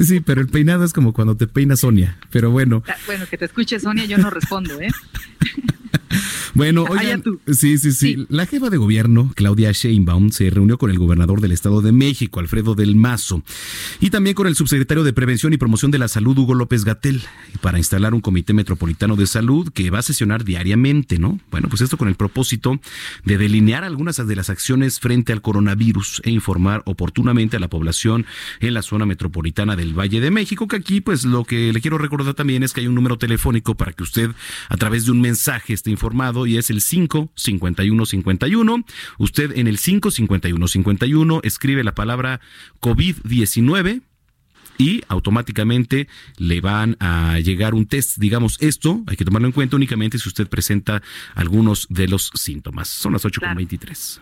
sí, 0.00 0.20
pero 0.20 0.40
el 0.40 0.48
peinado 0.48 0.84
es 0.84 0.92
como 0.92 1.12
cuando 1.12 1.36
te 1.36 1.46
peina 1.46 1.76
Sonia, 1.76 2.16
pero 2.30 2.50
bueno. 2.50 2.82
Ah, 2.88 2.96
Bueno, 3.06 3.26
que 3.30 3.36
te 3.38 3.44
escuche 3.44 3.78
Sonia, 3.80 4.04
yo 4.04 4.18
no 4.18 4.30
respondo, 4.30 4.80
¿eh? 4.80 4.88
Bueno, 6.54 6.84
oigan, 6.88 7.20
tú. 7.20 7.40
sí, 7.52 7.78
sí, 7.78 7.90
sí, 7.90 8.26
La 8.28 8.46
jefa 8.46 8.70
de 8.70 8.76
gobierno, 8.76 9.32
Claudia 9.34 9.72
Sheinbaum, 9.72 10.30
se 10.30 10.50
reunió 10.50 10.78
con 10.78 10.88
el 10.90 11.00
gobernador 11.00 11.40
del 11.40 11.50
Estado 11.50 11.82
de 11.82 11.90
México, 11.90 12.38
Alfredo 12.38 12.76
del 12.76 12.94
Mazo, 12.94 13.42
y 13.98 14.10
también 14.10 14.34
con 14.34 14.46
el 14.46 14.54
subsecretario 14.54 15.02
de 15.02 15.12
Prevención 15.12 15.52
y 15.52 15.56
Promoción 15.56 15.90
de 15.90 15.98
la 15.98 16.06
Salud, 16.06 16.38
Hugo 16.38 16.54
López 16.54 16.84
Gatel, 16.84 17.22
para 17.60 17.78
instalar 17.78 18.14
un 18.14 18.20
comité 18.20 18.52
metropolitano 18.52 19.16
de 19.16 19.26
salud 19.26 19.72
que 19.72 19.90
va 19.90 19.98
a 19.98 20.02
sesionar 20.02 20.44
diariamente, 20.44 21.18
¿no? 21.18 21.40
Bueno, 21.50 21.68
pues 21.68 21.80
esto 21.80 21.96
con 21.96 22.06
el 22.06 22.14
propósito 22.14 22.80
de 23.24 23.36
delinear 23.36 23.82
algunas 23.82 24.24
de 24.24 24.36
las 24.36 24.48
acciones 24.48 25.00
frente 25.00 25.32
al 25.32 25.42
coronavirus 25.42 26.22
e 26.24 26.30
informar 26.30 26.82
oportunamente 26.86 27.56
a 27.56 27.60
la 27.60 27.68
población 27.68 28.26
en 28.60 28.74
la 28.74 28.82
zona 28.82 29.06
metropolitana 29.06 29.74
del 29.74 29.92
Valle 29.92 30.20
de 30.20 30.30
México, 30.30 30.68
que 30.68 30.76
aquí, 30.76 31.00
pues 31.00 31.24
lo 31.24 31.44
que 31.44 31.72
le 31.72 31.80
quiero 31.80 31.98
recordar 31.98 32.34
también 32.34 32.62
es 32.62 32.72
que 32.72 32.80
hay 32.80 32.86
un 32.86 32.94
número 32.94 33.18
telefónico 33.18 33.74
para 33.74 33.92
que 33.92 34.04
usted 34.04 34.30
a 34.68 34.76
través 34.76 35.06
de 35.06 35.10
un 35.10 35.20
mensaje 35.20 35.72
esté 35.72 35.90
informado 35.90 36.43
y 36.46 36.56
es 36.56 36.70
el 36.70 36.80
5 36.80 37.30
51 37.34 38.06
51. 38.06 38.84
Usted 39.18 39.56
en 39.56 39.66
el 39.66 39.78
5 39.78 40.10
51 40.10 40.68
51 40.68 41.40
escribe 41.42 41.84
la 41.84 41.94
palabra 41.94 42.40
COVID-19 42.80 44.02
y 44.78 45.02
automáticamente 45.08 46.08
le 46.36 46.60
van 46.60 46.96
a 47.00 47.38
llegar 47.40 47.74
un 47.74 47.86
test. 47.86 48.18
Digamos, 48.18 48.58
esto 48.60 49.02
hay 49.06 49.16
que 49.16 49.24
tomarlo 49.24 49.46
en 49.46 49.52
cuenta 49.52 49.76
únicamente 49.76 50.18
si 50.18 50.28
usted 50.28 50.48
presenta 50.48 51.02
algunos 51.34 51.86
de 51.90 52.08
los 52.08 52.30
síntomas. 52.34 52.88
Son 52.88 53.12
las 53.12 53.24
8.23. 53.24 54.20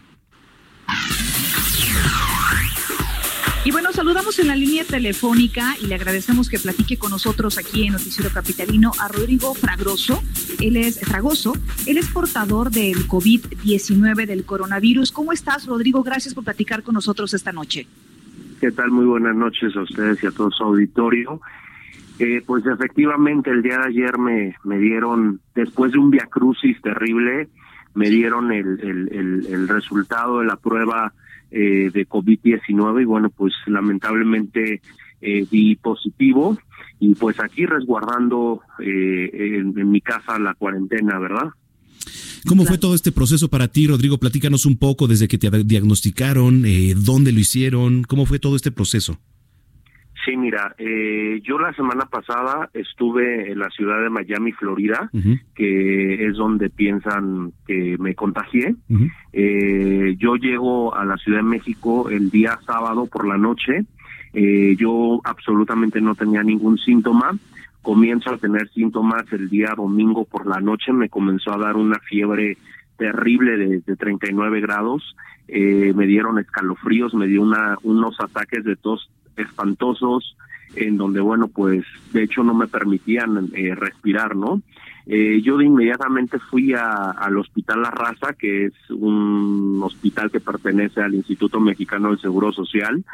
Y 3.64 3.70
bueno, 3.70 3.92
saludamos 3.92 4.40
en 4.40 4.48
la 4.48 4.56
línea 4.56 4.82
telefónica 4.82 5.76
y 5.80 5.86
le 5.86 5.94
agradecemos 5.94 6.48
que 6.48 6.58
platique 6.58 6.98
con 6.98 7.12
nosotros 7.12 7.58
aquí 7.58 7.86
en 7.86 7.92
Noticiero 7.92 8.28
Capitalino 8.34 8.90
a 9.00 9.06
Rodrigo 9.06 9.54
Fragoso. 9.54 10.20
Él 10.60 10.76
es 10.76 10.98
Fragoso, 10.98 11.52
él 11.86 11.96
es 11.96 12.08
portador 12.08 12.72
del 12.72 13.06
COVID-19 13.06 14.26
del 14.26 14.44
coronavirus. 14.44 15.12
¿Cómo 15.12 15.32
estás, 15.32 15.66
Rodrigo? 15.66 16.02
Gracias 16.02 16.34
por 16.34 16.42
platicar 16.42 16.82
con 16.82 16.94
nosotros 16.94 17.34
esta 17.34 17.52
noche. 17.52 17.86
¿Qué 18.60 18.72
tal? 18.72 18.90
Muy 18.90 19.04
buenas 19.04 19.36
noches 19.36 19.76
a 19.76 19.82
ustedes 19.82 20.20
y 20.24 20.26
a 20.26 20.32
todo 20.32 20.50
su 20.50 20.64
auditorio. 20.64 21.40
Eh, 22.18 22.42
pues 22.44 22.66
efectivamente 22.66 23.50
el 23.50 23.62
día 23.62 23.78
de 23.78 23.86
ayer 23.86 24.18
me, 24.18 24.56
me 24.64 24.78
dieron, 24.78 25.40
después 25.54 25.92
de 25.92 25.98
un 25.98 26.10
viacrucis 26.10 26.82
terrible, 26.82 27.48
me 27.94 28.10
dieron 28.10 28.50
el, 28.50 28.80
el, 28.80 29.08
el, 29.12 29.46
el 29.46 29.68
resultado 29.68 30.40
de 30.40 30.46
la 30.46 30.56
prueba 30.56 31.12
eh, 31.52 31.90
de 31.92 32.08
COVID-19 32.08 33.02
y 33.02 33.04
bueno, 33.04 33.30
pues 33.30 33.52
lamentablemente 33.66 34.80
eh, 35.20 35.46
di 35.50 35.76
positivo 35.76 36.58
y 36.98 37.14
pues 37.14 37.38
aquí 37.40 37.66
resguardando 37.66 38.62
eh, 38.80 39.58
en, 39.60 39.78
en 39.78 39.90
mi 39.90 40.00
casa 40.00 40.38
la 40.38 40.54
cuarentena, 40.54 41.18
¿verdad? 41.18 41.50
¿Cómo 42.46 42.64
fue 42.64 42.78
todo 42.78 42.94
este 42.94 43.12
proceso 43.12 43.48
para 43.48 43.68
ti, 43.68 43.86
Rodrigo? 43.86 44.18
Platícanos 44.18 44.66
un 44.66 44.76
poco 44.76 45.06
desde 45.06 45.28
que 45.28 45.38
te 45.38 45.50
diagnosticaron, 45.64 46.64
eh, 46.66 46.94
dónde 46.96 47.32
lo 47.32 47.38
hicieron, 47.38 48.02
cómo 48.02 48.26
fue 48.26 48.38
todo 48.38 48.56
este 48.56 48.72
proceso. 48.72 49.18
Sí, 50.24 50.36
mira, 50.36 50.74
eh, 50.78 51.40
yo 51.42 51.58
la 51.58 51.72
semana 51.72 52.06
pasada 52.06 52.70
estuve 52.74 53.50
en 53.50 53.58
la 53.58 53.70
ciudad 53.70 54.00
de 54.00 54.08
Miami, 54.08 54.52
Florida, 54.52 55.10
que 55.54 56.26
es 56.26 56.36
donde 56.36 56.70
piensan 56.70 57.52
que 57.66 57.96
me 57.98 58.14
contagié. 58.14 58.76
Eh, 59.32 60.14
yo 60.18 60.36
llego 60.36 60.94
a 60.94 61.04
la 61.04 61.16
Ciudad 61.16 61.38
de 61.38 61.44
México 61.44 62.08
el 62.08 62.30
día 62.30 62.56
sábado 62.64 63.06
por 63.06 63.26
la 63.26 63.36
noche. 63.36 63.84
Eh, 64.32 64.76
yo 64.78 65.20
absolutamente 65.24 66.00
no 66.00 66.14
tenía 66.14 66.44
ningún 66.44 66.78
síntoma. 66.78 67.36
Comienzo 67.82 68.30
a 68.30 68.38
tener 68.38 68.68
síntomas 68.68 69.24
el 69.32 69.48
día 69.48 69.74
domingo 69.76 70.24
por 70.24 70.46
la 70.46 70.60
noche. 70.60 70.92
Me 70.92 71.08
comenzó 71.08 71.52
a 71.52 71.58
dar 71.58 71.74
una 71.74 71.98
fiebre 71.98 72.58
terrible 72.96 73.56
de, 73.56 73.80
de 73.80 73.96
39 73.96 74.60
grados. 74.60 75.16
Eh, 75.48 75.92
me 75.96 76.06
dieron 76.06 76.38
escalofríos, 76.38 77.12
me 77.12 77.26
dio 77.26 77.42
una, 77.42 77.76
unos 77.82 78.20
ataques 78.20 78.62
de 78.62 78.76
tos 78.76 79.10
espantosos 79.36 80.36
en 80.74 80.96
donde, 80.96 81.20
bueno, 81.20 81.48
pues 81.48 81.84
de 82.12 82.22
hecho 82.22 82.42
no 82.42 82.54
me 82.54 82.66
permitían 82.66 83.50
eh, 83.54 83.74
respirar, 83.74 84.36
¿no? 84.36 84.62
Eh, 85.06 85.40
yo 85.42 85.56
de 85.58 85.64
inmediatamente 85.64 86.38
fui 86.38 86.74
a, 86.74 87.10
al 87.10 87.36
Hospital 87.36 87.82
La 87.82 87.90
Raza, 87.90 88.34
que 88.34 88.66
es 88.66 88.74
un 88.90 89.80
hospital 89.82 90.30
que 90.30 90.40
pertenece 90.40 91.00
al 91.00 91.14
Instituto 91.14 91.60
Mexicano 91.60 92.10
del 92.10 92.20
Seguro 92.20 92.52
Social, 92.52 93.04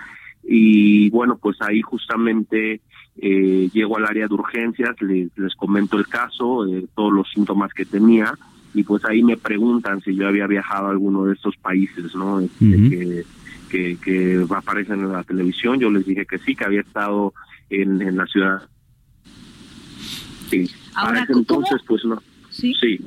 y 0.44 1.10
bueno, 1.10 1.38
pues 1.40 1.60
ahí 1.62 1.82
justamente 1.82 2.80
eh, 3.20 3.68
llego 3.72 3.96
al 3.96 4.06
área 4.06 4.28
de 4.28 4.34
urgencias, 4.34 5.00
les, 5.00 5.36
les 5.36 5.54
comento 5.54 5.98
el 5.98 6.06
caso, 6.06 6.66
eh, 6.66 6.86
todos 6.94 7.12
los 7.12 7.30
síntomas 7.30 7.72
que 7.72 7.84
tenía, 7.84 8.32
y 8.74 8.82
pues 8.82 9.04
ahí 9.04 9.22
me 9.22 9.36
preguntan 9.36 10.00
si 10.02 10.14
yo 10.14 10.28
había 10.28 10.46
viajado 10.46 10.86
a 10.86 10.90
alguno 10.90 11.24
de 11.24 11.34
estos 11.34 11.56
países, 11.56 12.14
¿no? 12.14 12.40
Este, 12.40 12.90
que, 12.90 13.24
que, 13.68 13.96
que 14.02 14.44
aparecen 14.50 15.00
en 15.00 15.12
la 15.12 15.22
televisión, 15.24 15.78
yo 15.78 15.90
les 15.90 16.04
dije 16.06 16.26
que 16.26 16.38
sí, 16.38 16.54
que 16.56 16.64
había 16.64 16.80
estado 16.80 17.32
en, 17.70 18.00
en 18.02 18.16
la 18.16 18.26
ciudad 18.26 18.62
Sí. 20.50 20.70
Ahora, 20.94 21.10
Para 21.12 21.18
ese 21.24 21.32
¿cómo- 21.32 21.40
entonces, 21.40 21.80
pues 21.86 22.04
no. 22.04 22.22
¿Sí? 22.50 22.72
Sí. 22.80 22.98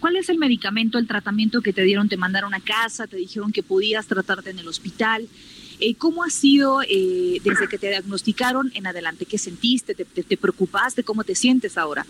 ¿Cuál 0.00 0.16
es 0.16 0.28
el 0.28 0.38
medicamento, 0.38 0.98
el 0.98 1.06
tratamiento 1.06 1.60
que 1.62 1.72
te 1.72 1.82
dieron? 1.82 2.08
¿Te 2.08 2.16
mandaron 2.16 2.54
a 2.54 2.60
casa? 2.60 3.06
¿Te 3.06 3.16
dijeron 3.16 3.52
que 3.52 3.62
podías 3.62 4.06
tratarte 4.06 4.50
en 4.50 4.58
el 4.58 4.68
hospital? 4.68 5.26
Eh, 5.80 5.94
¿Cómo 5.96 6.22
ha 6.24 6.30
sido 6.30 6.80
eh, 6.82 7.38
desde 7.44 7.68
que 7.68 7.78
te 7.78 7.88
diagnosticaron 7.88 8.70
en 8.74 8.86
adelante? 8.86 9.26
¿Qué 9.26 9.38
sentiste? 9.38 9.94
¿Te, 9.94 10.04
te- 10.04 10.22
te 10.22 10.36
preocupaste? 10.36 11.04
¿Cómo 11.04 11.24
te 11.24 11.34
sientes 11.34 11.76
ahora? 11.76 12.06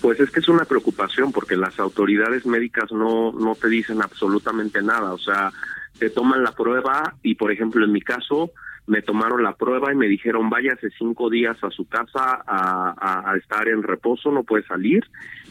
Pues 0.00 0.20
es 0.20 0.30
que 0.30 0.40
es 0.40 0.48
una 0.48 0.64
preocupación 0.64 1.32
porque 1.32 1.56
las 1.56 1.78
autoridades 1.78 2.46
médicas 2.46 2.90
no, 2.92 3.32
no 3.32 3.54
te 3.54 3.68
dicen 3.68 4.02
absolutamente 4.02 4.82
nada. 4.82 5.12
O 5.12 5.18
sea, 5.18 5.50
te 5.98 6.10
toman 6.10 6.42
la 6.42 6.52
prueba 6.52 7.14
y, 7.22 7.34
por 7.34 7.52
ejemplo, 7.52 7.84
en 7.84 7.92
mi 7.92 8.00
caso, 8.00 8.52
me 8.86 9.02
tomaron 9.02 9.42
la 9.42 9.54
prueba 9.54 9.92
y 9.92 9.96
me 9.96 10.08
dijeron 10.08 10.50
váyase 10.50 10.90
cinco 10.98 11.30
días 11.30 11.62
a 11.62 11.70
su 11.70 11.86
casa 11.86 12.42
a, 12.46 13.34
estar 13.36 13.68
en 13.68 13.82
reposo, 13.82 14.32
no 14.32 14.42
puede 14.42 14.64
salir. 14.64 15.04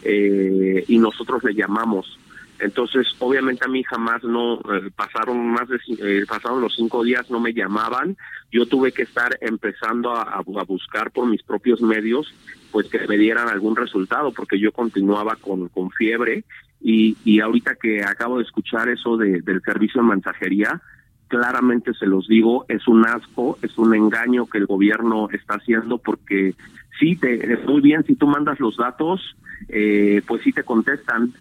eh, 0.04 0.84
y 0.88 0.98
nosotros 0.98 1.44
le 1.44 1.54
llamamos. 1.54 2.20
Entonces, 2.60 3.08
obviamente 3.20 3.66
a 3.66 3.70
mí 3.70 3.84
jamás 3.84 4.24
no 4.24 4.56
eh, 4.56 4.90
pasaron 4.96 5.48
más 5.52 5.68
de 5.70 5.78
eh, 6.00 6.26
pasaron 6.28 6.62
los 6.62 6.76
cinco 6.76 7.04
días, 7.04 7.30
no 7.32 7.40
me 7.40 7.54
llamaban. 7.54 8.18
Yo 8.52 8.66
tuve 8.66 8.92
que 8.92 9.04
estar 9.04 9.38
empezando 9.42 10.12
a, 10.16 10.24
a 10.24 10.42
bu- 10.44 10.60
a 10.60 10.64
buscar 10.66 11.12
por 11.12 11.26
mis 11.28 11.42
propios 11.44 11.82
medios, 11.82 12.34
pues 12.72 12.88
que 12.90 13.08
me 13.08 13.18
dieran 13.18 13.48
algún 13.50 13.76
resultado, 13.76 14.32
porque 14.32 14.60
yo 14.60 14.72
continuaba 14.72 15.36
con, 15.36 15.70
fiebre 15.92 16.44
y, 16.82 17.18
y 17.26 17.40
ahorita 17.40 17.76
que 17.76 18.04
acabo 18.04 18.38
de 18.38 18.44
escuchar 18.44 18.90
eso 18.90 19.18
de, 19.18 19.42
del 19.42 19.62
servicio 19.62 20.02
de 20.02 20.08
mensajería, 20.10 20.82
claramente 21.28 21.94
se 21.94 22.06
los 22.08 22.28
digo, 22.28 22.66
es 22.70 22.88
un 22.88 23.06
asco, 23.06 23.58
es 23.62 23.78
un 23.78 23.94
engaño 23.96 24.48
que 24.48 24.58
el 24.58 24.66
gobierno 24.66 25.30
está 25.32 25.56
haciendo 25.56 25.98
porque 25.98 26.56
sí, 27.00 27.16
te, 27.16 27.58
muy 27.68 27.82
bien, 27.82 28.04
si 28.04 28.16
tú 28.16 28.28
mandas 28.28 28.60
los 28.60 28.78
datos, 28.78 29.36
eh, 29.68 30.22
pues 30.28 30.42
sí 30.44 30.52
te 30.52 30.64
contestan, 30.64 31.34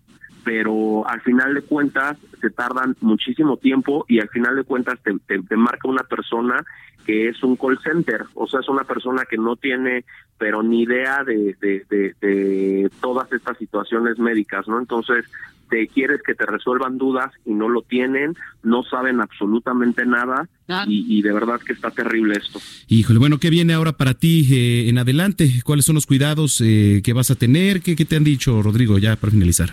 pero 0.49 1.07
al 1.07 1.21
final 1.21 1.53
de 1.53 1.61
cuentas 1.61 2.17
se 2.41 2.49
tardan 2.49 2.97
muchísimo 3.03 3.59
tiempo 3.59 4.07
y 4.09 4.19
al 4.21 4.31
final 4.31 4.57
de 4.57 4.65
cuentas 4.65 4.99
te, 5.05 5.13
te- 5.27 5.43
te 5.43 5.57
marca 5.57 5.87
una 5.89 6.05
persona 6.05 6.65
que 7.05 7.29
es 7.29 7.43
un 7.43 7.57
call 7.57 7.79
center, 7.83 8.23
o 8.35 8.47
sea, 8.47 8.61
es 8.61 8.69
una 8.69 8.85
persona 8.85 9.25
que 9.29 9.37
no 9.37 9.57
tiene 9.57 10.05
pero 10.39 10.63
ni 10.63 10.83
idea 10.85 11.23
de, 11.25 11.55
de, 11.61 11.85
de- 11.91 12.15
de 12.23 12.91
todas 13.03 13.31
estas 13.33 13.59
situaciones 13.59 14.19
médicas, 14.19 14.67
¿no? 14.69 14.79
Entonces, 14.79 15.25
te 15.69 15.87
quieres 15.89 16.23
que 16.27 16.35
te 16.35 16.47
resuelvan 16.47 16.97
dudas 16.97 17.31
y 17.45 17.53
no 17.53 17.69
lo 17.69 17.83
tienen, 17.83 18.35
no 18.63 18.83
saben 18.85 19.21
absolutamente 19.21 20.07
nada 20.07 20.49
y, 20.89 21.19
y 21.19 21.21
de 21.23 21.33
verdad 21.33 21.61
que 21.61 21.75
está 21.75 21.91
terrible 21.91 22.37
esto. 22.39 22.59
Híjole, 22.89 23.19
bueno, 23.19 23.37
¿qué 23.39 23.51
viene 23.51 23.75
ahora 23.75 23.93
para 23.93 24.15
ti 24.15 24.47
eh, 24.51 24.89
en 24.89 24.97
adelante? 24.97 25.51
¿Cuáles 25.65 25.85
son 25.85 25.97
los 25.97 26.07
cuidados 26.07 26.63
eh, 26.65 27.03
que 27.05 27.13
vas 27.13 27.31
a 27.31 27.35
tener? 27.35 27.83
¿Qué, 27.83 27.97
qué 27.97 28.05
te 28.07 28.17
han 28.17 28.25
dicho, 28.25 28.63
Rodrigo, 28.63 28.97
ya 28.99 29.17
para 29.17 29.31
finalizar? 29.33 29.71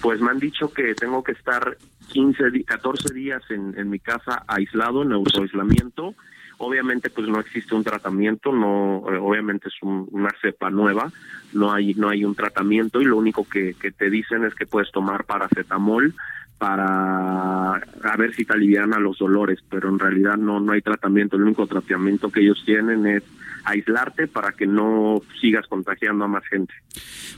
Pues 0.00 0.20
me 0.20 0.30
han 0.30 0.38
dicho 0.38 0.72
que 0.72 0.94
tengo 0.94 1.22
que 1.22 1.32
estar 1.32 1.76
15, 2.08 2.50
di- 2.50 2.64
14 2.64 3.12
días 3.14 3.42
en, 3.50 3.88
mi 3.90 3.98
casa 3.98 4.44
aislado, 4.46 5.02
en 5.02 5.12
autoaislamiento. 5.12 6.14
Obviamente, 6.58 7.08
pues 7.10 7.26
no 7.28 7.40
existe 7.40 7.74
un 7.74 7.82
tratamiento, 7.84 8.52
no, 8.52 9.02
eh, 9.10 9.16
obviamente 9.18 9.68
es 9.68 9.74
un- 9.82 10.06
una 10.12 10.30
cepa 10.42 10.70
nueva, 10.70 11.10
no 11.54 11.72
hay, 11.72 11.94
no 11.94 12.08
hay 12.10 12.24
un 12.24 12.34
tratamiento 12.34 13.00
y 13.00 13.06
lo 13.06 13.16
único 13.16 13.48
que, 13.48 13.74
que 13.80 13.90
te 13.92 14.10
dicen 14.10 14.44
es 14.44 14.54
que 14.54 14.66
puedes 14.66 14.90
tomar 14.92 15.24
paracetamol 15.24 16.14
para 16.58 17.74
a 17.76 18.16
ver 18.18 18.34
si 18.34 18.44
te 18.44 18.52
alivian 18.52 18.92
a 18.92 19.00
los 19.00 19.18
dolores, 19.18 19.58
pero 19.70 19.88
en 19.88 19.98
realidad 19.98 20.36
no, 20.36 20.60
no 20.60 20.72
hay 20.72 20.82
tratamiento. 20.82 21.36
El 21.36 21.44
único 21.44 21.66
tratamiento 21.66 22.30
que 22.30 22.40
ellos 22.40 22.62
tienen 22.66 23.06
es 23.06 23.22
aislarte 23.64 24.26
para 24.26 24.52
que 24.52 24.66
no 24.66 25.22
sigas 25.40 25.66
contagiando 25.68 26.24
a 26.24 26.28
más 26.28 26.44
gente. 26.46 26.72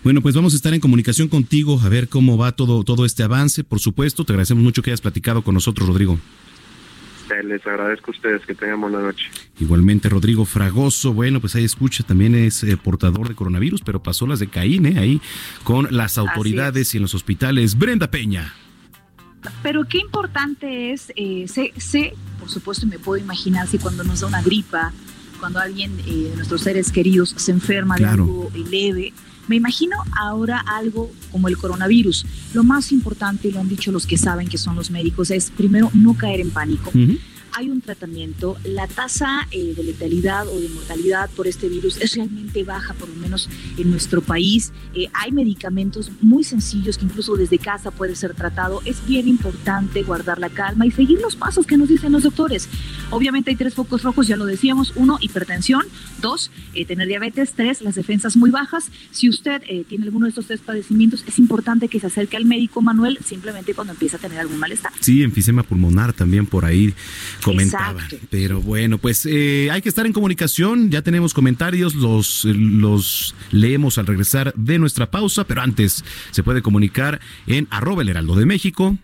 Bueno, 0.03 0.21
pues 0.21 0.35
vamos 0.35 0.53
a 0.53 0.57
estar 0.57 0.75
en 0.75 0.81
comunicación 0.81 1.29
contigo 1.29 1.81
a 1.83 1.89
ver 1.89 2.09
cómo 2.09 2.37
va 2.37 2.53
todo, 2.53 2.83
todo 2.85 3.05
este 3.05 3.23
avance. 3.23 3.65
Por 3.65 3.81
supuesto, 3.81 4.25
te 4.25 4.33
agradecemos 4.33 4.63
mucho 4.63 4.83
que 4.83 4.91
hayas 4.91 5.01
platicado 5.01 5.43
con 5.43 5.55
nosotros, 5.55 5.89
Rodrigo. 5.89 6.19
Eh, 7.31 7.43
Les 7.45 7.67
agradezco 7.67 8.11
a 8.11 8.15
ustedes 8.15 8.45
que 8.45 8.55
tengan 8.55 8.81
buena 8.81 9.01
noche. 9.01 9.31
Igualmente, 9.59 10.09
Rodrigo 10.09 10.45
Fragoso, 10.45 11.13
bueno, 11.13 11.41
pues 11.41 11.55
ahí 11.55 11.65
escucha, 11.65 12.05
también 12.05 12.35
es 12.35 12.63
eh, 12.65 12.77
portador 12.77 13.29
de 13.29 13.35
coronavirus, 13.35 13.83
pero 13.83 14.03
pasó 14.03 14.27
las 14.27 14.41
de 14.41 14.49
Caín, 14.49 14.87
¿eh? 14.87 14.99
ahí 14.99 15.21
con 15.65 15.89
las 15.91 16.19
autoridades 16.19 16.95
y 16.95 16.99
en 16.99 17.03
los 17.03 17.15
hospitales. 17.15 17.79
Brenda 17.79 18.11
Peña. 18.11 18.55
Pero 19.63 19.85
qué 19.89 19.99
importante 19.99 20.93
es, 20.93 21.13
eh, 21.17 21.47
sé, 21.49 21.73
sé, 21.77 22.15
por 22.39 22.49
supuesto, 22.49 22.87
me 22.87 22.99
puedo 22.99 23.23
imaginar 23.23 23.67
si 23.67 23.79
cuando 23.79 24.05
nos 24.05 24.21
da 24.21 24.29
una 24.29 24.43
gripa, 24.43 24.93
cuando 25.43 25.59
alguien 25.59 25.91
eh, 26.07 26.29
de 26.31 26.37
nuestros 26.37 26.61
seres 26.61 26.93
queridos 26.93 27.35
se 27.37 27.51
enferma 27.51 27.97
Claro. 27.97 28.25
de 28.25 28.31
algo 28.31 28.51
eh, 28.55 28.65
leve, 28.71 29.13
me 29.49 29.57
imagino 29.57 29.97
ahora 30.17 30.61
algo 30.61 31.11
como 31.33 31.49
el 31.49 31.57
coronavirus. 31.57 32.25
Lo 32.55 32.63
más 32.63 32.93
importante, 32.93 33.49
y 33.49 33.51
lo 33.51 33.59
han 33.59 33.69
dicho 33.69 33.91
los 33.91 34.07
que 34.07 34.17
saben 34.17 34.47
que 34.47 34.57
son 34.57 34.77
los 34.77 34.93
médicos, 34.93 35.33
es 35.33 35.51
primero 35.51 35.91
no 35.95 36.15
caer 36.15 36.39
en 36.39 36.51
pánico. 36.51 36.93
Hay 37.55 37.69
un 37.69 37.83
tratamiento, 37.83 38.57
la 38.65 38.87
tasa 38.87 39.47
eh, 39.51 39.75
de 39.77 39.85
letalidad 39.85 40.49
o 40.49 40.59
de 40.59 40.69
mortalidad 40.71 41.29
por 41.31 41.47
este 41.47 41.69
virus 41.69 41.99
es 41.99 42.15
realmente 42.15 42.65
baja, 42.65 42.95
por 42.95 43.09
lo 43.11 43.15
menos 43.17 43.49
en 43.77 43.91
nuestro 43.91 44.23
país. 44.23 44.73
Eh, 44.95 45.09
hay 45.12 45.33
medicamentos 45.33 46.11
muy 46.23 46.45
sencillos 46.45 46.97
que 46.97 47.05
incluso 47.05 47.37
desde 47.37 47.59
casa 47.59 47.91
puede 47.91 48.17
ser 48.17 48.35
tratado. 48.35 48.81
Es 48.87 49.07
bien 49.07 49.29
importante 49.29 50.03
guardar 50.03 50.38
la 50.38 50.49
calma 50.49 50.87
y 50.87 50.91
seguir 50.91 51.21
los 51.21 51.37
pasos 51.37 51.67
que 51.67 51.77
nos 51.77 51.88
dicen 51.88 52.12
los 52.12 52.23
doctores. 52.23 52.69
Obviamente 53.11 53.51
hay 53.51 53.57
tres 53.57 53.75
focos 53.75 54.03
rojos, 54.03 54.27
ya 54.27 54.37
lo 54.37 54.47
decíamos. 54.47 54.95
Uno, 54.97 55.19
hipertensión. 55.21 55.83
Dos, 56.23 56.51
eh, 56.73 56.87
tener 56.87 57.07
diabetes. 57.07 57.53
Tres, 57.53 57.83
las 57.83 57.97
defensas 57.97 58.35
muy 58.37 58.51
bajas. 58.51 58.91
Si 59.11 59.29
usted 59.29 59.62
tiene 59.88 60.05
alguno 60.05 60.25
de 60.25 60.31
estos 60.31 60.47
tres 60.47 60.61
padecimientos, 60.61 61.23
es 61.27 61.38
importante 61.38 61.88
que 61.88 62.01
se 62.01 62.07
acerque 62.07 62.37
al 62.38 62.47
médico 62.47 62.81
Manuel 62.81 63.19
simplemente 63.25 63.75
cuando 63.75 63.93
empiece 63.93 64.17
a 64.17 64.19
tener 64.19 64.38
algún 64.38 64.59
malestar. 64.59 64.93
Sí, 65.01 65.23
enfisema 65.23 65.62
pulmonar 65.62 66.12
también 66.15 66.47
por 66.47 66.65
ahí 66.65 66.95
comentaban. 67.43 67.97
Exacto. 68.05 68.27
Pero 68.31 68.61
bueno, 68.61 68.99
pues 68.99 69.27
eh, 69.27 69.69
hay 69.71 69.83
que 69.83 69.89
estar 69.89 70.07
en 70.07 70.13
comunicación. 70.13 70.91
Ya 70.91 71.03
tenemos 71.03 71.35
comentarios, 71.35 71.95
los, 71.95 72.45
los 72.45 73.35
leemos 73.51 73.99
al 73.99 74.07
regresar 74.07 74.53
de 74.57 74.79
nuestra 74.79 75.11
pausa, 75.11 75.45
pero 75.45 75.63
antes 75.63 76.05
se 76.31 76.43
puede 76.43 76.63
comunicar 76.63 77.21
en 77.47 77.67
arroba 77.71 78.03
el 78.03 78.09
heraldo 78.09 78.35
de 78.37 78.47
México 78.47 78.97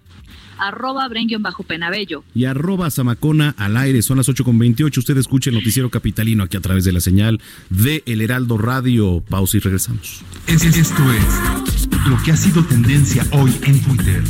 Arroba 0.61 1.07
Brenguion 1.07 1.41
bajo 1.41 1.63
Penabello. 1.63 2.25
y 2.35 2.45
arroba 2.45 2.91
Zamacona 2.91 3.55
al 3.59 3.77
aire. 3.77 4.03
Son 4.03 4.17
las 4.17 4.29
8.28. 4.29 4.99
Usted 4.99 5.17
escucha 5.17 5.51
el 5.51 5.55
noticiero 5.57 5.89
capitalino 5.89 6.43
aquí 6.43 6.57
a 6.57 6.61
través 6.61 6.83
de 6.85 6.91
la 6.91 6.99
señal 6.99 7.41
de 7.71 8.03
El 8.07 8.21
Heraldo 8.23 8.59
Radio. 8.59 9.23
Pausa 9.29 9.57
y 9.59 9.61
regresamos. 9.61 10.23
Es- 10.49 10.65
es- 10.65 10.77
Esto 10.77 11.13
es 11.13 11.89
lo 12.09 12.21
que 12.25 12.33
ha 12.33 12.37
sido 12.37 12.65
tendencia 12.65 13.25
hoy 13.31 13.53
en 13.63 13.81
Twitter. 13.83 14.25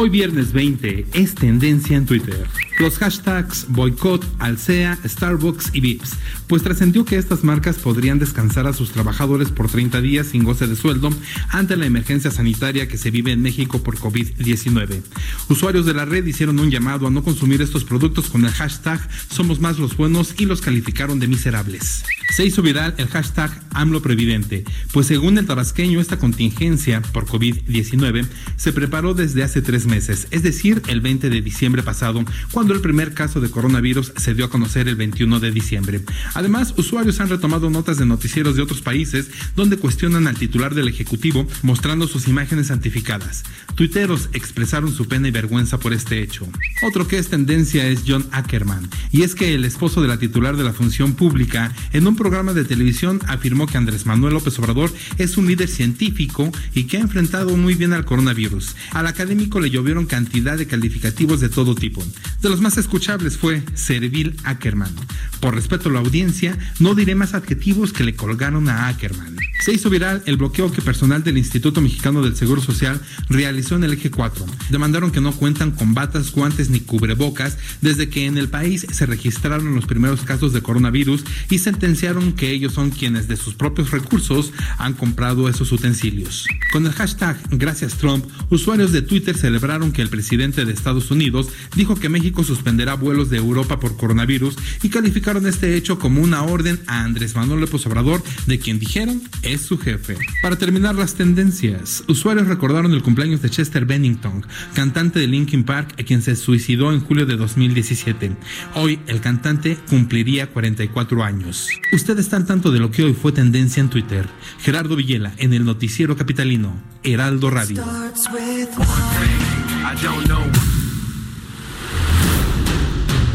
Hoy 0.00 0.10
viernes 0.10 0.52
20 0.52 1.06
es 1.12 1.34
tendencia 1.34 1.96
en 1.96 2.06
Twitter. 2.06 2.46
Los 2.78 2.98
hashtags 2.98 3.66
boicot, 3.68 4.24
Alsea, 4.38 4.96
Starbucks 5.04 5.70
y 5.72 5.80
Vips, 5.80 6.12
pues 6.46 6.62
trascendió 6.62 7.04
que 7.04 7.16
estas 7.16 7.42
marcas 7.42 7.76
podrían 7.76 8.20
descansar 8.20 8.68
a 8.68 8.72
sus 8.72 8.92
trabajadores 8.92 9.50
por 9.50 9.68
30 9.68 10.00
días 10.00 10.28
sin 10.28 10.44
goce 10.44 10.68
de 10.68 10.76
sueldo 10.76 11.10
ante 11.48 11.76
la 11.76 11.86
emergencia 11.86 12.30
sanitaria 12.30 12.86
que 12.86 12.96
se 12.96 13.10
vive 13.10 13.32
en 13.32 13.42
México 13.42 13.82
por 13.82 13.98
COVID-19. 13.98 15.02
Usuarios 15.48 15.86
de 15.86 15.94
la 15.94 16.04
red 16.04 16.24
hicieron 16.24 16.60
un 16.60 16.70
llamado 16.70 17.08
a 17.08 17.10
no 17.10 17.24
consumir 17.24 17.62
estos 17.62 17.82
productos 17.82 18.28
con 18.28 18.44
el 18.44 18.52
hashtag 18.52 19.00
Somos 19.28 19.60
más 19.60 19.78
los 19.78 19.96
buenos 19.96 20.34
y 20.38 20.46
los 20.46 20.60
calificaron 20.60 21.18
de 21.18 21.26
miserables. 21.26 22.04
Se 22.34 22.44
hizo 22.44 22.62
viral 22.62 22.94
el 22.98 23.08
hashtag 23.08 23.50
AMLO 23.72 24.02
Previdente, 24.02 24.64
pues 24.92 25.08
según 25.08 25.38
el 25.38 25.46
tabasqueño 25.46 26.00
esta 26.00 26.18
contingencia 26.18 27.02
por 27.12 27.26
COVID-19 27.26 28.26
se 28.56 28.72
preparó 28.72 29.14
desde 29.14 29.42
hace 29.42 29.62
tres 29.62 29.86
meses, 29.86 30.28
es 30.30 30.42
decir, 30.42 30.82
el 30.88 31.00
20 31.00 31.30
de 31.30 31.40
diciembre 31.40 31.82
pasado, 31.82 32.24
cuando 32.52 32.67
el 32.74 32.80
primer 32.80 33.14
caso 33.14 33.40
de 33.40 33.50
coronavirus 33.50 34.12
se 34.16 34.34
dio 34.34 34.44
a 34.44 34.50
conocer 34.50 34.88
el 34.88 34.96
21 34.96 35.40
de 35.40 35.50
diciembre. 35.50 36.00
Además, 36.34 36.74
usuarios 36.76 37.20
han 37.20 37.28
retomado 37.28 37.70
notas 37.70 37.98
de 37.98 38.06
noticieros 38.06 38.56
de 38.56 38.62
otros 38.62 38.80
países 38.80 39.30
donde 39.56 39.76
cuestionan 39.76 40.26
al 40.26 40.36
titular 40.36 40.74
del 40.74 40.88
Ejecutivo 40.88 41.46
mostrando 41.62 42.08
sus 42.08 42.28
imágenes 42.28 42.68
santificadas. 42.68 43.44
Tuiteros 43.74 44.28
expresaron 44.32 44.92
su 44.92 45.06
pena 45.06 45.28
y 45.28 45.30
vergüenza 45.30 45.78
por 45.78 45.92
este 45.92 46.22
hecho. 46.22 46.48
Otro 46.82 47.06
que 47.06 47.18
es 47.18 47.28
tendencia 47.28 47.86
es 47.86 48.02
John 48.06 48.26
Ackerman, 48.32 48.88
y 49.12 49.22
es 49.22 49.34
que 49.34 49.54
el 49.54 49.64
esposo 49.64 50.02
de 50.02 50.08
la 50.08 50.18
titular 50.18 50.56
de 50.56 50.64
la 50.64 50.72
función 50.72 51.14
pública 51.14 51.72
en 51.92 52.06
un 52.06 52.16
programa 52.16 52.52
de 52.52 52.64
televisión 52.64 53.20
afirmó 53.26 53.66
que 53.66 53.78
Andrés 53.78 54.06
Manuel 54.06 54.34
López 54.34 54.58
Obrador 54.58 54.92
es 55.18 55.36
un 55.36 55.46
líder 55.46 55.68
científico 55.68 56.50
y 56.74 56.84
que 56.84 56.96
ha 56.96 57.00
enfrentado 57.00 57.56
muy 57.56 57.74
bien 57.74 57.92
al 57.92 58.04
coronavirus. 58.04 58.74
Al 58.92 59.06
académico 59.06 59.60
le 59.60 59.70
llovieron 59.70 60.06
cantidad 60.06 60.56
de 60.56 60.66
calificativos 60.66 61.40
de 61.40 61.48
todo 61.48 61.74
tipo, 61.74 62.04
De 62.42 62.48
los 62.48 62.57
más 62.60 62.78
escuchables 62.78 63.36
fue 63.36 63.62
Servil 63.74 64.36
Ackerman. 64.44 64.94
Por 65.40 65.54
respeto 65.54 65.88
a 65.88 65.92
la 65.92 66.00
audiencia, 66.00 66.58
no 66.80 66.94
diré 66.94 67.14
más 67.14 67.34
adjetivos 67.34 67.92
que 67.92 68.04
le 68.04 68.16
colgaron 68.16 68.68
a 68.68 68.88
Ackerman. 68.88 69.36
Se 69.60 69.72
hizo 69.72 69.90
viral 69.90 70.22
el 70.26 70.36
bloqueo 70.36 70.70
que 70.70 70.82
personal 70.82 71.22
del 71.22 71.38
Instituto 71.38 71.80
Mexicano 71.80 72.22
del 72.22 72.36
Seguro 72.36 72.62
Social 72.62 73.00
realizó 73.28 73.76
en 73.76 73.84
el 73.84 73.92
eje 73.92 74.10
4. 74.10 74.46
Demandaron 74.70 75.10
que 75.10 75.20
no 75.20 75.32
cuentan 75.32 75.72
con 75.72 75.94
batas, 75.94 76.32
guantes 76.32 76.70
ni 76.70 76.80
cubrebocas 76.80 77.58
desde 77.80 78.08
que 78.08 78.26
en 78.26 78.38
el 78.38 78.48
país 78.48 78.86
se 78.90 79.06
registraron 79.06 79.74
los 79.74 79.86
primeros 79.86 80.22
casos 80.22 80.52
de 80.52 80.62
coronavirus 80.62 81.24
y 81.50 81.58
sentenciaron 81.58 82.32
que 82.32 82.50
ellos 82.50 82.72
son 82.72 82.90
quienes 82.90 83.28
de 83.28 83.36
sus 83.36 83.54
propios 83.54 83.90
recursos 83.90 84.52
han 84.78 84.94
comprado 84.94 85.48
esos 85.48 85.72
utensilios. 85.72 86.46
Con 86.72 86.86
el 86.86 86.92
hashtag 86.92 87.38
Gracias 87.50 87.94
Trump, 87.94 88.24
usuarios 88.50 88.92
de 88.92 89.02
Twitter 89.02 89.36
celebraron 89.36 89.92
que 89.92 90.02
el 90.02 90.08
presidente 90.08 90.64
de 90.64 90.72
Estados 90.72 91.10
Unidos 91.10 91.48
dijo 91.74 91.96
que 91.96 92.08
México 92.08 92.44
suspenderá 92.48 92.94
vuelos 92.94 93.30
de 93.30 93.36
Europa 93.36 93.78
por 93.78 93.96
coronavirus 93.96 94.56
y 94.82 94.88
calificaron 94.88 95.46
este 95.46 95.76
hecho 95.76 95.98
como 95.98 96.22
una 96.22 96.42
orden 96.42 96.80
a 96.86 97.04
Andrés 97.04 97.36
Manuel 97.36 97.60
López 97.60 97.86
Obrador, 97.86 98.22
de 98.46 98.58
quien 98.58 98.78
dijeron 98.78 99.22
es 99.42 99.60
su 99.60 99.78
jefe. 99.78 100.16
Para 100.42 100.56
terminar 100.56 100.94
las 100.94 101.14
tendencias, 101.14 102.02
usuarios 102.08 102.48
recordaron 102.48 102.92
el 102.92 103.02
cumpleaños 103.02 103.42
de 103.42 103.50
Chester 103.50 103.84
Bennington, 103.84 104.46
cantante 104.74 105.20
de 105.20 105.26
Linkin 105.26 105.64
Park, 105.64 105.94
a 106.00 106.02
quien 106.02 106.22
se 106.22 106.36
suicidó 106.36 106.92
en 106.92 107.00
julio 107.00 107.26
de 107.26 107.36
2017. 107.36 108.32
Hoy 108.74 108.98
el 109.06 109.20
cantante 109.20 109.78
cumpliría 109.88 110.48
44 110.48 111.22
años. 111.22 111.68
Usted 111.92 112.18
está 112.18 112.36
al 112.36 112.46
tanto 112.46 112.70
de 112.70 112.80
lo 112.80 112.90
que 112.90 113.04
hoy 113.04 113.12
fue 113.12 113.32
tendencia 113.32 113.80
en 113.80 113.90
Twitter. 113.90 114.26
Gerardo 114.60 114.96
Villela 114.96 115.32
en 115.36 115.52
el 115.52 115.64
noticiero 115.64 116.16
capitalino, 116.16 116.82
Heraldo 117.02 117.50
Radio. 117.50 117.84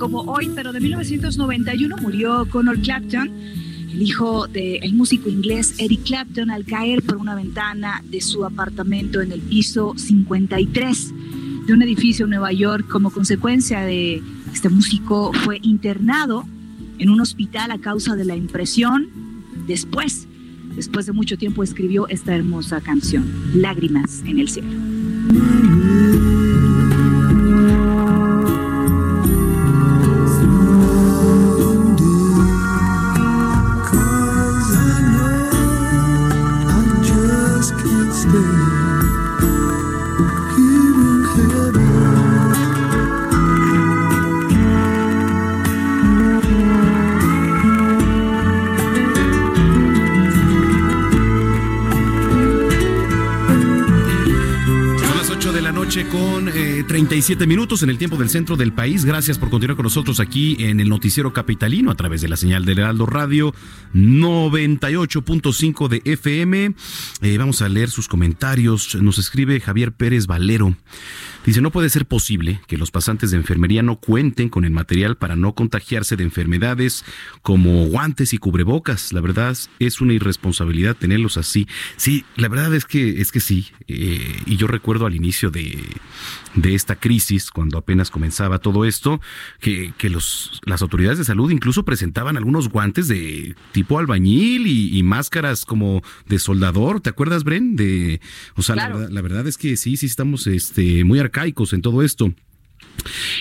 Como 0.00 0.22
hoy, 0.22 0.50
pero 0.54 0.72
de 0.72 0.80
1991 0.80 1.94
murió 1.98 2.46
Connor 2.48 2.80
Clapton, 2.80 3.30
el 3.92 4.00
hijo 4.00 4.48
del 4.48 4.94
músico 4.94 5.28
inglés 5.28 5.74
Eric 5.76 6.04
Clapton, 6.04 6.50
al 6.50 6.64
caer 6.64 7.02
por 7.02 7.18
una 7.18 7.34
ventana 7.34 8.02
de 8.08 8.22
su 8.22 8.46
apartamento 8.46 9.20
en 9.20 9.30
el 9.30 9.40
piso 9.42 9.92
53 9.94 11.14
de 11.66 11.72
un 11.74 11.82
edificio 11.82 12.24
en 12.24 12.30
Nueva 12.30 12.50
York. 12.50 12.88
Como 12.88 13.10
consecuencia 13.10 13.82
de 13.82 14.22
este 14.50 14.70
músico 14.70 15.34
fue 15.44 15.58
internado 15.62 16.46
en 16.98 17.10
un 17.10 17.20
hospital 17.20 17.70
a 17.70 17.78
causa 17.78 18.16
de 18.16 18.24
la 18.24 18.36
impresión. 18.36 19.10
Después, 19.66 20.26
después 20.76 21.04
de 21.04 21.12
mucho 21.12 21.36
tiempo, 21.36 21.62
escribió 21.62 22.08
esta 22.08 22.34
hermosa 22.34 22.80
canción, 22.80 23.30
Lágrimas 23.54 24.22
en 24.24 24.38
el 24.38 24.48
cielo. 24.48 26.29
47 57.20 57.46
minutos 57.46 57.82
en 57.82 57.90
el 57.90 57.98
tiempo 57.98 58.16
del 58.16 58.30
centro 58.30 58.56
del 58.56 58.72
país. 58.72 59.04
Gracias 59.04 59.36
por 59.36 59.50
continuar 59.50 59.76
con 59.76 59.82
nosotros 59.82 60.20
aquí 60.20 60.56
en 60.58 60.80
el 60.80 60.88
Noticiero 60.88 61.34
Capitalino 61.34 61.90
a 61.90 61.94
través 61.94 62.22
de 62.22 62.28
la 62.28 62.38
señal 62.38 62.64
del 62.64 62.78
Heraldo 62.78 63.04
Radio 63.04 63.52
98.5 63.92 65.88
de 65.88 66.00
FM. 66.06 66.74
Eh, 67.20 67.36
vamos 67.36 67.60
a 67.60 67.68
leer 67.68 67.90
sus 67.90 68.08
comentarios. 68.08 68.94
Nos 68.94 69.18
escribe 69.18 69.60
Javier 69.60 69.92
Pérez 69.92 70.26
Valero. 70.26 70.74
Dice, 71.44 71.62
no 71.62 71.70
puede 71.70 71.88
ser 71.88 72.06
posible 72.06 72.60
que 72.66 72.76
los 72.76 72.90
pasantes 72.90 73.30
de 73.30 73.38
enfermería 73.38 73.82
no 73.82 73.96
cuenten 73.96 74.48
con 74.50 74.64
el 74.64 74.70
material 74.72 75.16
para 75.16 75.36
no 75.36 75.54
contagiarse 75.54 76.16
de 76.16 76.24
enfermedades 76.24 77.04
como 77.42 77.86
guantes 77.86 78.34
y 78.34 78.38
cubrebocas. 78.38 79.12
La 79.12 79.20
verdad 79.20 79.56
es 79.78 80.00
una 80.00 80.12
irresponsabilidad 80.12 80.96
tenerlos 80.96 81.36
así. 81.38 81.66
Sí, 81.96 82.24
la 82.36 82.48
verdad 82.48 82.74
es 82.74 82.84
que, 82.84 83.20
es 83.20 83.32
que 83.32 83.40
sí. 83.40 83.68
Eh, 83.88 84.42
y 84.46 84.56
yo 84.56 84.66
recuerdo 84.66 85.06
al 85.06 85.14
inicio 85.14 85.50
de, 85.50 85.82
de 86.54 86.74
esta 86.74 86.96
crisis, 86.96 87.50
cuando 87.50 87.78
apenas 87.78 88.10
comenzaba 88.10 88.58
todo 88.58 88.84
esto, 88.84 89.20
que, 89.60 89.94
que 89.96 90.10
los, 90.10 90.60
las 90.66 90.82
autoridades 90.82 91.18
de 91.18 91.24
salud 91.24 91.50
incluso 91.50 91.84
presentaban 91.84 92.36
algunos 92.36 92.68
guantes 92.68 93.08
de 93.08 93.54
tipo 93.72 93.98
albañil 93.98 94.66
y, 94.66 94.96
y 94.96 95.02
máscaras 95.02 95.64
como 95.64 96.02
de 96.26 96.38
soldador. 96.38 97.00
¿Te 97.00 97.10
acuerdas, 97.10 97.44
Bren? 97.44 97.76
De, 97.76 98.20
o 98.56 98.62
sea, 98.62 98.74
Claro. 98.74 98.94
la, 98.94 99.00
verdad, 99.00 99.14
la 99.14 99.22
verdad 99.22 99.46
es 99.48 99.56
que 99.58 99.76
sí, 99.76 99.96
sí 99.96 100.06
estamos 100.06 100.46
este, 100.46 101.02
muy 101.04 101.18
arcaicos 101.30 101.72
en 101.72 101.82
todo 101.82 102.02
esto. 102.02 102.32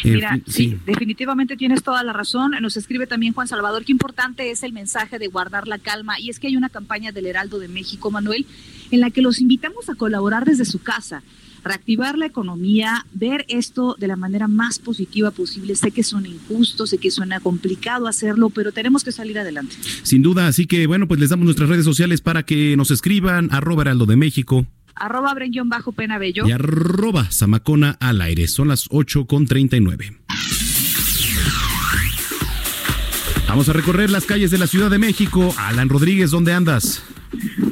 Mira, 0.04 0.34
fin, 0.34 0.44
sí, 0.48 0.78
definitivamente 0.86 1.58
tienes 1.58 1.84
toda 1.84 2.04
la 2.04 2.14
razón. 2.14 2.52
Nos 2.62 2.78
escribe 2.78 3.08
también 3.08 3.34
Juan 3.34 3.48
Salvador, 3.48 3.84
qué 3.84 3.92
importante 3.92 4.52
es 4.52 4.64
el 4.64 4.74
mensaje 4.74 5.20
de 5.20 5.28
guardar 5.28 5.68
la 5.68 5.80
calma. 5.80 6.20
Y 6.20 6.30
es 6.30 6.40
que 6.40 6.48
hay 6.48 6.56
una 6.56 6.70
campaña 6.70 7.12
del 7.12 7.26
Heraldo 7.26 7.60
de 7.60 7.68
México, 7.68 8.12
Manuel, 8.12 8.46
en 8.92 9.00
la 9.02 9.10
que 9.10 9.22
los 9.22 9.42
invitamos 9.42 9.90
a 9.90 9.96
colaborar 9.96 10.46
desde 10.46 10.66
su 10.66 10.80
casa, 10.80 11.24
reactivar 11.64 12.18
la 12.18 12.26
economía, 12.26 13.06
ver 13.14 13.46
esto 13.50 13.96
de 14.00 14.08
la 14.08 14.16
manera 14.16 14.48
más 14.48 14.80
positiva 14.80 15.32
posible. 15.32 15.76
Sé 15.76 15.92
que 15.92 16.04
suena 16.04 16.30
injusto, 16.30 16.88
sé 16.88 16.98
que 16.98 17.12
suena 17.12 17.42
complicado 17.42 18.08
hacerlo, 18.08 18.50
pero 18.50 18.72
tenemos 18.72 19.04
que 19.04 19.12
salir 19.12 19.40
adelante. 19.40 19.76
Sin 20.04 20.22
duda, 20.22 20.48
así 20.48 20.68
que 20.68 20.88
bueno, 20.88 21.08
pues 21.08 21.20
les 21.20 21.30
damos 21.30 21.46
nuestras 21.46 21.70
redes 21.70 21.86
sociales 21.86 22.22
para 22.22 22.44
que 22.44 22.78
nos 22.78 22.92
escriban, 22.92 23.50
arroba 23.52 23.82
Heraldo 23.82 24.06
de 24.06 24.16
México 24.16 24.66
Arroba 25.00 25.34
bajo 25.66 25.92
pena 25.92 26.18
bello. 26.18 26.48
y 26.48 26.52
arroba 26.52 27.26
Zamacona 27.32 27.98
al 28.00 28.22
aire. 28.22 28.48
Son 28.48 28.68
las 28.68 28.88
8 28.90 29.26
con 29.26 29.46
39. 29.46 30.18
Vamos 33.48 33.68
a 33.68 33.74
recorrer 33.74 34.12
las 34.12 34.26
calles 34.26 34.52
de 34.52 34.60
la 34.60 34.68
Ciudad 34.68 34.92
de 34.92 35.00
México. 35.00 35.54
Alan 35.58 35.90
Rodríguez, 35.90 36.32
¿dónde 36.32 36.54
andas? 36.54 37.02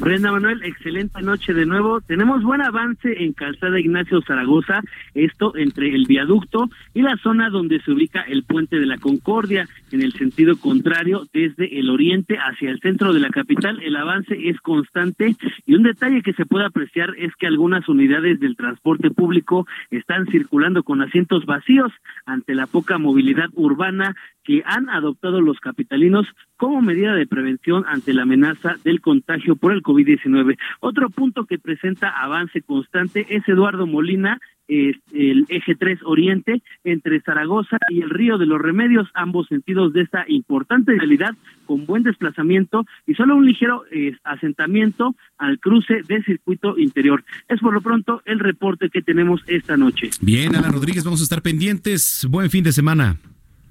Brenda 0.00 0.32
Manuel, 0.32 0.62
excelente 0.62 1.20
noche 1.22 1.52
de 1.52 1.66
nuevo. 1.66 2.00
Tenemos 2.00 2.42
buen 2.42 2.60
avance 2.60 3.24
en 3.24 3.32
Calzada 3.32 3.80
Ignacio 3.80 4.22
Zaragoza, 4.22 4.80
esto 5.14 5.56
entre 5.56 5.94
el 5.94 6.06
viaducto 6.06 6.68
y 6.94 7.02
la 7.02 7.16
zona 7.16 7.50
donde 7.50 7.80
se 7.80 7.92
ubica 7.92 8.22
el 8.22 8.44
puente 8.44 8.78
de 8.78 8.86
la 8.86 8.98
Concordia, 8.98 9.68
en 9.90 10.02
el 10.02 10.12
sentido 10.12 10.56
contrario, 10.56 11.26
desde 11.32 11.78
el 11.78 11.90
oriente 11.90 12.38
hacia 12.38 12.70
el 12.70 12.80
centro 12.80 13.12
de 13.12 13.20
la 13.20 13.30
capital. 13.30 13.82
El 13.82 13.96
avance 13.96 14.48
es 14.48 14.60
constante 14.60 15.36
y 15.66 15.74
un 15.74 15.82
detalle 15.82 16.22
que 16.22 16.32
se 16.32 16.46
puede 16.46 16.66
apreciar 16.66 17.14
es 17.18 17.34
que 17.36 17.46
algunas 17.46 17.88
unidades 17.88 18.40
del 18.40 18.56
transporte 18.56 19.10
público 19.10 19.66
están 19.90 20.26
circulando 20.26 20.82
con 20.82 21.02
asientos 21.02 21.46
vacíos 21.46 21.92
ante 22.26 22.54
la 22.54 22.66
poca 22.66 22.98
movilidad 22.98 23.48
urbana 23.54 24.14
que 24.44 24.62
han 24.64 24.88
adoptado 24.88 25.42
los 25.42 25.60
capitalinos 25.60 26.26
como 26.58 26.82
medida 26.82 27.14
de 27.14 27.26
prevención 27.26 27.84
ante 27.86 28.12
la 28.12 28.22
amenaza 28.22 28.76
del 28.84 29.00
contagio 29.00 29.56
por 29.56 29.72
el 29.72 29.82
COVID-19. 29.82 30.58
Otro 30.80 31.08
punto 31.08 31.46
que 31.46 31.58
presenta 31.58 32.10
avance 32.10 32.60
constante 32.62 33.26
es 33.30 33.48
Eduardo 33.48 33.86
Molina, 33.86 34.38
el 34.68 35.46
eje 35.48 35.74
3 35.76 36.00
Oriente 36.04 36.62
entre 36.84 37.20
Zaragoza 37.22 37.78
y 37.88 38.02
el 38.02 38.10
Río 38.10 38.36
de 38.36 38.44
los 38.44 38.60
Remedios, 38.60 39.08
ambos 39.14 39.46
sentidos 39.46 39.92
de 39.94 40.02
esta 40.02 40.24
importante 40.28 40.92
realidad 40.92 41.34
con 41.64 41.86
buen 41.86 42.02
desplazamiento 42.02 42.84
y 43.06 43.14
solo 43.14 43.36
un 43.36 43.46
ligero 43.46 43.84
eh, 43.90 44.16
asentamiento 44.24 45.14
al 45.38 45.58
cruce 45.58 46.02
del 46.06 46.22
circuito 46.24 46.76
interior. 46.76 47.24
Es 47.48 47.60
por 47.60 47.72
lo 47.72 47.80
pronto 47.80 48.20
el 48.26 48.40
reporte 48.40 48.90
que 48.90 49.00
tenemos 49.00 49.40
esta 49.46 49.76
noche. 49.76 50.10
Bien, 50.20 50.54
Alan 50.54 50.72
Rodríguez, 50.72 51.04
vamos 51.04 51.20
a 51.20 51.22
estar 51.22 51.40
pendientes. 51.40 52.26
Buen 52.28 52.50
fin 52.50 52.64
de 52.64 52.72
semana. 52.72 53.16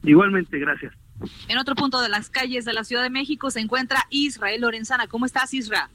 Igualmente, 0.04 0.58
gracias. 0.58 0.94
En 1.48 1.58
otro 1.58 1.76
punto 1.76 2.02
de 2.02 2.10
las 2.10 2.30
calles 2.30 2.66
de 2.66 2.74
la 2.74 2.84
Ciudad 2.84 3.04
de 3.04 3.10
México 3.10 3.50
se 3.52 3.60
encuentra 3.60 4.06
Israel 4.10 4.62
Lorenzana. 4.62 5.08
¿Cómo 5.08 5.26
estás, 5.26 5.54
Isra? 5.54 5.90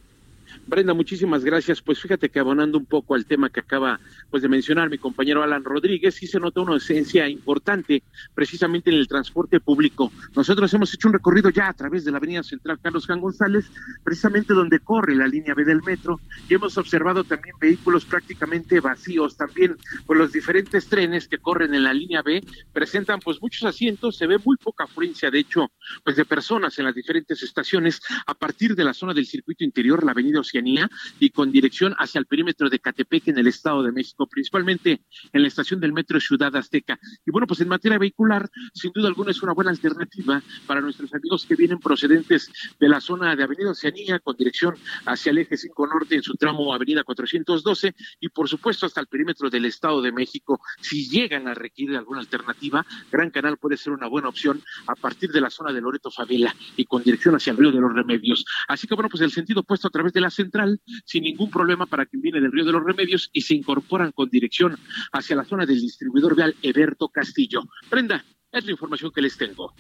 Brenda, 0.67 0.95
muchísimas 0.95 1.45
gracias. 1.45 1.83
Pues 1.83 2.01
fíjate 2.01 2.29
que 2.29 2.39
abonando 2.39 2.79
un 2.79 2.87
poco 2.87 3.15
al 3.15 3.27
tema 3.27 3.51
que 3.51 3.61
acaba 3.61 4.01
pues 4.31 4.43
de 4.43 4.49
mencionar 4.49 4.91
mi 4.91 4.99
compañero 4.99 5.43
Alan 5.43 5.65
Rodríguez, 5.65 6.15
sí 6.15 6.27
se 6.27 6.39
nota 6.39 6.61
una 6.61 6.77
esencia 6.77 7.29
importante 7.29 8.03
precisamente 8.35 8.91
en 8.91 8.97
el 8.97 9.09
transporte 9.09 9.61
público. 9.61 10.13
Nosotros 10.35 10.73
hemos 10.75 10.93
hecho 10.95 11.09
un 11.09 11.15
recorrido 11.15 11.51
ya 11.51 11.69
a 11.69 11.75
través 11.75 12.05
de 12.05 12.11
la 12.11 12.19
Avenida 12.19 12.43
Central 12.43 12.79
Carlos 12.81 13.07
Juan 13.07 13.21
González, 13.21 13.71
precisamente 14.05 14.55
donde 14.55 14.81
corre 14.81 15.15
la 15.15 15.27
línea 15.27 15.55
B 15.55 15.65
del 15.65 15.83
metro, 15.83 16.21
y 16.49 16.55
hemos 16.55 16.77
observado 16.79 17.25
también 17.25 17.55
vehículos 17.61 18.05
prácticamente 18.05 18.81
vacíos, 18.81 19.37
también 19.37 19.77
pues 20.07 20.19
los 20.19 20.33
diferentes 20.33 20.87
trenes 20.87 21.29
que 21.29 21.39
corren 21.39 21.75
en 21.75 21.85
la 21.85 21.95
línea 21.95 22.23
B 22.23 22.43
presentan 22.73 23.21
pues 23.21 23.41
muchos 23.41 23.65
asientos, 23.65 24.17
se 24.17 24.27
ve 24.27 24.39
muy 24.45 24.57
poca 24.57 24.85
afluencia, 24.85 25.31
de 25.31 25.39
hecho, 25.39 25.71
pues 26.05 26.17
de 26.17 26.25
personas 26.25 26.79
en 26.79 26.85
las 26.85 26.95
diferentes 26.95 27.43
estaciones 27.43 28.01
a 28.27 28.35
partir 28.35 28.75
de 28.75 28.85
la 28.85 28.95
zona 28.95 29.15
del 29.15 29.27
circuito 29.27 29.65
interior, 29.65 30.05
la 30.05 30.13
Avenida 30.13 30.42
Oceanía 30.43 30.89
y 31.19 31.31
con 31.31 31.51
dirección 31.51 31.95
hacia 31.99 32.19
el 32.19 32.27
perímetro 32.27 32.69
de 32.69 32.79
Catepec 32.79 33.29
en 33.29 33.39
el 33.39 33.47
Estado 33.47 33.83
de 33.83 33.93
México, 33.93 34.29
principalmente 34.29 35.03
en 35.33 35.43
la 35.43 35.49
estación 35.49 35.81
del 35.81 35.93
metro 35.93 36.21
Ciudad 36.21 36.55
Azteca. 36.55 36.99
Y 37.27 37.31
bueno, 37.31 37.47
pues 37.47 37.61
en 37.61 37.69
materia 37.69 37.99
vehicular, 37.99 38.49
sin 38.75 38.93
duda 38.93 39.09
alguna 39.09 39.31
es 39.31 39.43
una 39.43 39.53
buena 39.53 39.71
alternativa 39.71 40.43
para 40.67 40.81
nuestros 40.81 41.13
amigos 41.15 41.47
que 41.47 41.57
vienen 41.57 41.79
procedentes 41.79 42.51
de 42.79 42.89
la 42.89 43.01
zona 43.01 43.35
de 43.35 43.43
Avenida 43.43 43.71
Oceanía 43.71 44.19
con 44.19 44.37
dirección 44.37 44.75
hacia 45.07 45.31
el 45.31 45.39
eje 45.39 45.57
5 45.57 45.87
Norte 45.87 46.15
en 46.15 46.23
su 46.23 46.35
tramo 46.35 46.73
Avenida 46.75 47.05
412 47.05 47.95
y 48.21 48.29
por 48.29 48.49
supuesto 48.49 48.87
hasta 48.87 49.01
el 49.01 49.07
perímetro 49.07 49.51
del 49.51 49.65
Estado 49.65 50.03
de 50.03 50.13
México. 50.13 50.61
Si 50.81 51.09
llegan 51.09 51.49
a 51.49 51.55
requerir 51.55 51.97
alguna 51.97 52.21
alternativa, 52.21 52.85
Gran 53.11 53.31
Canal 53.31 53.59
puede 53.59 53.77
ser 53.77 53.93
una 53.93 54.09
buena 54.09 54.29
opción 54.29 54.63
a 54.87 54.95
partir 54.95 55.31
de 55.31 55.41
la 55.41 55.51
zona 55.51 55.73
de 55.73 55.81
Loreto 55.81 56.11
Favela 56.11 56.55
y 56.77 56.85
con 56.85 57.03
dirección 57.03 57.35
hacia 57.35 57.53
el 57.53 57.57
Río 57.57 57.73
de 57.73 57.81
los 57.81 57.93
Remedios. 57.93 58.45
Así 58.69 58.87
que 58.87 58.95
bueno, 58.95 59.09
pues 59.09 59.23
el 59.23 59.33
sentido 59.33 59.63
puesto 59.63 59.89
a 59.89 59.91
través 59.91 60.13
de 60.13 60.21
la 60.23 60.31
central 60.31 60.81
sin 61.05 61.25
ningún 61.25 61.51
problema 61.51 61.87
para 61.87 62.07
quien 62.07 62.23
viene 62.23 62.41
del 62.41 62.53
Río 62.53 62.65
de 62.65 62.73
los 62.73 62.85
Remedios 62.85 63.31
y 63.33 63.43
se 63.43 63.55
incorporan 63.55 64.13
con 64.13 64.31
dirección 64.31 64.77
hacia 65.13 65.37
la 65.37 65.45
zona 65.45 65.67
del 65.67 65.81
distribuidor 65.81 66.35
vial 66.37 66.55
Eberto 66.63 67.09
Castillo. 67.09 67.65
Brenda, 67.91 68.25
es 68.51 68.65
la 68.65 68.71
información 68.71 69.11
que 69.15 69.23
les 69.23 69.37
tengo. 69.37 69.75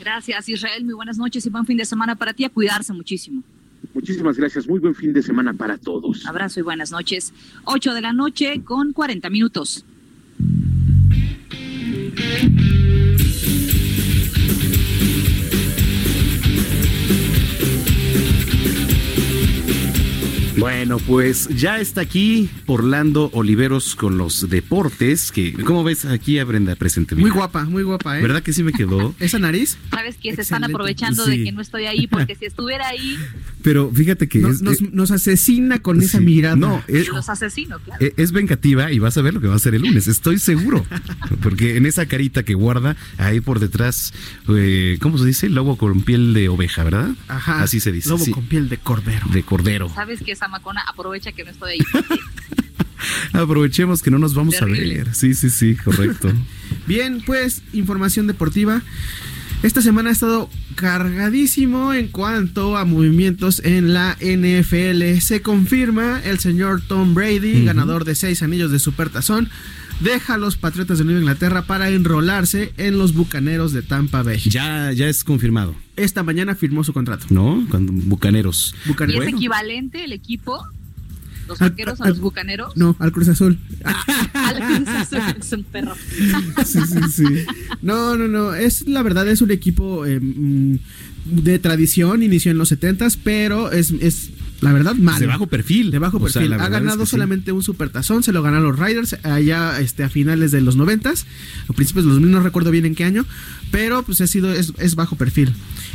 Gracias, 0.00 0.48
Israel. 0.48 0.84
Muy 0.84 0.94
buenas 0.94 1.18
noches 1.18 1.46
y 1.46 1.50
buen 1.50 1.66
fin 1.66 1.76
de 1.76 1.84
semana 1.84 2.16
para 2.16 2.32
ti. 2.32 2.44
A 2.44 2.48
cuidarse 2.48 2.92
muchísimo. 2.92 3.42
Muchísimas 3.92 4.36
gracias. 4.36 4.66
Muy 4.66 4.80
buen 4.80 4.94
fin 4.94 5.12
de 5.12 5.22
semana 5.22 5.52
para 5.52 5.78
todos. 5.78 6.26
Abrazo 6.26 6.60
y 6.60 6.62
buenas 6.62 6.90
noches. 6.90 7.32
8 7.64 7.94
de 7.94 8.00
la 8.00 8.12
noche 8.12 8.62
con 8.64 8.92
40 8.92 9.30
minutos. 9.30 9.84
Bueno, 20.58 20.98
pues 20.98 21.48
ya 21.48 21.80
está 21.80 22.00
aquí 22.02 22.48
Orlando 22.66 23.30
Oliveros 23.32 23.96
con 23.96 24.16
los 24.18 24.48
deportes. 24.48 25.32
Que, 25.32 25.52
¿Cómo 25.52 25.82
ves 25.84 26.04
aquí 26.04 26.38
a 26.38 26.44
Brenda 26.44 26.76
presente? 26.76 27.14
Muy 27.16 27.30
guapa, 27.30 27.64
muy 27.64 27.82
guapa, 27.82 28.18
¿eh? 28.18 28.22
¿Verdad 28.22 28.42
que 28.42 28.52
sí 28.52 28.62
me 28.62 28.72
quedó? 28.72 29.14
¿Esa 29.20 29.38
nariz? 29.38 29.76
¿Sabes 29.90 30.16
que 30.16 30.34
Se 30.34 30.42
están 30.42 30.64
aprovechando 30.64 31.24
Sí. 31.24 31.38
de 31.38 31.44
que 31.44 31.52
no 31.52 31.60
estoy 31.60 31.86
ahí, 31.86 32.06
porque 32.06 32.34
si 32.36 32.44
estuviera 32.44 32.86
ahí, 32.88 33.18
Pero 33.62 33.90
fíjate 33.92 34.28
que 34.28 34.38
Nos, 34.40 34.56
es, 34.56 34.62
nos- 34.62 34.80
eh, 34.82 34.90
nos 34.92 35.10
asesina 35.10 35.80
con 35.80 36.00
esa 36.02 36.20
mirada. 36.20 36.56
No, 36.56 36.82
es, 36.86 37.08
los 37.08 37.28
asesino, 37.28 37.78
claro. 37.80 38.04
eh, 38.04 38.12
es 38.16 38.30
vengativa 38.32 38.92
y 38.92 38.98
vas 38.98 39.16
a 39.16 39.22
ver 39.22 39.34
lo 39.34 39.40
que 39.40 39.46
va 39.48 39.54
a 39.54 39.56
hacer 39.56 39.74
el 39.74 39.82
lunes, 39.82 40.06
estoy 40.06 40.38
seguro. 40.38 40.84
Porque 41.42 41.76
en 41.76 41.86
esa 41.86 42.06
carita 42.06 42.42
que 42.42 42.54
guarda, 42.54 42.96
ahí 43.18 43.40
por 43.40 43.60
detrás, 43.60 44.12
eh, 44.48 44.98
¿cómo 45.00 45.18
se 45.18 45.24
dice? 45.26 45.48
Lobo 45.48 45.76
con 45.76 46.02
piel 46.02 46.34
de 46.34 46.48
oveja, 46.48 46.84
¿verdad? 46.84 47.10
Ajá. 47.28 47.62
Así 47.62 47.80
se 47.80 47.90
dice. 47.90 48.08
Lobo 48.10 48.24
sí. 48.24 48.30
con 48.30 48.44
piel 48.44 48.68
de 48.68 48.76
cordero. 48.78 49.26
De 49.32 49.42
cordero. 49.42 49.90
¿Sabes 49.94 50.20
que 50.22 50.32
esa 50.32 50.43
macona 50.48 50.82
aprovecha 50.82 51.32
que 51.32 51.44
no 51.44 51.50
estoy 51.50 51.72
ahí? 51.72 51.78
Aprovechemos 53.32 54.02
que 54.02 54.10
no 54.10 54.18
nos 54.18 54.34
vamos 54.34 54.56
Terrible. 54.56 55.00
a 55.00 55.04
ver. 55.04 55.14
Sí, 55.14 55.34
sí, 55.34 55.50
sí, 55.50 55.76
correcto. 55.76 56.32
Bien, 56.86 57.22
pues, 57.24 57.62
información 57.72 58.26
deportiva. 58.26 58.82
Esta 59.62 59.80
semana 59.80 60.10
ha 60.10 60.12
estado 60.12 60.50
cargadísimo 60.74 61.94
en 61.94 62.08
cuanto 62.08 62.76
a 62.76 62.84
movimientos 62.84 63.62
en 63.64 63.94
la 63.94 64.16
NFL. 64.20 65.20
Se 65.20 65.40
confirma 65.40 66.20
el 66.22 66.38
señor 66.38 66.82
Tom 66.82 67.14
Brady, 67.14 67.64
ganador 67.64 68.04
de 68.04 68.14
seis 68.14 68.42
anillos 68.42 68.70
de 68.70 68.78
Supertazón, 68.78 69.48
deja 70.00 70.34
a 70.34 70.38
los 70.38 70.56
Patriotas 70.56 70.98
de 70.98 71.04
Nueva 71.04 71.20
Inglaterra 71.20 71.62
para 71.66 71.88
enrolarse 71.90 72.72
en 72.76 72.98
los 72.98 73.14
Bucaneros 73.14 73.72
de 73.72 73.82
Tampa 73.82 74.22
Bay. 74.22 74.38
ya, 74.40 74.92
ya 74.92 75.08
es 75.08 75.24
confirmado, 75.24 75.74
Esta 75.96 76.22
mañana 76.22 76.54
firmó 76.54 76.84
su 76.84 76.92
contrato. 76.92 77.26
¿no? 77.30 77.66
Cuando 77.70 77.92
Bucaneros. 77.92 78.74
¿Y 78.86 78.90
es 78.90 78.96
Bueno. 79.16 79.36
equivalente 79.36 80.04
el 80.04 80.12
equipo? 80.12 80.62
¿Los 81.46 81.60
Al- 81.60 81.70
vaqueros 81.70 82.00
a 82.00 82.08
los 82.08 82.20
bucaneros? 82.20 82.74
No, 82.74 82.96
al 82.98 83.12
Cruz 83.12 83.28
Azul. 83.28 83.58
Al 84.32 84.56
Cruz 84.66 84.88
Azul, 84.88 85.18
es 85.38 85.52
un 85.52 85.62
perro. 85.64 85.94
Sí, 86.64 86.78
sí, 86.86 86.98
sí. 87.12 87.24
No, 87.82 88.16
no, 88.16 88.28
no. 88.28 88.54
Es 88.54 88.88
la 88.88 89.02
verdad, 89.02 89.28
es 89.28 89.42
un 89.42 89.50
equipo 89.50 90.06
eh, 90.06 90.20
mm, 90.20 90.76
de 91.26 91.58
tradición. 91.58 92.22
Inició 92.22 92.50
en 92.50 92.56
los 92.56 92.72
70s, 92.72 93.18
pero 93.22 93.70
es, 93.72 93.90
es 94.00 94.30
la 94.64 94.72
verdad 94.72 94.94
malo. 94.96 95.20
De 95.20 95.26
bajo 95.26 95.46
perfil. 95.46 95.90
De 95.90 95.98
bajo 95.98 96.16
O 96.18 96.28
sea, 96.28 96.42
perfil. 96.42 96.52
ha 96.60 96.64
es 96.64 96.70
ganado 96.70 96.98
que 97.00 97.06
sí. 97.06 97.10
solamente 97.12 97.52
un 97.52 97.62
supertazón, 97.62 98.22
se 98.22 98.32
lo 98.32 98.42
ganaron 98.42 98.64
los 98.68 98.78
Riders 98.78 99.16
allá 99.22 99.78
este, 99.80 100.04
a 100.04 100.08
finales 100.08 100.50
de 100.50 100.60
los 100.60 100.76
90s, 100.76 101.24
a 101.68 101.72
principios 101.72 102.04
de 102.04 102.08
los 102.10 102.16
2000, 102.16 102.30
no 102.30 102.40
recuerdo 102.40 102.70
bien 102.70 102.86
en 102.86 102.94
qué 102.94 103.04
año, 103.04 103.24
pero 103.70 104.02
pues 104.02 104.20
ha 104.20 104.26
sido, 104.26 104.52
es, 104.52 104.72
es 104.78 104.94
bajo 104.94 105.16
perfil. 105.16 105.52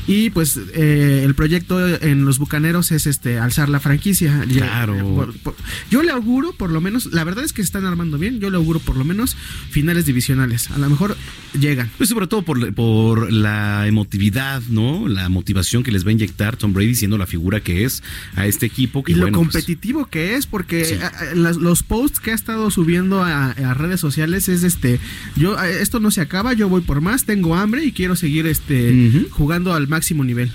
Y 0.07 0.29
pues 0.31 0.59
eh, 0.73 1.21
el 1.25 1.35
proyecto 1.35 1.87
en 1.87 2.25
los 2.25 2.39
Bucaneros 2.39 2.91
es 2.91 3.05
este 3.05 3.37
alzar 3.39 3.69
la 3.69 3.79
franquicia. 3.79 4.43
Claro. 4.51 4.97
por- 5.15 5.33
por- 5.39 5.55
yo 5.91 6.01
le 6.03 6.11
auguro, 6.11 6.53
por 6.53 6.71
lo 6.71 6.81
menos, 6.81 7.07
la 7.07 7.23
verdad 7.23 7.43
es 7.43 7.53
que 7.53 7.61
se 7.61 7.65
están 7.67 7.85
armando 7.85 8.17
bien, 8.17 8.39
yo 8.39 8.49
le 8.49 8.57
auguro 8.57 8.79
por 8.79 8.97
lo 8.97 9.03
menos 9.05 9.35
finales 9.69 10.05
divisionales. 10.05 10.71
A 10.71 10.77
lo 10.79 10.89
mejor 10.89 11.15
llegan. 11.59 11.89
Pues 11.97 12.09
sobre 12.09 12.27
todo 12.27 12.41
por, 12.41 12.73
por 12.73 13.31
la 13.31 13.85
emotividad, 13.87 14.61
¿no? 14.69 15.07
La 15.07 15.29
motivación 15.29 15.83
que 15.83 15.91
les 15.91 16.05
va 16.05 16.09
a 16.09 16.13
inyectar 16.13 16.57
Tom 16.57 16.73
Brady 16.73 16.95
siendo 16.95 17.17
la 17.17 17.27
figura 17.27 17.59
que 17.61 17.85
es 17.85 18.01
a 18.35 18.45
este 18.47 18.58
equipo. 18.65 19.03
Que, 19.03 19.11
Y 19.11 19.15
lo 19.15 19.21
pues, 19.23 19.33
competitivo 19.33 20.05
que 20.05 20.35
es, 20.35 20.45
porque 20.47 20.85
Sí. 20.85 20.93
a- 20.95 21.07
a- 21.07 21.35
las- 21.35 21.57
los 21.57 21.83
posts 21.83 22.19
que 22.19 22.31
ha 22.31 22.35
estado 22.35 22.69
subiendo 22.71 23.23
a, 23.23 23.51
a 23.51 23.73
redes 23.73 23.99
sociales 23.99 24.49
es 24.49 24.63
este, 24.63 24.99
yo 25.35 25.57
a- 25.57 25.69
esto 25.69 25.99
no 25.99 26.11
se 26.11 26.21
acaba, 26.21 26.53
yo 26.53 26.69
voy 26.69 26.81
por 26.81 27.01
más, 27.01 27.25
tengo 27.25 27.55
hambre 27.55 27.83
y 27.85 27.91
quiero 27.91 28.15
seguir 28.15 28.47
este 28.47 29.27
jugando 29.31 29.73
al 29.73 29.87
máximo 29.87 30.23
nivel. 30.23 30.51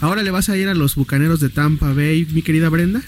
Ahora 0.00 0.22
le 0.22 0.30
vas 0.30 0.48
a 0.48 0.56
ir 0.56 0.68
a 0.68 0.74
los 0.74 0.94
bucaneros 0.94 1.40
de 1.40 1.48
Tampa 1.48 1.92
Bay, 1.92 2.26
mi 2.32 2.42
querida 2.42 2.68
Brenda. 2.68 3.02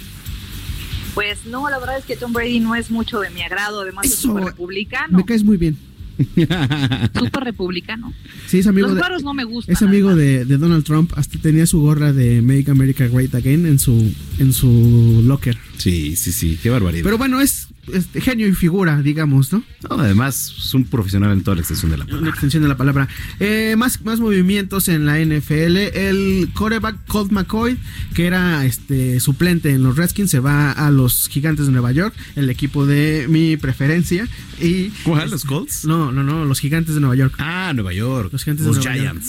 Pues 1.14 1.47
no, 1.47 1.71
la 1.71 1.79
verdad 1.79 1.99
es 1.99 2.05
que 2.05 2.14
Tom 2.17 2.33
Brady 2.35 2.61
no 2.61 2.75
es 2.75 2.91
mucho 2.91 3.21
de 3.21 3.31
mi 3.31 3.41
agrado, 3.43 3.81
además 3.81 4.05
es 4.07 4.12
Eso, 4.12 4.29
súper 4.29 4.45
republicano. 4.45 5.17
Me 5.17 5.25
caes 5.25 5.45
muy 5.45 5.57
bien. 5.57 5.77
Súper 6.17 7.45
republicano. 7.45 8.12
Sí, 8.47 8.59
es 8.59 8.67
amigo 8.67 8.89
Los 8.89 8.97
de, 8.97 9.25
no 9.25 9.35
me 9.35 9.45
gustan. 9.45 9.75
es 9.75 9.83
amigo 9.83 10.14
de, 10.14 10.45
de 10.45 10.57
Donald 10.57 10.85
Trump, 10.85 11.12
hasta 11.17 11.39
tenía 11.39 11.67
su 11.67 11.81
gorra 11.81 12.12
de 12.12 12.43
Make 12.43 12.71
America 12.71 13.07
Great 13.07 13.35
Again 13.35 13.67
en 13.67 13.79
su 13.79 14.12
en 14.39 14.53
su 14.53 15.23
locker. 15.27 15.57
Sí, 15.77 16.17
sí, 16.17 16.33
sí, 16.33 16.59
qué 16.62 16.71
barbaridad. 16.71 17.05
Pero 17.05 17.19
bueno, 17.19 17.41
es 17.41 17.69
este, 17.93 18.21
genio 18.21 18.49
y 18.49 18.53
figura, 18.53 19.01
digamos, 19.01 19.53
¿no? 19.53 19.62
No, 19.89 19.97
además, 20.01 20.55
es 20.59 20.75
un 20.75 20.85
profesional 20.85 21.33
en 21.33 21.43
toda 21.43 21.57
la 21.57 21.61
extensión 21.61 21.91
de 21.91 21.99
la 21.99 22.05
palabra. 22.05 22.23
Una 22.23 22.31
extensión 22.31 22.62
de 22.62 22.69
la 22.69 22.77
palabra. 22.77 23.09
Eh, 23.39 23.75
más, 23.77 24.03
más 24.05 24.19
movimientos 24.19 24.89
en 24.89 25.07
la 25.07 25.19
NFL. 25.19 25.77
El 25.95 26.49
coreback 26.53 27.07
Colt 27.07 27.31
McCoy, 27.31 27.79
que 28.14 28.27
era 28.27 28.64
este 28.64 29.21
suplente 29.21 29.71
en 29.71 29.83
los 29.83 29.97
Redskins, 29.97 30.31
se 30.31 30.41
va 30.41 30.73
a 30.73 30.91
los 30.91 31.29
Gigantes 31.29 31.67
de 31.67 31.73
Nueva 31.73 31.93
York, 31.93 32.14
el 32.35 32.51
equipo 32.51 32.87
de 32.87 33.27
mi 33.29 33.57
preferencia. 33.57 34.29
Y, 34.61 34.89
¿Cuál? 35.05 35.31
¿Los 35.31 35.45
Colts? 35.45 35.85
No, 35.85 36.06
no, 36.13 36.23
no, 36.23 36.45
los 36.45 36.61
Gigantes 36.61 36.95
de 36.95 37.01
Nueva 37.01 37.17
York. 37.17 37.35
Ah, 37.39 37.73
Nueva 37.75 37.93
York. 37.93 38.31
Los 38.33 38.45
Gigantes 38.45 38.67
Los 38.67 38.77
de 38.77 38.83
Nueva 38.83 39.13
York. 39.13 39.23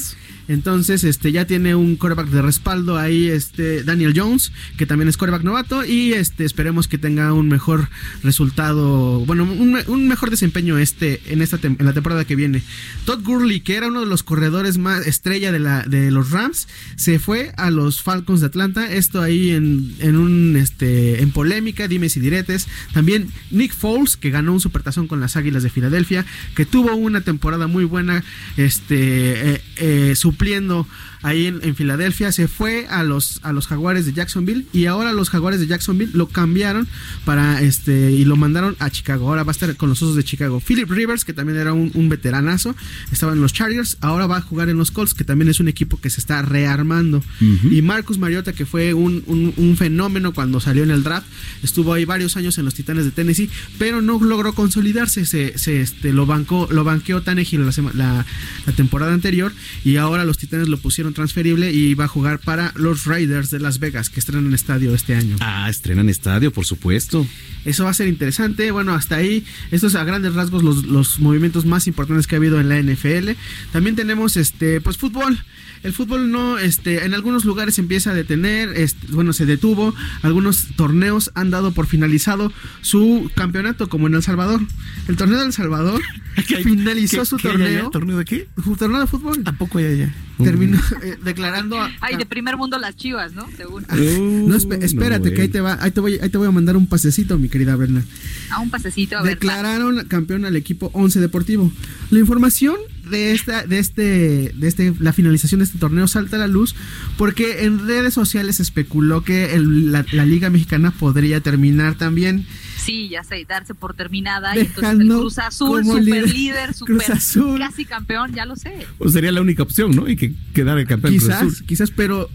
Entonces, 0.48 1.04
este 1.04 1.32
ya 1.32 1.46
tiene 1.46 1.76
un 1.76 1.96
coreback 1.96 2.30
de 2.30 2.42
respaldo 2.42 2.98
ahí, 2.98 3.28
este 3.28 3.84
Daniel 3.84 4.14
Jones, 4.16 4.52
que 4.78 4.86
también 4.86 5.10
es 5.10 5.18
coreback 5.18 5.44
novato, 5.44 5.84
y 5.86 6.14
este 6.14 6.46
esperemos 6.46 6.88
que 6.88 6.98
tenga 6.98 7.34
un 7.34 7.48
mejor 7.48 7.90
resultado, 8.24 9.26
bueno, 9.26 9.44
un, 9.44 10.08
mejor 10.08 10.30
desempeño 10.30 10.78
este 10.78 11.22
en 11.28 11.42
esta 11.42 11.60
en 11.62 11.78
la 11.80 11.94
temporada 11.94 12.26
que 12.26 12.36
viene. 12.36 12.64
Todd 13.06 13.24
Gurley, 13.24 13.60
que 13.62 13.76
era 13.76 13.88
uno 13.88 14.02
de 14.02 14.06
los 14.06 14.24
corredores 14.24 14.78
más 14.78 15.06
estrella 15.06 15.52
de 15.52 15.60
la 15.60 15.84
de 15.84 16.12
los 16.12 16.32
Rams, 16.32 16.68
se 16.96 17.20
fue 17.20 17.52
a 17.58 17.72
los 17.72 18.02
Falcons 18.02 18.42
de 18.42 18.48
Atlanta. 18.48 18.92
Esto 18.92 19.22
ahí 19.22 19.52
en, 19.52 19.96
en 20.00 20.16
un 20.16 20.56
este 20.56 21.22
en 21.22 21.32
polémica, 21.32 21.88
dimes 21.88 22.16
y 22.18 22.20
diretes. 22.20 22.68
También 22.94 23.30
Nick 23.52 23.74
Foles, 23.74 24.18
que 24.18 24.30
ganó 24.30 24.54
un 24.54 24.60
supertazón 24.60 25.08
con 25.08 25.20
las 25.20 25.36
Águilas 25.36 25.64
de 25.64 25.70
Filadelfia, 25.70 26.26
que 26.56 26.66
tuvo 26.66 26.96
una 26.96 27.22
temporada 27.22 27.68
muy 27.68 27.84
buena, 27.84 28.24
este 28.56 29.56
eh, 29.56 29.62
eh, 29.78 30.14
supliendo 30.38 30.86
ahí 31.24 31.48
en, 31.48 31.60
en 31.64 31.76
Filadelfia, 31.76 32.32
se 32.32 32.48
fue 32.48 32.88
a 32.90 33.04
los 33.04 33.40
a 33.44 33.54
los 33.54 33.68
Jaguares 33.68 34.06
de 34.06 34.14
Jacksonville 34.14 34.66
y 34.74 34.86
ahora 34.86 35.12
los 35.14 35.30
Jaguares 35.30 35.60
de 35.60 35.68
Jacksonville 35.68 36.12
lo 36.14 36.28
cambiaron 36.28 36.88
para 37.26 37.62
este 37.62 38.12
y 38.12 38.26
lo 38.26 38.36
mandaron 38.36 38.76
a 38.80 38.90
Chicago. 38.90 39.28
Ahora 39.30 39.44
va 39.44 39.52
a 39.52 39.54
estar 39.54 39.76
con 39.76 39.90
los 39.90 40.02
Osos 40.02 40.16
de 40.16 40.24
Chicago. 40.24 40.60
Philip 40.66 40.90
Rivers, 40.90 41.26
que 41.26 41.34
también 41.34 41.58
era 41.60 41.74
un, 41.74 41.92
un 41.94 42.10
veteranazo, 42.10 42.76
estaba 43.12 43.34
en 43.34 43.42
los 43.42 43.54
Chargers, 43.54 43.98
ahora 44.02 44.28
va 44.28 44.38
a 44.38 44.42
jugar 44.42 44.70
en 44.70 44.78
los 44.78 44.92
Colts, 44.92 45.14
que 45.14 45.24
también 45.24 45.50
es 45.50 45.60
un 45.60 45.68
equipo 45.68 46.00
que 46.00 46.10
se 46.10 46.20
está 46.20 46.42
rearmando. 46.42 47.24
Y 47.72 47.82
Marcus 47.82 48.18
Mariota, 48.18 48.54
que 48.54 48.66
fue 48.66 48.94
un, 48.94 49.24
un- 49.28 49.54
un 49.58 49.78
fenómeno 49.78 50.34
cuando 50.34 50.60
salió 50.60 50.84
en 50.84 50.92
el 50.92 51.04
draft, 51.04 51.28
estuvo 51.64 51.94
ahí 51.94 52.06
varios 52.06 52.38
años 52.38 52.58
en 52.58 52.66
los 52.66 52.74
Titanes 52.74 53.06
de 53.06 53.12
Tennessee, 53.12 53.50
pero 53.78 54.02
no 54.02 54.20
logró 54.24 54.54
consolidarse. 54.54 55.26
Se, 55.26 55.58
se, 55.58 55.82
este, 55.82 56.14
lo 56.14 56.26
bancó, 56.26 56.68
lo 56.72 56.84
banqueó 56.84 57.22
Tannehill 57.22 57.66
la, 57.66 57.72
la, 57.94 58.26
la 58.66 58.74
temporada 58.74 59.14
anterior 59.14 59.52
y 59.84 59.98
ahora 59.98 60.26
los 60.26 60.38
Titanes 60.38 60.68
lo 60.68 60.78
pusieron 60.78 61.14
transferible 61.18 61.72
y 61.74 61.94
va 61.96 62.06
a 62.06 62.08
jugar 62.08 62.40
para 62.40 62.72
los 62.76 63.04
Raiders 63.06 63.50
de 63.50 63.60
Las 63.60 63.80
Vegas, 63.80 64.10
que 64.10 64.20
estrenan 64.22 64.54
estadio 64.54 64.96
este 64.96 65.16
año. 65.16 65.36
Ah, 65.42 65.70
estrenan 65.70 66.08
estadio, 66.10 66.52
por 66.54 66.66
supuesto. 66.66 67.28
Eso 67.66 67.84
va 67.84 67.90
a 67.90 67.94
ser 67.94 68.08
interesante. 68.08 68.72
Bueno, 68.72 68.94
hasta 68.94 69.16
ahí, 69.18 69.44
estos 69.72 69.96
a 69.96 70.04
grandes 70.06 70.34
rasgos 70.36 70.64
los, 70.64 70.86
los 70.86 71.20
movimientos 71.20 71.66
más 71.66 71.88
importantes 71.88 72.28
que 72.28 72.36
ha 72.36 72.38
habido 72.38 72.62
en 72.62 72.70
la 72.70 72.80
NFL. 72.82 73.32
También 73.74 73.96
tenemos 73.98 74.38
este, 74.38 74.80
pues 74.80 74.98
fútbol. 74.98 75.38
El 75.84 75.94
fútbol 75.94 76.32
no, 76.32 76.58
este, 76.58 77.06
en 77.06 77.14
algunos 77.14 77.46
lugares 77.46 77.76
se 77.76 77.82
empieza 77.82 78.10
a 78.12 78.14
detener, 78.14 78.70
este, 78.76 79.08
bueno, 79.12 79.34
se 79.34 79.46
detuvo. 79.46 79.94
Algunos 80.22 80.68
torneos 80.76 81.32
han 81.36 81.50
dado 81.52 81.72
por 81.72 81.86
finalizado 81.88 82.52
su 82.82 83.30
campeonato, 83.36 83.90
como 83.90 84.08
en 84.08 84.16
El 84.16 84.24
Salvador. 84.24 84.62
El 85.08 85.18
torneo 85.18 85.38
de 85.40 85.46
El 85.46 85.54
Salvador 85.54 86.02
finalizó 86.64 87.20
¿Qué- 87.20 87.26
su 87.26 87.38
qué 87.38 87.50
torneo. 87.50 87.90
¿Torneo 87.92 88.18
de 88.18 88.26
qué? 88.26 88.48
Su 88.64 88.76
torneo 88.76 89.02
de 89.02 89.08
fútbol. 89.08 89.44
Tampoco 89.44 89.78
hay 89.80 89.86
allá. 89.86 90.14
Terminó 90.44 90.80
eh, 91.04 91.18
declarando. 91.24 91.80
a- 91.82 91.90
Ay, 92.02 92.16
de 92.18 92.26
primer 92.26 92.58
mundo 92.58 92.78
las 92.80 92.96
chivas, 92.96 93.34
¿no? 93.34 93.48
Según. 93.56 93.86
no, 93.90 94.56
espe- 94.56 94.84
espérate, 94.84 95.34
que 95.34 95.42
ahí 95.44 95.48
te, 95.48 95.62
va, 95.62 95.78
ahí, 95.82 95.92
te 95.92 96.00
voy, 96.00 96.20
ahí 96.22 96.30
te 96.30 96.38
voy 96.38 96.48
a 96.48 96.52
mandar 96.52 96.78
un 96.78 96.88
pasecito, 96.88 97.38
mi 97.38 97.50
querida 97.50 97.76
Brenda. 97.76 98.04
A 98.52 98.60
un 98.60 98.70
pasecito, 98.70 99.18
a 99.18 99.22
ver. 99.22 99.34
Declararon 99.34 100.06
campeón 100.08 100.46
al 100.46 100.56
equipo 100.56 100.90
11 100.94 101.20
Deportivo. 101.20 101.72
La 102.10 102.20
información 102.20 102.76
de 103.10 103.32
esta, 103.32 103.66
de 103.66 103.80
este, 103.80 104.52
de 104.56 104.68
este, 104.68 104.94
la 105.00 105.14
finalización 105.14 105.60
de 105.60 105.66
este 105.66 105.78
torneo 105.80 106.08
salta 106.08 106.36
a 106.36 106.40
la 106.40 106.48
luz 106.48 106.76
porque 107.18 107.64
en 107.64 107.88
redes 107.88 108.14
sociales 108.14 108.58
se 108.58 108.64
especuló 108.64 109.24
que 109.24 109.54
el- 109.56 109.92
la, 109.92 110.06
la 110.12 110.26
Liga 110.26 110.50
Mexicana 110.50 110.92
podría 110.92 111.40
terminar 111.42 111.96
también. 111.96 112.46
Sí, 112.78 113.10
ya 113.10 113.24
sé, 113.24 113.46
darse 113.48 113.74
por 113.74 113.94
terminada. 113.96 114.56
Y 114.56 114.60
entonces 114.62 114.78
el 114.84 114.98
Dejando 115.00 115.20
Cruz 115.22 115.40
Azul, 115.40 115.82
como 115.82 115.98
super 115.98 116.04
líder- 116.04 116.34
líder, 116.34 116.66
Cruz 116.68 116.78
super 116.78 117.12
Azul. 117.12 117.60
casi 117.60 117.86
campeón, 117.86 118.34
ya 118.34 118.46
lo 118.46 118.56
sé. 118.56 118.86
Pues 118.98 119.14
sería 119.14 119.32
la 119.32 119.42
única 119.42 119.64
opción, 119.64 119.92
¿no? 119.92 120.08
Y 120.08 120.16
que 120.16 120.34
quedara 120.54 120.80
el 120.80 120.88
campeón 120.88 121.14
Cruz 121.16 121.26
Quizás, 121.28 121.42
Azul. 121.42 121.66
quizás, 121.66 121.92
pero 121.92 122.30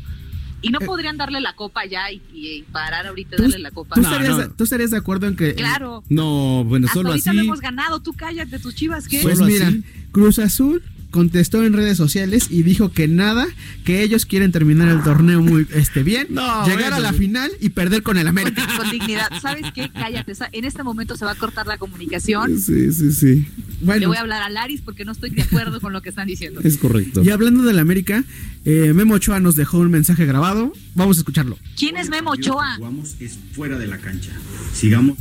Y 0.60 0.68
no 0.70 0.78
podrían 0.80 1.16
darle 1.16 1.40
la 1.40 1.54
copa 1.56 1.84
ya 1.86 2.10
y, 2.12 2.22
y- 2.32 2.62
parar 2.70 3.06
ahorita 3.06 3.34
y 3.34 3.36
¿tú, 3.36 3.42
darle 3.42 3.58
la 3.58 3.70
copa. 3.72 3.94
tú 3.96 4.00
estarías, 4.02 4.56
tú 4.56 4.64
estarías 4.64 4.90
de 4.92 4.96
acuerdo 4.98 5.26
en 5.26 5.34
que... 5.36 5.54
Claro. 5.54 6.04
No, 6.08 6.64
bueno, 6.64 6.86
Hasta 6.86 6.94
solo 7.00 7.08
ahorita 7.10 7.30
así. 7.30 7.36
lo 7.36 7.42
hemos 7.44 7.60
ganado. 7.60 8.00
Tú 8.00 8.12
cállate, 8.12 8.58
tus 8.60 8.74
chivas, 8.74 9.08
¿qué? 9.08 9.20
Pues 9.22 9.40
mira, 9.40 9.72
Cruz 10.12 10.38
Azul 10.38 10.82
contestó 11.12 11.62
en 11.64 11.72
redes 11.74 11.96
sociales 11.96 12.48
y 12.50 12.64
dijo 12.64 12.90
que 12.90 13.06
nada, 13.06 13.46
que 13.84 14.02
ellos 14.02 14.26
quieren 14.26 14.50
terminar 14.50 14.88
el 14.88 15.02
torneo 15.04 15.40
muy 15.40 15.66
este 15.72 16.02
bien, 16.02 16.26
No, 16.30 16.64
llegar 16.66 16.90
bueno. 16.90 16.96
a 16.96 17.00
la 17.00 17.12
final 17.12 17.52
y 17.60 17.68
perder 17.68 18.02
con 18.02 18.16
el 18.18 18.26
América. 18.26 18.66
con 18.76 18.90
dignidad. 18.90 19.28
¿Sabes 19.40 19.66
qué? 19.72 19.88
Cállate. 19.92 20.32
En 20.52 20.64
este 20.64 20.82
momento 20.82 21.16
se 21.16 21.24
va 21.24 21.30
a 21.32 21.34
cortar 21.36 21.66
la 21.68 21.78
comunicación. 21.78 22.58
Sí, 22.58 22.92
sí, 22.92 23.12
sí. 23.12 23.26
Le 23.34 23.46
Bueno, 23.86 24.08
voy 24.08 24.16
a 24.16 24.20
hablar 24.22 24.42
a 24.42 24.48
Laris 24.50 24.80
porque 24.80 25.04
no 25.04 25.12
estoy 25.12 25.30
de 25.30 25.42
acuerdo 25.42 25.80
con 25.80 25.92
lo 25.92 26.02
que 26.02 26.08
están 26.08 26.26
diciendo. 26.26 26.60
Es 26.64 26.76
correcto. 26.78 27.22
y 27.22 27.30
hablando 27.30 27.62
del 27.62 27.78
América, 27.78 28.24
eh, 28.64 28.92
Memo 28.94 29.14
Ochoa 29.14 29.38
nos 29.38 29.54
dejó 29.54 29.78
un 29.78 29.90
mensaje 29.90 30.24
grabado. 30.26 30.72
Vamos 30.94 31.18
a 31.18 31.20
escucharlo. 31.20 31.58
¿Quién 31.78 31.96
es 31.98 32.08
Memo 32.08 32.30
Ochoa? 32.30 32.76
jugamos 32.78 33.14
es 33.20 33.38
fuera 33.52 33.78
de 33.78 33.86
la 33.86 33.98
cancha. 33.98 34.30
Sigamos 34.74 35.18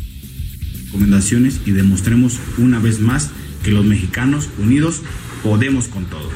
recomendaciones 0.86 1.60
y 1.66 1.72
demostremos 1.72 2.38
una 2.58 2.80
vez 2.80 3.00
más 3.00 3.30
que 3.64 3.72
los 3.72 3.86
mexicanos 3.86 4.50
unidos 4.58 5.02
podemos 5.44 5.88
con 5.88 6.06
todo. 6.06 6.30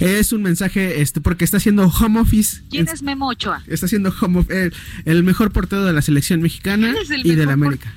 Es 0.00 0.32
un 0.32 0.42
mensaje 0.42 1.02
este 1.02 1.20
porque 1.20 1.44
está 1.44 1.58
haciendo 1.58 1.86
home 1.88 2.20
office. 2.20 2.62
¿Quién 2.70 2.88
es 2.88 3.02
Memo 3.02 3.28
Ochoa? 3.28 3.62
Está 3.66 3.84
haciendo 3.86 4.14
home 4.18 4.40
of- 4.40 4.50
el, 4.50 4.72
el 5.04 5.22
mejor 5.22 5.52
portero 5.52 5.84
de 5.84 5.92
la 5.92 6.00
selección 6.00 6.40
mexicana 6.40 6.90
¿Quién 6.90 7.02
es 7.02 7.10
el 7.10 7.26
y 7.26 7.34
de 7.34 7.44
la 7.44 7.52
América. 7.52 7.92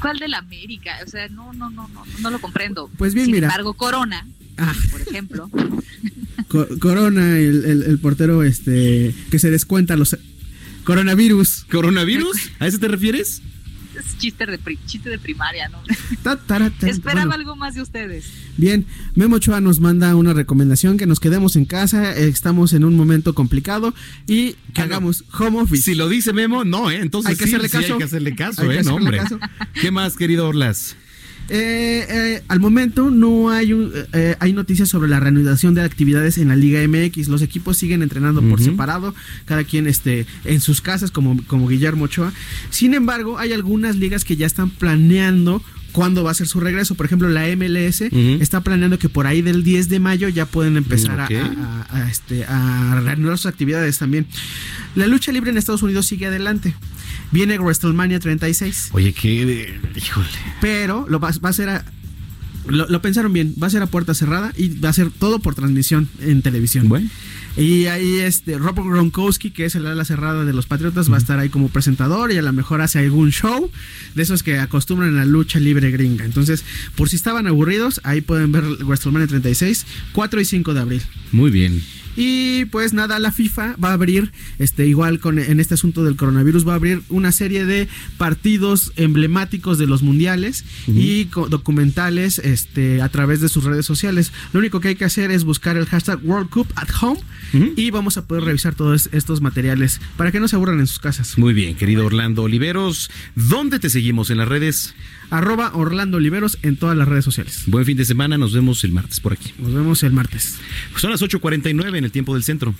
¿Cuál 0.00 0.18
de 0.18 0.28
la 0.28 0.38
América? 0.38 0.92
O 1.06 1.08
sea, 1.08 1.26
no, 1.28 1.52
no, 1.54 1.70
no, 1.70 1.88
no, 1.88 2.04
no 2.20 2.30
lo 2.30 2.38
comprendo. 2.38 2.90
Pues 2.98 3.14
bien, 3.14 3.26
Sin 3.26 3.34
mira. 3.34 3.46
embargo, 3.48 3.72
Corona, 3.74 4.26
Ah. 4.58 4.74
por 4.90 5.00
ejemplo, 5.00 5.50
Co- 6.48 6.68
Corona, 6.80 7.38
el, 7.38 7.64
el- 7.64 7.82
el 7.84 7.98
portero 7.98 8.42
este 8.42 9.14
que 9.30 9.38
se 9.38 9.50
descuenta 9.50 9.96
los 9.96 10.18
coronavirus. 10.84 11.64
¿Coronavirus? 11.70 12.50
¿A 12.60 12.66
ese 12.66 12.78
te 12.78 12.88
refieres? 12.88 13.40
Es 13.98 14.18
chiste 14.18 14.46
de, 14.46 14.58
pri- 14.58 14.78
chiste 14.86 15.10
de 15.10 15.18
primaria, 15.18 15.68
¿no? 15.68 15.78
Esperaba 16.86 17.22
Bueno, 17.26 17.32
algo 17.34 17.56
más 17.56 17.74
de 17.74 17.82
ustedes. 17.82 18.26
Bien, 18.56 18.86
Memo 19.14 19.36
Ochoa 19.36 19.60
nos 19.60 19.80
manda 19.80 20.14
una 20.16 20.32
recomendación 20.32 20.96
que 20.96 21.06
nos 21.06 21.20
quedemos 21.20 21.56
en 21.56 21.64
casa, 21.64 22.16
eh, 22.16 22.28
estamos 22.28 22.72
en 22.72 22.84
un 22.84 22.96
momento 22.96 23.34
complicado 23.34 23.94
y 24.26 24.54
que 24.74 24.82
hagamos 24.82 25.24
home 25.38 25.60
office. 25.60 25.82
Si 25.82 25.94
lo 25.94 26.08
dice 26.08 26.32
Memo, 26.32 26.64
no, 26.64 26.90
¿eh? 26.90 26.96
Entonces 27.00 27.30
Hay 27.30 27.36
que 27.36 27.44
sí, 27.44 27.50
hacerle 27.50 27.68
sí 27.68 27.76
caso. 27.78 27.92
hay 27.94 27.98
que 27.98 28.04
hacerle 28.04 28.34
caso, 28.34 28.62
Hay 28.62 28.68
que 28.68 28.74
¿eh? 28.74 28.78
hacerle 28.80 28.90
No, 28.90 28.96
hombre. 29.04 29.18
caso. 29.18 29.38
¿Qué 29.80 29.90
más, 29.90 30.16
querido 30.16 30.48
Orlas? 30.48 30.96
Eh, 31.50 32.06
eh, 32.08 32.42
al 32.48 32.60
momento 32.60 33.10
no 33.10 33.50
hay 33.50 33.72
un- 33.72 33.90
eh, 34.12 34.36
hay 34.38 34.52
noticias 34.52 34.88
sobre 34.88 35.08
la 35.08 35.18
reanudación 35.18 35.74
de 35.74 35.82
actividades 35.82 36.36
en 36.38 36.48
la 36.48 36.56
Liga 36.56 36.80
MX. 36.82 37.28
Los 37.28 37.42
equipos 37.42 37.78
siguen 37.78 38.02
entrenando 38.02 38.42
por 38.42 38.60
separado, 38.60 39.14
cada 39.46 39.64
quien 39.64 39.86
este, 39.86 40.26
en 40.44 40.60
sus 40.60 40.80
casas, 40.80 41.10
como, 41.10 41.42
como 41.46 41.66
Guillermo 41.68 42.04
Ochoa. 42.04 42.32
Sin 42.70 42.94
embargo, 42.94 43.38
hay 43.38 43.52
algunas 43.52 43.96
ligas 43.96 44.24
que 44.24 44.36
ya 44.36 44.46
están 44.46 44.70
planeando 44.70 45.62
cuándo 45.92 46.22
va 46.22 46.30
a 46.32 46.34
ser 46.34 46.46
su 46.46 46.60
regreso. 46.60 46.94
Por 46.96 47.06
ejemplo, 47.06 47.28
la 47.30 47.46
MLS 47.48 48.02
está 48.42 48.60
planeando 48.60 48.98
que 48.98 49.08
por 49.08 49.26
ahí 49.26 49.40
del 49.40 49.64
10 49.64 49.88
de 49.88 50.00
mayo 50.00 50.28
ya 50.28 50.44
pueden 50.44 50.76
empezar 50.76 51.18
a, 51.90 52.08
este, 52.10 52.44
a 52.44 53.00
reanudar 53.02 53.38
sus 53.38 53.46
actividades 53.46 53.96
también. 53.98 54.26
La 54.94 55.06
lucha 55.06 55.32
libre 55.32 55.50
en 55.50 55.56
Estados 55.56 55.82
Unidos 55.82 56.06
sigue 56.06 56.26
adelante. 56.26 56.74
Viene 57.30 57.58
WrestleMania 57.58 58.18
36. 58.20 58.88
Oye, 58.92 59.12
qué. 59.12 59.44
de- 59.46 59.80
Híjole. 59.96 60.26
Pero 60.60 61.06
lo 61.08 61.20
va, 61.20 61.30
va 61.44 61.48
a 61.50 61.52
ser 61.52 61.68
a- 61.68 61.84
lo, 62.66 62.86
lo 62.88 63.00
pensaron 63.02 63.32
bien, 63.32 63.54
va 63.62 63.66
a 63.66 63.70
ser 63.70 63.82
a 63.82 63.86
puerta 63.86 64.14
cerrada 64.14 64.52
y 64.56 64.68
va 64.78 64.90
a 64.90 64.92
ser 64.92 65.10
todo 65.10 65.38
por 65.38 65.54
transmisión 65.54 66.08
en 66.20 66.42
televisión. 66.42 66.88
Bueno. 66.88 67.08
Y 67.56 67.86
ahí 67.86 68.18
este 68.20 68.56
Rob 68.56 68.76
Gronkowski, 68.76 69.50
que 69.50 69.64
es 69.64 69.74
el 69.74 69.86
ala 69.86 70.04
cerrada 70.04 70.44
de 70.44 70.52
los 70.52 70.66
Patriotas, 70.66 71.10
va 71.10 71.16
a 71.16 71.18
estar 71.18 71.38
ahí 71.40 71.48
como 71.48 71.68
presentador 71.70 72.30
y 72.30 72.36
a 72.38 72.42
lo 72.42 72.52
mejor 72.52 72.82
hace 72.82 73.00
algún 73.00 73.30
show 73.32 73.70
de 74.14 74.22
esos 74.22 74.42
que 74.44 74.58
acostumbran 74.58 75.10
a 75.16 75.20
la 75.20 75.24
lucha 75.24 75.58
libre 75.58 75.90
gringa. 75.90 76.24
Entonces, 76.24 76.64
por 76.94 77.08
si 77.08 77.16
estaban 77.16 77.46
aburridos, 77.48 78.00
ahí 78.04 78.20
pueden 78.20 78.52
ver 78.52 78.62
WrestleMania 78.84 79.26
36, 79.26 79.86
4 80.12 80.40
y 80.40 80.44
5 80.44 80.72
de 80.74 80.80
abril. 80.80 81.02
Muy 81.32 81.50
bien. 81.50 81.82
Y 82.20 82.64
pues 82.64 82.94
nada, 82.94 83.20
la 83.20 83.30
FIFA 83.30 83.76
va 83.82 83.90
a 83.90 83.92
abrir, 83.92 84.32
este, 84.58 84.88
igual 84.88 85.20
con 85.20 85.38
en 85.38 85.60
este 85.60 85.74
asunto 85.74 86.02
del 86.02 86.16
coronavirus, 86.16 86.66
va 86.66 86.72
a 86.72 86.74
abrir 86.74 87.00
una 87.10 87.30
serie 87.30 87.64
de 87.64 87.86
partidos 88.16 88.92
emblemáticos 88.96 89.78
de 89.78 89.86
los 89.86 90.02
mundiales 90.02 90.64
y 90.88 91.26
documentales 91.26 92.40
este, 92.40 93.02
a 93.02 93.08
través 93.08 93.40
de 93.40 93.48
sus 93.48 93.62
redes 93.62 93.86
sociales. 93.86 94.32
Lo 94.52 94.58
único 94.58 94.80
que 94.80 94.88
hay 94.88 94.96
que 94.96 95.04
hacer 95.04 95.30
es 95.30 95.44
buscar 95.44 95.76
el 95.76 95.86
hashtag 95.86 96.18
World 96.24 96.50
Cup 96.50 96.66
at 96.74 96.88
Home 97.00 97.20
y 97.76 97.92
vamos 97.92 98.16
a 98.16 98.26
poder 98.26 98.42
revisar 98.42 98.74
todos 98.74 99.08
estos 99.12 99.40
materiales 99.40 100.00
para 100.16 100.32
que 100.32 100.40
no 100.40 100.48
se 100.48 100.56
aburran 100.56 100.80
en 100.80 100.88
sus 100.88 100.98
casas. 100.98 101.38
Muy 101.38 101.54
bien, 101.54 101.76
querido 101.76 102.04
Orlando 102.04 102.42
Oliveros. 102.42 103.12
¿Dónde 103.36 103.78
te 103.78 103.90
seguimos 103.90 104.30
en 104.30 104.38
las 104.38 104.48
redes? 104.48 104.92
Arroba 105.30 105.72
Orlando 105.74 106.16
Oliveros 106.16 106.58
en 106.62 106.76
todas 106.76 106.96
las 106.96 107.06
redes 107.06 107.24
sociales. 107.24 107.64
Buen 107.66 107.84
fin 107.84 107.96
de 107.98 108.04
semana, 108.06 108.38
nos 108.38 108.54
vemos 108.54 108.82
el 108.84 108.92
martes 108.92 109.20
por 109.20 109.34
aquí. 109.34 109.52
Nos 109.58 109.74
vemos 109.74 110.02
el 110.02 110.12
martes. 110.12 110.56
Son 110.96 111.10
las 111.10 111.20
8.49 111.20 111.98
en 111.98 112.04
el 112.04 112.10
tiempo 112.12 112.32
del 112.34 112.42
centro. 112.44 112.74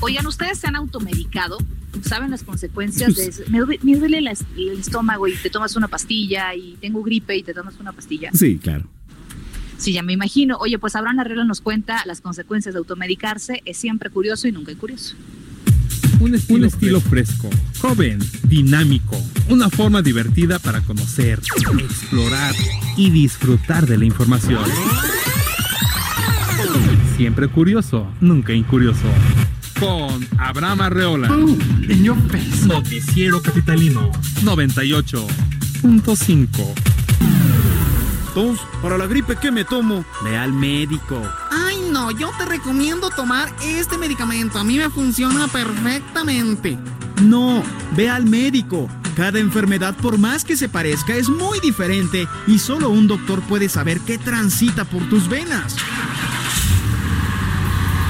Oigan, 0.00 0.26
¿ustedes 0.26 0.58
se 0.58 0.66
han 0.66 0.76
automedicado? 0.76 1.58
¿Saben 2.02 2.30
las 2.30 2.42
consecuencias 2.42 3.14
de 3.14 3.24
eso? 3.28 3.42
Me, 3.48 3.58
duele- 3.60 3.78
me 3.82 3.96
duele 3.96 4.20
la 4.20 4.32
es- 4.32 4.44
el 4.56 4.78
estómago 4.80 5.28
y 5.28 5.34
te 5.34 5.50
tomas 5.50 5.76
una 5.76 5.88
pastilla 5.88 6.54
y 6.54 6.76
tengo 6.80 7.02
gripe 7.02 7.36
y 7.36 7.42
te 7.42 7.52
tomas 7.54 7.74
una 7.78 7.92
pastilla. 7.92 8.30
Sí, 8.32 8.58
claro. 8.58 8.86
Sí, 9.76 9.92
ya 9.92 10.02
me 10.02 10.12
imagino. 10.12 10.56
Oye, 10.58 10.78
pues 10.78 10.94
Abraham 10.96 11.20
Arreola 11.20 11.44
nos 11.44 11.60
cuenta 11.60 12.02
las 12.06 12.20
consecuencias 12.20 12.74
de 12.74 12.78
automedicarse. 12.78 13.62
Es 13.64 13.76
siempre 13.76 14.10
curioso 14.10 14.48
y 14.48 14.52
nunca 14.52 14.74
curioso. 14.74 15.14
Un 16.20 16.34
estilo, 16.34 16.58
un 16.58 16.64
estilo 16.66 17.00
fresco, 17.00 17.48
joven, 17.80 18.18
dinámico, 18.42 19.16
una 19.48 19.70
forma 19.70 20.02
divertida 20.02 20.58
para 20.58 20.82
conocer, 20.82 21.40
explorar 21.78 22.54
y 22.96 23.08
disfrutar 23.08 23.86
de 23.86 23.96
la 23.96 24.04
información. 24.04 24.62
Siempre 27.16 27.48
curioso, 27.48 28.06
nunca 28.20 28.52
incurioso. 28.52 29.06
Con 29.78 30.28
Abraham 30.38 30.82
Arreola. 30.82 31.34
Noticiero 32.66 33.40
Capitalino 33.40 34.12
98.5. 34.42 36.74
Tos, 38.34 38.60
para 38.82 38.98
la 38.98 39.06
gripe, 39.06 39.36
¿qué 39.36 39.50
me 39.50 39.64
tomo? 39.64 40.04
Ve 40.22 40.36
al 40.36 40.52
médico. 40.52 41.22
Ay, 41.50 41.59
no, 41.90 42.10
yo 42.10 42.30
te 42.38 42.44
recomiendo 42.44 43.10
tomar 43.10 43.52
este 43.62 43.98
medicamento. 43.98 44.58
A 44.58 44.64
mí 44.64 44.78
me 44.78 44.90
funciona 44.90 45.48
perfectamente. 45.48 46.78
No, 47.22 47.62
ve 47.96 48.08
al 48.08 48.26
médico. 48.26 48.88
Cada 49.16 49.38
enfermedad, 49.40 49.96
por 49.96 50.16
más 50.16 50.44
que 50.44 50.56
se 50.56 50.68
parezca, 50.68 51.14
es 51.14 51.28
muy 51.28 51.58
diferente 51.60 52.28
y 52.46 52.58
solo 52.58 52.88
un 52.88 53.06
doctor 53.06 53.42
puede 53.42 53.68
saber 53.68 54.00
qué 54.00 54.18
transita 54.18 54.84
por 54.84 55.06
tus 55.08 55.28
venas. 55.28 55.76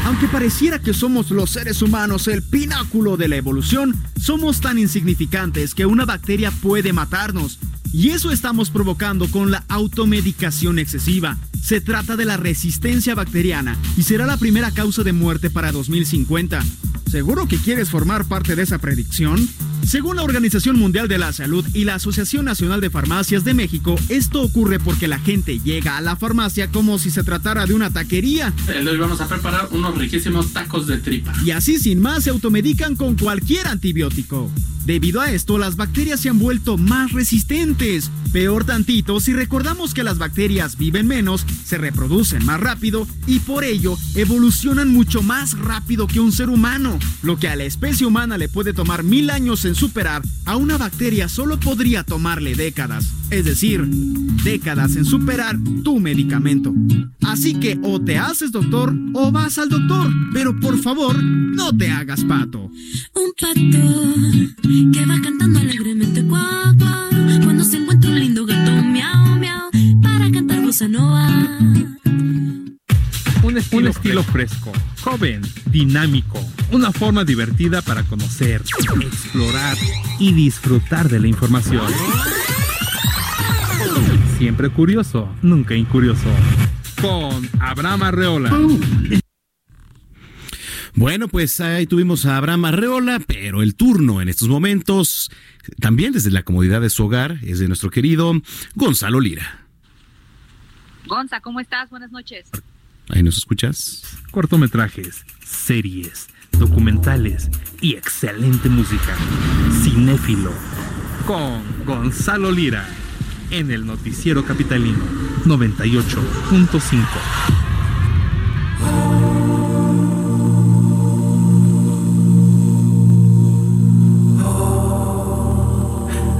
Aunque 0.04 0.28
pareciera 0.28 0.78
que 0.78 0.94
somos 0.94 1.30
los 1.30 1.50
seres 1.50 1.82
humanos 1.82 2.28
el 2.28 2.42
pináculo 2.42 3.16
de 3.16 3.28
la 3.28 3.36
evolución, 3.36 3.96
somos 4.20 4.60
tan 4.60 4.78
insignificantes 4.78 5.74
que 5.74 5.86
una 5.86 6.04
bacteria 6.04 6.50
puede 6.50 6.92
matarnos. 6.92 7.58
Y 7.92 8.10
eso 8.10 8.30
estamos 8.30 8.70
provocando 8.70 9.28
con 9.30 9.50
la 9.50 9.64
automedicación 9.68 10.78
excesiva. 10.78 11.36
Se 11.62 11.80
trata 11.80 12.16
de 12.16 12.24
la 12.24 12.36
resistencia 12.36 13.14
bacteriana 13.14 13.76
y 13.96 14.02
será 14.02 14.26
la 14.26 14.36
primera 14.36 14.70
causa 14.70 15.02
de 15.02 15.12
muerte 15.12 15.50
para 15.50 15.72
2050. 15.72 16.64
¿Seguro 17.10 17.48
que 17.48 17.56
quieres 17.58 17.90
formar 17.90 18.26
parte 18.26 18.54
de 18.54 18.62
esa 18.62 18.78
predicción? 18.78 19.48
Según 19.84 20.16
la 20.16 20.22
Organización 20.22 20.78
Mundial 20.78 21.08
de 21.08 21.18
la 21.18 21.32
Salud 21.32 21.64
y 21.74 21.84
la 21.84 21.96
Asociación 21.96 22.44
Nacional 22.44 22.80
de 22.80 22.90
Farmacias 22.90 23.42
de 23.42 23.54
México, 23.54 23.96
esto 24.08 24.42
ocurre 24.42 24.78
porque 24.78 25.08
la 25.08 25.18
gente 25.18 25.58
llega 25.58 25.96
a 25.96 26.00
la 26.00 26.14
farmacia 26.14 26.70
como 26.70 27.00
si 27.00 27.10
se 27.10 27.24
tratara 27.24 27.66
de 27.66 27.74
una 27.74 27.90
taquería. 27.90 28.52
Hoy 28.68 28.96
vamos 28.96 29.20
a 29.20 29.26
preparar 29.26 29.68
unos 29.72 29.98
riquísimos 29.98 30.52
tacos 30.52 30.86
de 30.86 30.98
tripa. 30.98 31.32
Y 31.44 31.50
así 31.50 31.78
sin 31.78 32.00
más 32.00 32.22
se 32.22 32.30
automedican 32.30 32.94
con 32.94 33.16
cualquier 33.16 33.66
antibiótico. 33.66 34.48
Debido 34.90 35.20
a 35.20 35.30
esto, 35.30 35.56
las 35.56 35.76
bacterias 35.76 36.18
se 36.18 36.30
han 36.30 36.40
vuelto 36.40 36.76
más 36.76 37.12
resistentes. 37.12 38.10
Peor 38.32 38.64
tantito, 38.64 39.20
si 39.20 39.32
recordamos 39.32 39.94
que 39.94 40.02
las 40.02 40.18
bacterias 40.18 40.76
viven 40.76 41.06
menos, 41.06 41.46
se 41.64 41.78
reproducen 41.78 42.44
más 42.44 42.58
rápido 42.58 43.06
y 43.24 43.38
por 43.38 43.62
ello 43.62 43.96
evolucionan 44.16 44.88
mucho 44.88 45.22
más 45.22 45.56
rápido 45.56 46.08
que 46.08 46.18
un 46.18 46.32
ser 46.32 46.48
humano. 46.48 46.98
Lo 47.22 47.38
que 47.38 47.46
a 47.46 47.54
la 47.54 47.62
especie 47.62 48.04
humana 48.04 48.36
le 48.36 48.48
puede 48.48 48.72
tomar 48.72 49.04
mil 49.04 49.30
años 49.30 49.64
en 49.64 49.76
superar, 49.76 50.22
a 50.44 50.56
una 50.56 50.76
bacteria 50.76 51.28
solo 51.28 51.60
podría 51.60 52.02
tomarle 52.02 52.56
décadas. 52.56 53.19
Es 53.30 53.44
decir, 53.44 53.86
décadas 54.42 54.96
en 54.96 55.04
superar 55.04 55.56
tu 55.84 56.00
medicamento. 56.00 56.74
Así 57.22 57.54
que 57.54 57.78
o 57.82 58.00
te 58.00 58.18
haces 58.18 58.50
doctor 58.50 58.92
o 59.14 59.30
vas 59.30 59.56
al 59.58 59.68
doctor. 59.68 60.10
Pero 60.32 60.58
por 60.58 60.76
favor, 60.78 61.22
no 61.22 61.76
te 61.76 61.88
hagas 61.90 62.24
pato. 62.24 62.58
Un 63.14 63.32
pato 63.40 64.60
que 64.92 65.06
va 65.06 65.20
cantando 65.20 65.60
alegremente 65.60 66.24
cuac, 66.24 66.76
cuac, 66.76 67.44
cuando 67.44 67.62
se 67.62 67.76
encuentra 67.76 68.10
un 68.10 68.18
lindo 68.18 68.44
gato 68.44 68.72
miau 68.82 69.36
miau 69.38 69.70
para 70.02 70.30
cantar 70.32 70.60
bossa 70.62 70.88
nova. 70.88 71.28
Un 73.42 73.56
estilo, 73.56 73.80
un 73.80 73.88
estilo 73.88 74.22
fresco, 74.24 74.72
joven, 75.02 75.42
dinámico, 75.70 76.38
una 76.72 76.92
forma 76.92 77.24
divertida 77.24 77.80
para 77.80 78.02
conocer, 78.02 78.62
explorar 79.00 79.76
y 80.18 80.32
disfrutar 80.32 81.08
de 81.08 81.20
la 81.20 81.28
información. 81.28 81.86
Siempre 84.40 84.70
curioso, 84.70 85.28
nunca 85.42 85.74
incurioso. 85.74 86.24
Con 86.98 87.46
Abraham 87.60 88.04
Arreola. 88.04 88.50
Bueno, 90.94 91.28
pues 91.28 91.60
ahí 91.60 91.86
tuvimos 91.86 92.24
a 92.24 92.38
Abraham 92.38 92.64
Arreola, 92.64 93.20
pero 93.26 93.60
el 93.62 93.74
turno 93.74 94.22
en 94.22 94.30
estos 94.30 94.48
momentos, 94.48 95.30
también 95.78 96.14
desde 96.14 96.30
la 96.30 96.42
comodidad 96.42 96.80
de 96.80 96.88
su 96.88 97.04
hogar, 97.04 97.38
es 97.42 97.58
de 97.58 97.68
nuestro 97.68 97.90
querido 97.90 98.32
Gonzalo 98.76 99.20
Lira. 99.20 99.66
Gonza, 101.06 101.42
¿cómo 101.42 101.60
estás? 101.60 101.90
Buenas 101.90 102.10
noches. 102.10 102.48
Ahí 103.10 103.22
nos 103.22 103.36
escuchas. 103.36 104.04
Cortometrajes, 104.30 105.26
series, 105.44 106.28
documentales 106.52 107.50
y 107.82 107.94
excelente 107.96 108.70
música. 108.70 109.14
Cinéfilo. 109.82 110.54
Con 111.26 111.84
Gonzalo 111.84 112.50
Lira. 112.50 112.88
En 113.50 113.70
el 113.70 113.84
Noticiero 113.86 114.44
Capitalino 114.44 114.98
98.5. 115.44 117.06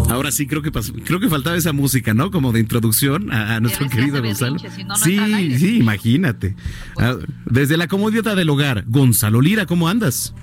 Ahora 0.09 0.33
sí, 0.33 0.47
creo 0.47 0.61
que 0.61 0.73
pasó- 0.73 0.93
creo 1.05 1.21
que 1.21 1.29
faltaba 1.29 1.57
esa 1.57 1.73
música, 1.73 2.15
¿no? 2.15 2.31
Como 2.31 2.53
de 2.53 2.61
introducción 2.61 3.33
a, 3.33 3.57
a 3.57 3.61
nuestro 3.61 3.89
querido 3.89 4.21
Gonzalo. 4.23 4.55
berrinche, 4.55 4.77
si 4.77 4.83
no, 4.85 4.89
no 4.95 4.97
sí, 4.97 5.59
sí, 5.59 5.77
imagínate. 5.79 6.57
Ah, 6.99 7.15
Desde 7.47 7.77
la 7.77 7.87
comodidad 7.87 8.35
del 8.37 8.51
hogar, 8.51 8.85
Gonzalo 8.89 9.41
Lira, 9.41 9.67
¿cómo 9.67 9.89
andas? 9.89 10.35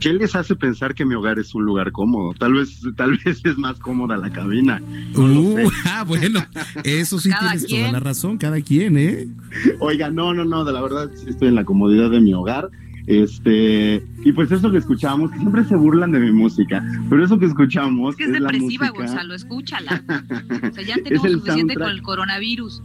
¿Qué 0.00 0.12
les 0.14 0.34
hace 0.34 0.56
pensar 0.56 0.94
que 0.94 1.04
mi 1.04 1.14
hogar 1.14 1.38
es 1.38 1.54
un 1.54 1.64
lugar 1.64 1.92
cómodo? 1.92 2.32
Tal 2.34 2.54
vez, 2.54 2.80
tal 2.96 3.18
vez 3.24 3.40
es 3.44 3.58
más 3.58 3.78
cómoda 3.78 4.16
la 4.16 4.30
cabina. 4.30 4.80
No 5.14 5.24
Uh, 5.40 5.56
sé. 5.56 5.64
ah, 5.86 6.04
bueno, 6.06 6.40
eso 6.84 7.18
sí 7.20 7.30
tienes 7.38 7.66
toda 7.66 7.92
la 7.92 8.00
razón, 8.00 8.38
cada 8.38 8.60
quien, 8.62 8.96
¿eh? 8.96 9.28
Oiga, 9.78 10.10
no, 10.10 10.32
no, 10.34 10.44
no, 10.44 10.64
de 10.64 10.72
la 10.72 10.80
verdad 10.82 11.10
sí 11.14 11.26
estoy 11.28 11.48
en 11.48 11.54
la 11.54 11.64
comodidad 11.64 12.10
de 12.10 12.20
mi 12.20 12.32
hogar. 12.34 12.70
Este, 13.06 14.04
y 14.24 14.32
pues 14.32 14.52
eso 14.52 14.70
que 14.70 14.78
escuchamos, 14.78 15.30
que 15.32 15.38
siempre 15.38 15.64
se 15.64 15.74
burlan 15.74 16.12
de 16.12 16.20
mi 16.20 16.30
música, 16.32 16.84
pero 17.08 17.24
eso 17.24 17.38
que 17.38 17.46
escuchamos 17.46 18.12
Es 18.14 18.16
que 18.18 18.24
es 18.24 18.30
la 18.30 18.38
depresiva, 18.38 18.86
música- 18.86 18.92
Gonzalo, 19.06 19.34
escúchala. 19.34 20.02
O 20.70 20.74
sea, 20.74 20.84
ya 20.84 20.94
tenemos 21.02 21.30
suficiente 21.30 21.74
soundtrack. 21.74 21.78
con 21.78 21.90
el 21.90 22.02
coronavirus. 22.02 22.82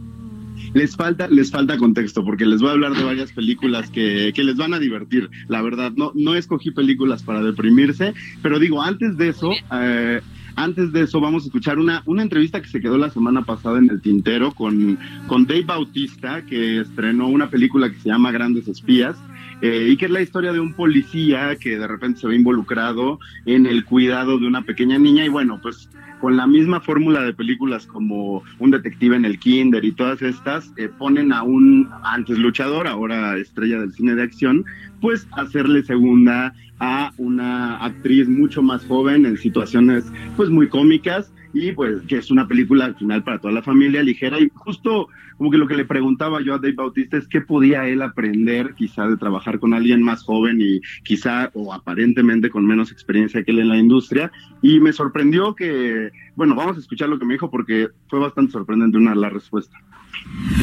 Les 0.76 0.94
falta, 0.94 1.26
les 1.28 1.50
falta 1.50 1.78
contexto, 1.78 2.22
porque 2.22 2.44
les 2.44 2.60
voy 2.60 2.68
a 2.68 2.72
hablar 2.72 2.92
de 2.94 3.02
varias 3.02 3.32
películas 3.32 3.88
que, 3.90 4.32
que 4.34 4.44
les 4.44 4.56
van 4.56 4.74
a 4.74 4.78
divertir. 4.78 5.30
La 5.48 5.62
verdad, 5.62 5.92
no, 5.96 6.12
no 6.14 6.34
escogí 6.34 6.70
películas 6.70 7.22
para 7.22 7.42
deprimirse, 7.42 8.12
pero 8.42 8.58
digo, 8.58 8.82
antes 8.82 9.16
de 9.16 9.28
eso, 9.28 9.52
eh, 9.72 10.20
antes 10.54 10.92
de 10.92 11.00
eso, 11.04 11.18
vamos 11.18 11.44
a 11.44 11.46
escuchar 11.46 11.78
una, 11.78 12.02
una 12.04 12.22
entrevista 12.22 12.60
que 12.60 12.68
se 12.68 12.82
quedó 12.82 12.98
la 12.98 13.08
semana 13.08 13.40
pasada 13.42 13.78
en 13.78 13.88
el 13.88 14.02
tintero 14.02 14.52
con, 14.52 14.98
con 15.26 15.46
Dave 15.46 15.64
Bautista, 15.64 16.44
que 16.44 16.80
estrenó 16.80 17.28
una 17.28 17.48
película 17.48 17.88
que 17.88 17.98
se 17.98 18.10
llama 18.10 18.30
Grandes 18.30 18.68
Espías. 18.68 19.16
eh, 19.62 19.88
y 19.90 19.96
que 19.96 20.04
es 20.04 20.10
la 20.10 20.20
historia 20.20 20.52
de 20.52 20.60
un 20.60 20.74
policía 20.74 21.56
que 21.56 21.78
de 21.78 21.86
repente 21.86 22.20
se 22.20 22.28
ve 22.28 22.36
involucrado 22.36 23.18
en 23.46 23.64
el 23.64 23.86
cuidado 23.86 24.38
de 24.38 24.46
una 24.46 24.62
pequeña 24.62 24.98
niña 24.98 25.24
y 25.24 25.28
bueno, 25.28 25.58
pues 25.62 25.88
con 26.20 26.36
la 26.36 26.46
misma 26.46 26.80
fórmula 26.80 27.22
de 27.22 27.34
películas 27.34 27.86
como 27.86 28.42
un 28.58 28.70
detective 28.70 29.16
en 29.16 29.24
el 29.24 29.38
kinder 29.38 29.84
y 29.84 29.92
todas 29.92 30.22
estas, 30.22 30.72
eh, 30.76 30.88
ponen 30.88 31.32
a 31.32 31.42
un 31.42 31.88
antes 32.02 32.38
luchador, 32.38 32.86
ahora 32.86 33.36
estrella 33.36 33.80
del 33.80 33.92
cine 33.92 34.14
de 34.14 34.22
acción, 34.22 34.64
pues 35.00 35.26
hacerle 35.32 35.82
segunda 35.82 36.54
a 36.78 37.12
una 37.16 37.76
actriz 37.78 38.28
mucho 38.28 38.62
más 38.62 38.84
joven 38.86 39.26
en 39.26 39.36
situaciones 39.36 40.04
pues 40.36 40.50
muy 40.50 40.68
cómicas 40.68 41.32
y 41.56 41.72
pues 41.72 42.02
que 42.02 42.18
es 42.18 42.30
una 42.30 42.46
película 42.46 42.84
al 42.84 42.96
final 42.96 43.24
para 43.24 43.38
toda 43.38 43.54
la 43.54 43.62
familia 43.62 44.02
ligera 44.02 44.38
y 44.38 44.50
justo 44.54 45.08
como 45.38 45.50
que 45.50 45.56
lo 45.56 45.66
que 45.66 45.74
le 45.74 45.86
preguntaba 45.86 46.42
yo 46.42 46.54
a 46.54 46.58
Dave 46.58 46.74
Bautista 46.74 47.16
es 47.16 47.26
qué 47.28 47.40
podía 47.40 47.88
él 47.88 48.02
aprender 48.02 48.74
quizá 48.74 49.06
de 49.06 49.16
trabajar 49.16 49.58
con 49.58 49.72
alguien 49.72 50.02
más 50.02 50.22
joven 50.22 50.58
y 50.60 50.80
quizá 51.02 51.50
o 51.54 51.72
aparentemente 51.72 52.50
con 52.50 52.66
menos 52.66 52.92
experiencia 52.92 53.42
que 53.42 53.52
él 53.52 53.60
en 53.60 53.68
la 53.70 53.78
industria 53.78 54.30
y 54.60 54.80
me 54.80 54.92
sorprendió 54.92 55.54
que, 55.54 56.10
bueno, 56.34 56.54
vamos 56.54 56.76
a 56.76 56.80
escuchar 56.80 57.08
lo 57.08 57.18
que 57.18 57.24
me 57.24 57.34
dijo 57.34 57.50
porque 57.50 57.88
fue 58.08 58.18
bastante 58.18 58.52
sorprendente 58.52 58.98
una 58.98 59.14
la 59.14 59.30
respuesta. 59.30 59.78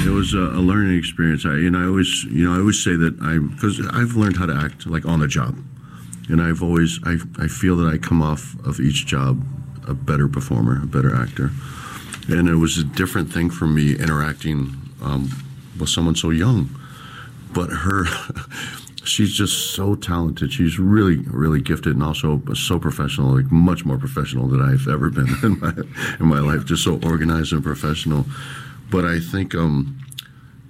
It 0.06 0.10
was 0.10 0.34
a, 0.34 0.60
learning 0.60 0.98
experience. 0.98 1.46
I, 1.46 1.70
know, 1.70 1.80
I 1.80 1.86
always, 1.86 2.26
you 2.26 2.46
know, 2.46 2.54
I 2.54 2.60
always 2.60 2.84
say 2.84 2.96
that 2.98 3.14
I, 3.22 3.39
because 3.39 3.80
I've 3.94 4.16
learned 4.16 4.38
how 4.38 4.46
to 4.46 4.54
act 4.54 4.86
like 4.86 5.06
on 5.06 5.20
the 5.20 5.28
job, 5.28 5.56
and 6.28 6.41
I've 6.41 6.62
always, 6.62 7.00
I, 7.06 7.18
I 7.39 7.48
feel 7.48 7.78
that 7.78 7.88
I 7.88 7.98
come 7.98 8.22
off 8.22 8.56
of 8.66 8.80
each 8.80 9.06
job 9.06 9.38
a 9.88 9.93
better 9.93 10.27
performer, 10.27 10.81
a 10.81 10.88
better 10.88 11.15
actor, 11.15 11.51
and 12.27 12.47
it 12.47 12.55
was 12.55 12.77
a 12.77 12.84
different 12.84 13.31
thing 13.31 13.49
for 13.49 13.65
me 13.65 13.93
interacting 13.93 14.75
um, 15.01 15.29
with 15.79 15.89
someone 15.89 16.15
so 16.15 16.29
young, 16.29 16.69
but 17.51 17.69
her. 17.69 18.05
She's 19.05 19.34
just 19.34 19.73
so 19.73 19.95
talented. 19.95 20.53
She's 20.53 20.79
really, 20.79 21.17
really 21.17 21.59
gifted, 21.59 21.93
and 21.93 22.01
also 22.01 22.41
so 22.53 22.79
professional. 22.79 23.36
Like 23.36 23.51
much 23.51 23.84
more 23.84 23.97
professional 23.97 24.47
than 24.47 24.61
I've 24.61 24.88
ever 24.88 25.09
been 25.09 25.27
in 25.43 25.59
my 25.59 25.73
in 26.21 26.25
my 26.25 26.39
life. 26.39 26.63
Just 26.63 26.86
so 26.86 27.01
organized 27.03 27.51
and 27.51 27.61
professional 27.61 28.25
but 28.93 29.05
I 29.05 29.19
think 29.19 29.55
um, 29.55 29.97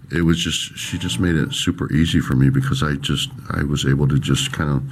it 0.10 0.22
was 0.22 0.40
just 0.40 0.78
she 0.78 0.98
just 0.98 1.20
made 1.20 1.36
it 1.36 1.54
super 1.54 1.92
easy 1.92 2.22
for 2.22 2.36
me 2.36 2.50
because 2.50 2.82
I 2.82 2.94
just 2.94 3.30
I 3.50 3.64
was 3.64 3.86
able 3.86 4.08
to 4.08 4.18
just 4.18 4.54
kind 4.54 4.70
of 4.70 4.84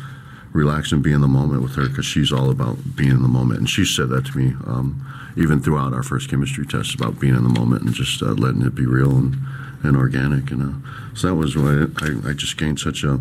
relax 0.54 0.92
and 0.92 1.02
be 1.02 1.12
in 1.12 1.22
the 1.22 1.28
moment 1.28 1.62
with 1.62 1.76
her 1.76 1.88
because 1.88 2.06
she's 2.06 2.32
all 2.32 2.50
about 2.50 2.78
being 2.96 3.12
in 3.12 3.22
the 3.22 3.28
moment 3.28 3.60
and 3.60 3.70
she 3.70 3.86
said 3.86 4.10
that 4.10 4.26
to 4.26 4.38
me 4.38 4.54
um, 4.66 5.06
even 5.38 5.62
throughout 5.62 5.94
our 5.94 6.04
first 6.04 6.30
chemistry 6.30 6.66
test 6.66 6.94
about 6.94 7.20
being 7.20 7.36
in 7.36 7.44
the 7.44 7.60
moment 7.60 7.84
and 7.84 7.94
just 7.94 8.22
uh, 8.22 8.28
letting 8.28 8.62
it 8.62 8.76
be 8.76 8.86
real 8.86 9.12
and, 9.12 9.36
and 9.84 9.96
organic 9.96 10.52
and 10.52 10.62
uh, 10.62 10.90
so 11.14 11.28
that 11.28 11.36
was 11.36 11.56
why 11.56 11.88
I, 12.02 12.30
I 12.30 12.34
just 12.34 12.58
gained 12.58 12.80
such 12.80 13.04
a 13.04 13.20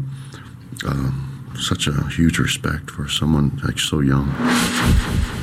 uh, 0.87 1.11
such 1.59 1.87
a 1.87 2.09
huge 2.09 2.39
respect 2.39 2.91
for 2.91 3.09
someone 3.09 3.61
like 3.65 3.79
so 3.79 4.01
young. 4.01 5.40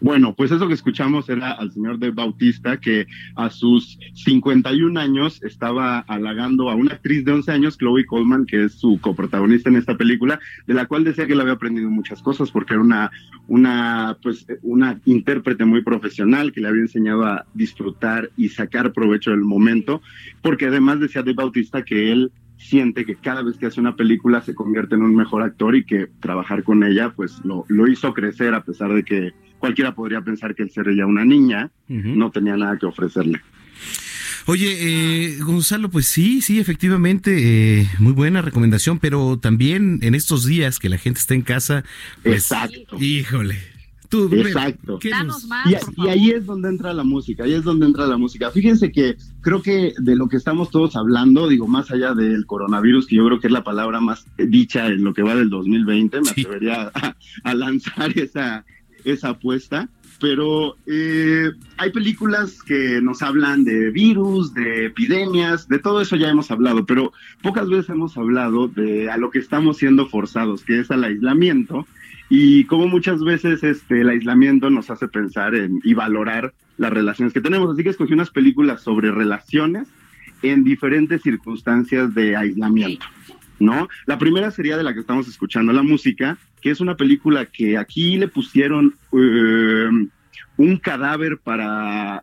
Bueno, 0.00 0.32
pues 0.34 0.52
eso 0.52 0.68
que 0.68 0.74
escuchamos 0.74 1.28
era 1.28 1.52
al 1.52 1.72
señor 1.72 1.98
de 1.98 2.10
Bautista 2.10 2.76
que 2.76 3.06
a 3.34 3.50
sus 3.50 3.98
51 4.14 4.98
años 4.98 5.42
estaba 5.42 6.00
halagando 6.00 6.70
a 6.70 6.76
una 6.76 6.94
actriz 6.94 7.24
de 7.24 7.32
11 7.32 7.50
años, 7.50 7.78
Chloe 7.78 8.06
Coleman, 8.06 8.46
que 8.46 8.64
es 8.64 8.74
su 8.74 9.00
coprotagonista 9.00 9.70
en 9.70 9.76
esta 9.76 9.96
película, 9.96 10.38
de 10.68 10.74
la 10.74 10.86
cual 10.86 11.02
decía 11.02 11.26
que 11.26 11.34
le 11.34 11.42
había 11.42 11.54
aprendido 11.54 11.90
muchas 11.90 12.22
cosas 12.22 12.50
porque 12.52 12.74
era 12.74 12.82
una 12.82 13.10
una 13.48 14.16
pues 14.22 14.46
una 14.62 15.00
intérprete 15.04 15.64
muy 15.64 15.82
profesional 15.82 16.52
que 16.52 16.60
le 16.60 16.68
había 16.68 16.82
enseñado 16.82 17.24
a 17.24 17.46
disfrutar 17.54 18.30
y 18.36 18.50
sacar 18.50 18.92
provecho 18.92 19.32
del 19.32 19.40
momento, 19.40 20.00
porque 20.42 20.66
además 20.66 21.00
decía 21.00 21.22
de 21.22 21.32
Bautista 21.32 21.82
que 21.82 22.12
él 22.12 22.30
siente 22.56 23.04
que 23.04 23.16
cada 23.16 23.42
vez 23.42 23.56
que 23.56 23.66
hace 23.66 23.80
una 23.80 23.96
película 23.96 24.42
se 24.42 24.54
convierte 24.54 24.94
en 24.94 25.02
un 25.02 25.14
mejor 25.14 25.42
actor 25.42 25.74
y 25.76 25.84
que 25.84 26.08
trabajar 26.20 26.62
con 26.64 26.82
ella 26.84 27.12
pues 27.14 27.40
lo, 27.44 27.64
lo 27.68 27.86
hizo 27.86 28.12
crecer 28.14 28.52
a 28.54 28.64
pesar 28.64 28.92
de 28.92 29.04
que 29.04 29.32
cualquiera 29.58 29.94
podría 29.94 30.20
pensar 30.22 30.54
que 30.54 30.62
el 30.62 30.70
ser 30.70 30.88
ella 30.88 31.06
una 31.06 31.24
niña 31.24 31.70
no 31.88 32.30
tenía 32.30 32.56
nada 32.56 32.76
que 32.78 32.86
ofrecerle. 32.86 33.40
Oye, 34.46 34.76
eh, 34.80 35.38
Gonzalo, 35.40 35.90
pues 35.90 36.06
sí, 36.06 36.40
sí, 36.40 36.58
efectivamente, 36.58 37.80
eh, 37.82 37.88
muy 37.98 38.12
buena 38.12 38.40
recomendación, 38.40 38.98
pero 38.98 39.38
también 39.38 39.98
en 40.02 40.14
estos 40.14 40.46
días 40.46 40.78
que 40.78 40.88
la 40.88 40.96
gente 40.96 41.20
está 41.20 41.34
en 41.34 41.42
casa, 41.42 41.84
pues, 42.22 42.44
Exacto. 42.50 42.96
híjole. 42.98 43.56
Tú, 44.08 44.30
Exacto. 44.34 44.98
¿qué 45.00 45.10
nos- 45.10 45.46
Y, 45.66 46.02
y 46.02 46.08
ahí 46.08 46.30
es 46.30 46.46
donde 46.46 46.70
entra 46.70 46.94
la 46.94 47.04
música, 47.04 47.44
ahí 47.44 47.52
es 47.52 47.62
donde 47.62 47.84
entra 47.84 48.06
la 48.06 48.16
música. 48.16 48.50
Fíjense 48.50 48.90
que 48.90 49.16
creo 49.42 49.60
que 49.60 49.92
de 49.98 50.16
lo 50.16 50.28
que 50.30 50.38
estamos 50.38 50.70
todos 50.70 50.96
hablando, 50.96 51.46
digo, 51.46 51.68
más 51.68 51.90
allá 51.90 52.14
del 52.14 52.46
coronavirus, 52.46 53.06
que 53.06 53.16
yo 53.16 53.26
creo 53.26 53.38
que 53.38 53.48
es 53.48 53.52
la 53.52 53.64
palabra 53.64 54.00
más 54.00 54.24
dicha 54.38 54.86
en 54.86 55.04
lo 55.04 55.12
que 55.12 55.20
va 55.20 55.34
del 55.34 55.50
2020, 55.50 56.22
me 56.22 56.30
atrevería 56.30 56.90
a, 56.94 57.16
a 57.44 57.54
lanzar 57.54 58.10
esa, 58.18 58.64
esa 59.12 59.30
apuesta. 59.30 59.88
Pero 60.20 60.76
eh, 60.86 61.52
hay 61.76 61.92
películas 61.92 62.62
que 62.64 63.00
nos 63.00 63.22
hablan 63.22 63.62
de 63.62 63.90
virus, 63.90 64.52
de 64.52 64.86
epidemias, 64.86 65.68
de 65.68 65.78
todo 65.78 66.00
eso 66.00 66.16
ya 66.16 66.28
hemos 66.28 66.50
hablado, 66.50 66.84
pero 66.86 67.12
pocas 67.40 67.68
veces 67.68 67.90
hemos 67.90 68.16
hablado 68.16 68.66
de 68.66 69.08
a 69.10 69.16
lo 69.16 69.30
que 69.30 69.38
estamos 69.38 69.76
siendo 69.76 70.08
forzados, 70.08 70.64
que 70.64 70.80
es 70.80 70.90
al 70.90 71.04
aislamiento 71.04 71.86
y 72.28 72.64
como 72.64 72.88
muchas 72.88 73.22
veces 73.22 73.62
este 73.62 74.00
el 74.00 74.08
aislamiento 74.08 74.70
nos 74.70 74.90
hace 74.90 75.08
pensar 75.08 75.54
en 75.54 75.80
y 75.82 75.94
valorar 75.94 76.52
las 76.76 76.92
relaciones 76.92 77.32
que 77.32 77.40
tenemos. 77.40 77.72
Así 77.72 77.82
que 77.82 77.90
escogí 77.90 78.12
unas 78.12 78.30
películas 78.30 78.82
sobre 78.82 79.10
relaciones 79.10 79.88
en 80.42 80.64
diferentes 80.64 81.22
circunstancias 81.22 82.14
de 82.14 82.36
aislamiento. 82.36 83.06
¿No? 83.60 83.88
La 84.06 84.18
primera 84.18 84.52
sería 84.52 84.76
de 84.76 84.84
la 84.84 84.94
que 84.94 85.00
estamos 85.00 85.26
escuchando 85.26 85.72
la 85.72 85.82
música, 85.82 86.38
que 86.60 86.70
es 86.70 86.80
una 86.80 86.96
película 86.96 87.46
que 87.46 87.76
aquí 87.76 88.16
le 88.16 88.28
pusieron 88.28 88.94
eh, 89.12 89.88
un 90.56 90.76
cadáver 90.76 91.38
para 91.38 92.22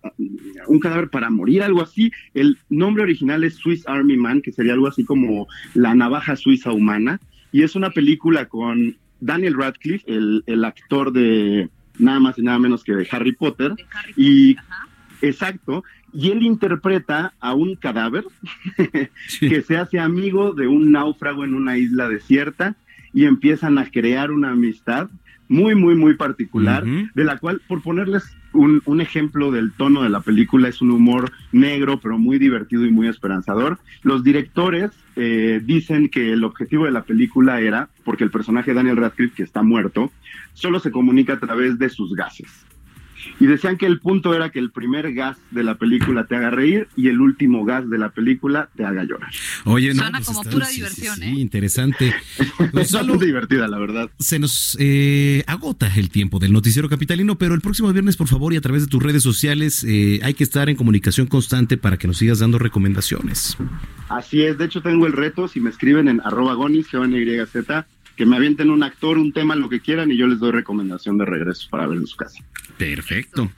un 0.68 0.80
cadáver 0.80 1.10
para 1.10 1.30
morir, 1.30 1.64
algo 1.64 1.82
así. 1.82 2.12
El 2.34 2.58
nombre 2.70 3.04
original 3.04 3.44
es 3.44 3.56
Swiss 3.56 3.88
Army 3.88 4.18
Man, 4.18 4.42
que 4.42 4.52
sería 4.52 4.74
algo 4.74 4.88
así 4.88 5.04
como 5.06 5.48
la 5.74 5.96
navaja 5.96 6.36
suiza 6.36 6.72
humana, 6.72 7.20
y 7.52 7.64
es 7.64 7.76
una 7.76 7.90
película 7.90 8.48
con 8.48 8.98
Daniel 9.22 9.56
Radcliffe, 9.58 10.04
el, 10.12 10.44
el 10.46 10.66
actor 10.66 11.14
de 11.14 11.70
nada 11.98 12.20
más 12.20 12.38
y 12.38 12.42
nada 12.42 12.60
menos 12.60 12.84
que 12.84 12.94
de 12.94 13.08
Harry 13.10 13.32
Potter, 13.32 13.74
y 14.18 14.58
exacto, 15.22 15.84
y 16.14 16.32
él 16.32 16.44
interpreta 16.44 17.34
a 17.40 17.54
un 17.54 17.76
cadáver 17.76 18.26
que 19.40 19.62
se 19.62 19.78
hace 19.78 20.00
amigo 20.00 20.54
de 20.54 20.68
un 20.68 20.92
náufrago 20.92 21.46
en 21.46 21.54
una 21.54 21.78
isla 21.78 22.10
desierta 22.10 22.76
y 23.16 23.26
empiezan 23.26 23.80
a 23.80 23.90
crear 23.90 24.30
una 24.30 24.52
amistad 24.52 25.10
muy, 25.48 25.74
muy, 25.74 25.96
muy 25.96 26.16
particular, 26.16 26.84
de 26.84 27.24
la 27.24 27.38
cual, 27.38 27.62
por 27.68 27.82
ponerles 27.82 28.36
un, 28.52 28.82
un 28.86 29.00
ejemplo 29.00 29.52
del 29.52 29.72
tono 29.72 30.04
de 30.04 30.10
la 30.10 30.20
película, 30.20 30.68
es 30.68 30.82
un 30.82 30.92
humor 30.92 31.32
negro, 31.52 32.00
pero 32.02 32.18
muy 32.18 32.40
divertido 32.40 32.86
y 32.86 32.92
muy 32.92 33.08
esperanzador. 33.08 33.80
Los 34.04 34.24
directores 34.24 34.92
eh, 35.16 35.62
dicen 35.64 36.10
que 36.10 36.34
el 36.34 36.44
objetivo 36.44 36.86
de 36.86 36.92
la 36.92 37.04
película 37.04 37.62
era, 37.62 37.90
porque 38.04 38.24
el 38.24 38.32
personaje 38.32 38.74
Daniel 38.74 38.98
Radcliffe, 38.98 39.36
que 39.36 39.44
está 39.44 39.64
muerto, 39.64 40.12
solo 40.54 40.80
se 40.80 40.92
comunica 40.92 41.34
a 41.34 41.40
través 41.40 41.80
de 41.80 41.90
sus 41.90 42.14
gases. 42.16 42.66
Y 43.40 43.46
decían 43.48 43.78
que 43.78 43.86
el 43.86 44.00
punto 44.00 44.34
era 44.34 44.50
que 44.50 44.60
el 44.60 44.72
primer 44.72 45.14
gas 45.14 45.38
de 45.52 45.64
la 45.64 45.76
película 45.76 46.26
te 46.26 46.36
haga 46.36 46.50
reír 46.50 46.88
y 46.96 47.08
el 47.08 47.20
último 47.22 47.66
gas 47.66 47.90
de 47.90 47.98
la 47.98 48.10
película 48.10 48.70
te 48.76 48.86
haga 48.86 49.04
llorar. 49.04 49.30
Oye, 49.66 49.90
no, 49.94 50.02
Suena 50.04 50.18
pues 50.20 50.28
como 50.28 50.42
está- 50.42 50.52
pura 50.52 50.66
sí, 50.68 50.76
diversión, 50.78 51.16
sí, 51.18 51.24
¿eh? 51.24 51.30
interesante. 51.32 52.14
Gonzalo, 52.74 53.18
divertida, 53.18 53.68
la 53.68 53.80
verdad. 53.80 54.10
se 54.20 54.40
nos 54.40 54.78
eh, 54.80 55.44
agota 55.48 55.94
el 55.96 56.10
tiempo 56.10 56.40
del 56.40 56.52
noticiero 56.54 56.90
capitalino, 56.90 57.38
pero 57.38 57.54
el 57.56 57.62
próximo 57.62 57.92
viernes, 57.92 58.18
por 58.18 58.28
favor, 58.28 58.54
y 58.54 58.58
a 58.58 58.62
través 58.62 58.84
de 58.84 58.88
tus 58.88 59.02
redes 59.02 59.24
sociales, 59.24 59.84
eh, 59.88 60.20
hay 60.24 60.34
que 60.34 60.44
estar 60.44 60.70
en 60.70 60.76
comunicación 60.76 61.28
constante 61.28 61.78
para 61.78 61.98
que 61.98 62.08
nos 62.08 62.18
sigas 62.18 62.40
dando 62.40 62.58
recomendaciones. 62.60 63.58
Así 64.10 64.44
es, 64.44 64.58
de 64.58 64.66
hecho 64.66 64.82
tengo 64.82 65.08
el 65.08 65.14
reto, 65.14 65.48
si 65.48 65.60
me 65.60 65.70
escriben 65.70 66.08
en 66.08 66.22
arroba 66.22 66.54
gonis, 66.54 66.88
que 68.16 68.26
me 68.26 68.36
avienten 68.38 68.70
un 68.70 68.84
actor, 68.84 69.18
un 69.18 69.34
tema, 69.34 69.56
lo 69.56 69.70
que 69.70 69.80
quieran 69.82 70.12
y 70.12 70.18
yo 70.18 70.28
les 70.28 70.40
doy 70.40 70.52
recomendación 70.52 71.18
de 71.18 71.26
regreso 71.26 71.68
para 71.70 71.88
ver 71.88 71.98
en 71.98 72.08
su 72.08 72.16
casa. 72.16 72.40
Perfecto. 72.78 73.52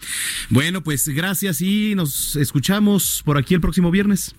Bueno, 0.49 0.81
pues 0.81 1.07
gracias 1.09 1.61
y 1.61 1.95
nos 1.95 2.35
escuchamos 2.35 3.21
por 3.25 3.37
aquí 3.37 3.53
el 3.53 3.61
próximo 3.61 3.91
viernes. 3.91 4.35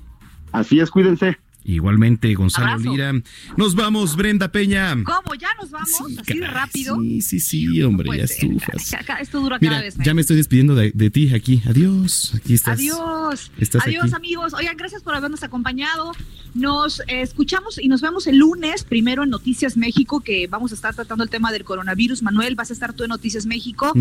Así 0.53 0.81
es, 0.81 0.91
cuídense. 0.91 1.39
Igualmente, 1.69 2.35
Gonzalo 2.35 2.69
Abrazo. 2.73 2.91
Lira. 2.91 3.13
Nos 3.59 3.75
vamos, 3.75 4.17
Brenda 4.17 4.51
Peña. 4.51 4.97
¿Cómo? 5.05 5.35
¿Ya 5.39 5.49
nos 5.61 5.71
vamos? 5.71 5.91
¿Así 6.19 6.39
de 6.39 6.47
rápido? 6.47 6.99
Sí, 6.99 7.21
sí, 7.21 7.41
sí, 7.41 7.83
hombre, 7.83 8.09
ya 8.17 8.25
estufas. 8.25 8.95
Esto 9.21 9.41
dura 9.41 9.59
cada 9.59 9.83
vez 9.83 9.95
ya 9.97 9.99
menos. 10.01 10.15
me 10.15 10.21
estoy 10.23 10.37
despidiendo 10.37 10.75
de, 10.75 10.93
de 10.93 11.11
ti 11.11 11.35
aquí. 11.35 11.63
Adiós. 11.67 12.33
Aquí 12.35 12.55
estás. 12.55 12.79
Adiós. 12.79 13.51
Estás 13.59 13.87
Adiós, 13.87 14.05
aquí. 14.05 14.15
amigos. 14.15 14.55
Oigan, 14.55 14.79
gracias 14.79 15.03
por 15.03 15.15
habernos 15.15 15.43
acompañado. 15.43 16.13
Nos 16.55 17.01
eh, 17.01 17.21
escuchamos 17.21 17.79
y 17.79 17.89
nos 17.89 18.01
vemos 18.01 18.27
el 18.27 18.39
lunes, 18.39 18.85
primero 18.85 19.25
en 19.25 19.29
Noticias 19.31 19.77
México, 19.77 20.21
que 20.21 20.47
vamos 20.47 20.73
a 20.73 20.75
estar 20.75 20.95
tratando 20.95 21.23
el 21.23 21.29
tema 21.29 21.53
del 21.53 21.65
coronavirus. 21.65 22.23
Manuel, 22.23 22.55
vas 22.55 22.71
a 22.71 22.73
estar 22.73 22.95
tú 22.95 23.05
en 23.05 23.11
Noticias 23.11 23.45
México, 23.45 23.93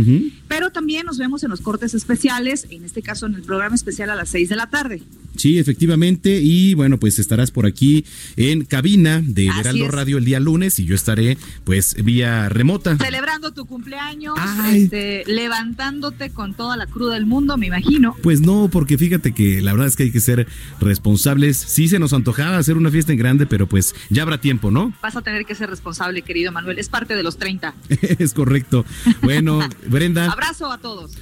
pero 0.47 0.71
también 0.71 1.05
nos 1.05 1.17
vemos 1.17 1.43
en 1.43 1.49
los 1.49 1.59
cortes 1.59 1.93
especiales, 1.93 2.65
en 2.69 2.85
este 2.85 3.01
caso 3.01 3.25
en 3.25 3.35
el 3.35 3.41
programa 3.41 3.75
especial 3.75 4.09
a 4.09 4.15
las 4.15 4.29
6 4.29 4.47
de 4.47 4.55
la 4.55 4.69
tarde. 4.69 5.03
Sí, 5.35 5.59
efectivamente. 5.59 6.39
Y 6.41 6.73
bueno, 6.73 6.97
pues 6.97 7.19
estarás 7.19 7.51
por 7.57 7.65
aquí 7.65 8.05
en 8.35 8.65
cabina 8.65 9.19
de 9.25 9.49
Así 9.49 9.59
Heraldo 9.61 9.85
es. 9.85 9.91
Radio 9.91 10.19
el 10.19 10.25
día 10.25 10.39
lunes 10.39 10.77
y 10.77 10.85
yo 10.85 10.93
estaré 10.93 11.39
pues 11.63 11.95
vía 12.03 12.49
remota. 12.49 12.95
Celebrando 12.97 13.51
tu 13.51 13.65
cumpleaños, 13.65 14.35
este, 14.71 15.23
levantándote 15.25 16.29
con 16.29 16.53
toda 16.53 16.77
la 16.77 16.85
cruda 16.85 17.15
del 17.15 17.25
mundo, 17.25 17.57
me 17.57 17.65
imagino. 17.65 18.15
Pues 18.21 18.41
no, 18.41 18.69
porque 18.71 18.99
fíjate 18.99 19.31
que 19.33 19.59
la 19.63 19.71
verdad 19.71 19.87
es 19.87 19.95
que 19.95 20.03
hay 20.03 20.11
que 20.11 20.19
ser 20.19 20.45
responsables. 20.79 21.57
Sí 21.57 21.87
se 21.87 21.97
nos 21.97 22.13
antojaba 22.13 22.59
hacer 22.59 22.77
una 22.77 22.91
fiesta 22.91 23.11
en 23.11 23.17
grande, 23.17 23.47
pero 23.47 23.65
pues 23.65 23.95
ya 24.11 24.21
habrá 24.21 24.39
tiempo, 24.39 24.69
¿no? 24.69 24.93
Vas 25.01 25.15
a 25.15 25.23
tener 25.23 25.43
que 25.45 25.55
ser 25.55 25.67
responsable, 25.67 26.21
querido 26.21 26.51
Manuel. 26.51 26.77
Es 26.77 26.89
parte 26.89 27.15
de 27.15 27.23
los 27.23 27.39
30. 27.39 27.73
es 28.19 28.35
correcto. 28.35 28.85
Bueno, 29.23 29.67
Brenda. 29.89 30.31
Abrazo 30.31 30.71
a 30.71 30.77
todos. 30.77 31.13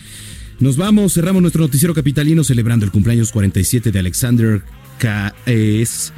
Nos 0.59 0.75
vamos, 0.75 1.13
cerramos 1.13 1.41
nuestro 1.41 1.61
noticiero 1.61 1.93
capitalino 1.93 2.43
celebrando 2.43 2.85
el 2.85 2.91
cumpleaños 2.91 3.31
47 3.31 3.93
de 3.93 3.99
Alexander 3.99 4.63
eh, 5.45 5.81
es 5.81 6.13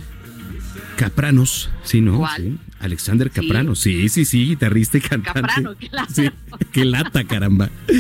Capranos, 0.98 1.70
¿sí, 1.84 2.02
no? 2.02 2.18
¿Cuál? 2.18 2.44
Sí, 2.44 2.58
Alexander 2.80 3.32
Capranos, 3.32 3.80
sí, 3.80 4.10
sí, 4.10 4.26
sí, 4.26 4.46
guitarrista 4.48 4.98
y 4.98 5.02
cantante. 5.02 5.42
Caprano, 5.42 5.76
claro. 5.76 6.08
Sí, 6.14 6.30
qué 6.72 6.84
lata, 6.86 7.24
caramba. 7.24 7.70
Yo 7.88 7.94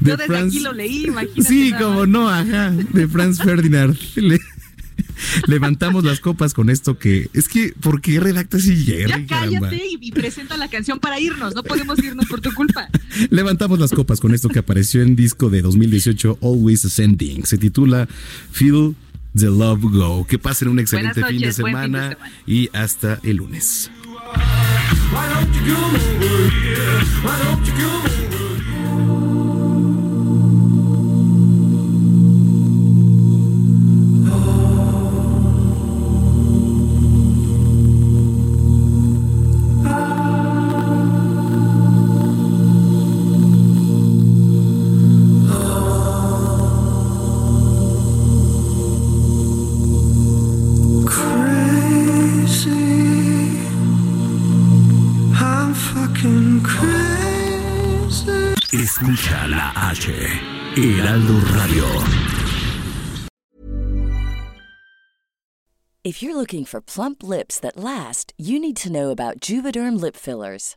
De 0.00 0.16
desde 0.16 0.36
aquí 0.38 0.60
lo 0.60 0.72
leí, 0.72 1.04
imagínate. 1.06 1.42
Sí, 1.42 1.72
como 1.78 2.06
no, 2.06 2.28
ajá, 2.28 2.70
de 2.70 3.06
Franz 3.08 3.38
Ferdinand. 3.42 3.96
Le- 4.16 4.38
levantamos 5.46 6.02
las 6.04 6.20
copas 6.20 6.54
con 6.54 6.70
esto 6.70 6.98
que 6.98 7.28
es 7.34 7.48
que 7.48 7.74
¿por 7.80 8.00
qué 8.00 8.20
redactas 8.20 8.64
y 8.66 8.84
Ya 8.84 8.94
Jerry, 8.94 9.26
caramba? 9.26 9.68
cállate 9.68 9.82
y, 9.86 9.98
y 10.00 10.12
presenta 10.12 10.56
la 10.56 10.68
canción 10.68 10.98
para 10.98 11.20
irnos. 11.20 11.54
No 11.54 11.62
podemos 11.62 11.98
irnos 12.02 12.26
por 12.26 12.40
tu 12.40 12.52
culpa. 12.54 12.88
Levantamos 13.30 13.78
las 13.78 13.90
copas 13.92 14.20
con 14.20 14.34
esto 14.34 14.48
que 14.48 14.58
apareció 14.60 15.02
en 15.02 15.16
disco 15.16 15.50
de 15.50 15.62
2018 15.62 16.38
Always 16.42 16.84
Ascending. 16.86 17.44
Se 17.44 17.58
titula 17.58 18.08
Feel 18.50 18.94
the 19.34 19.46
Love 19.46 19.82
Go. 19.82 20.24
Que 20.26 20.38
pasen 20.38 20.68
un 20.68 20.78
excelente 20.78 21.20
de 21.20 21.26
fin 21.26 21.40
de 21.40 21.52
semana 21.52 22.16
y 22.46 22.68
hasta 22.72 23.18
el 23.22 23.36
lunes. 23.36 23.90
Looking 66.50 66.64
for 66.64 66.80
plump 66.80 67.22
lips 67.22 67.60
that 67.60 67.76
last, 67.76 68.32
you 68.36 68.58
need 68.58 68.76
to 68.76 68.90
know 68.90 69.10
about 69.10 69.38
Juvederm 69.38 70.00
lip 70.00 70.16
fillers. 70.16 70.76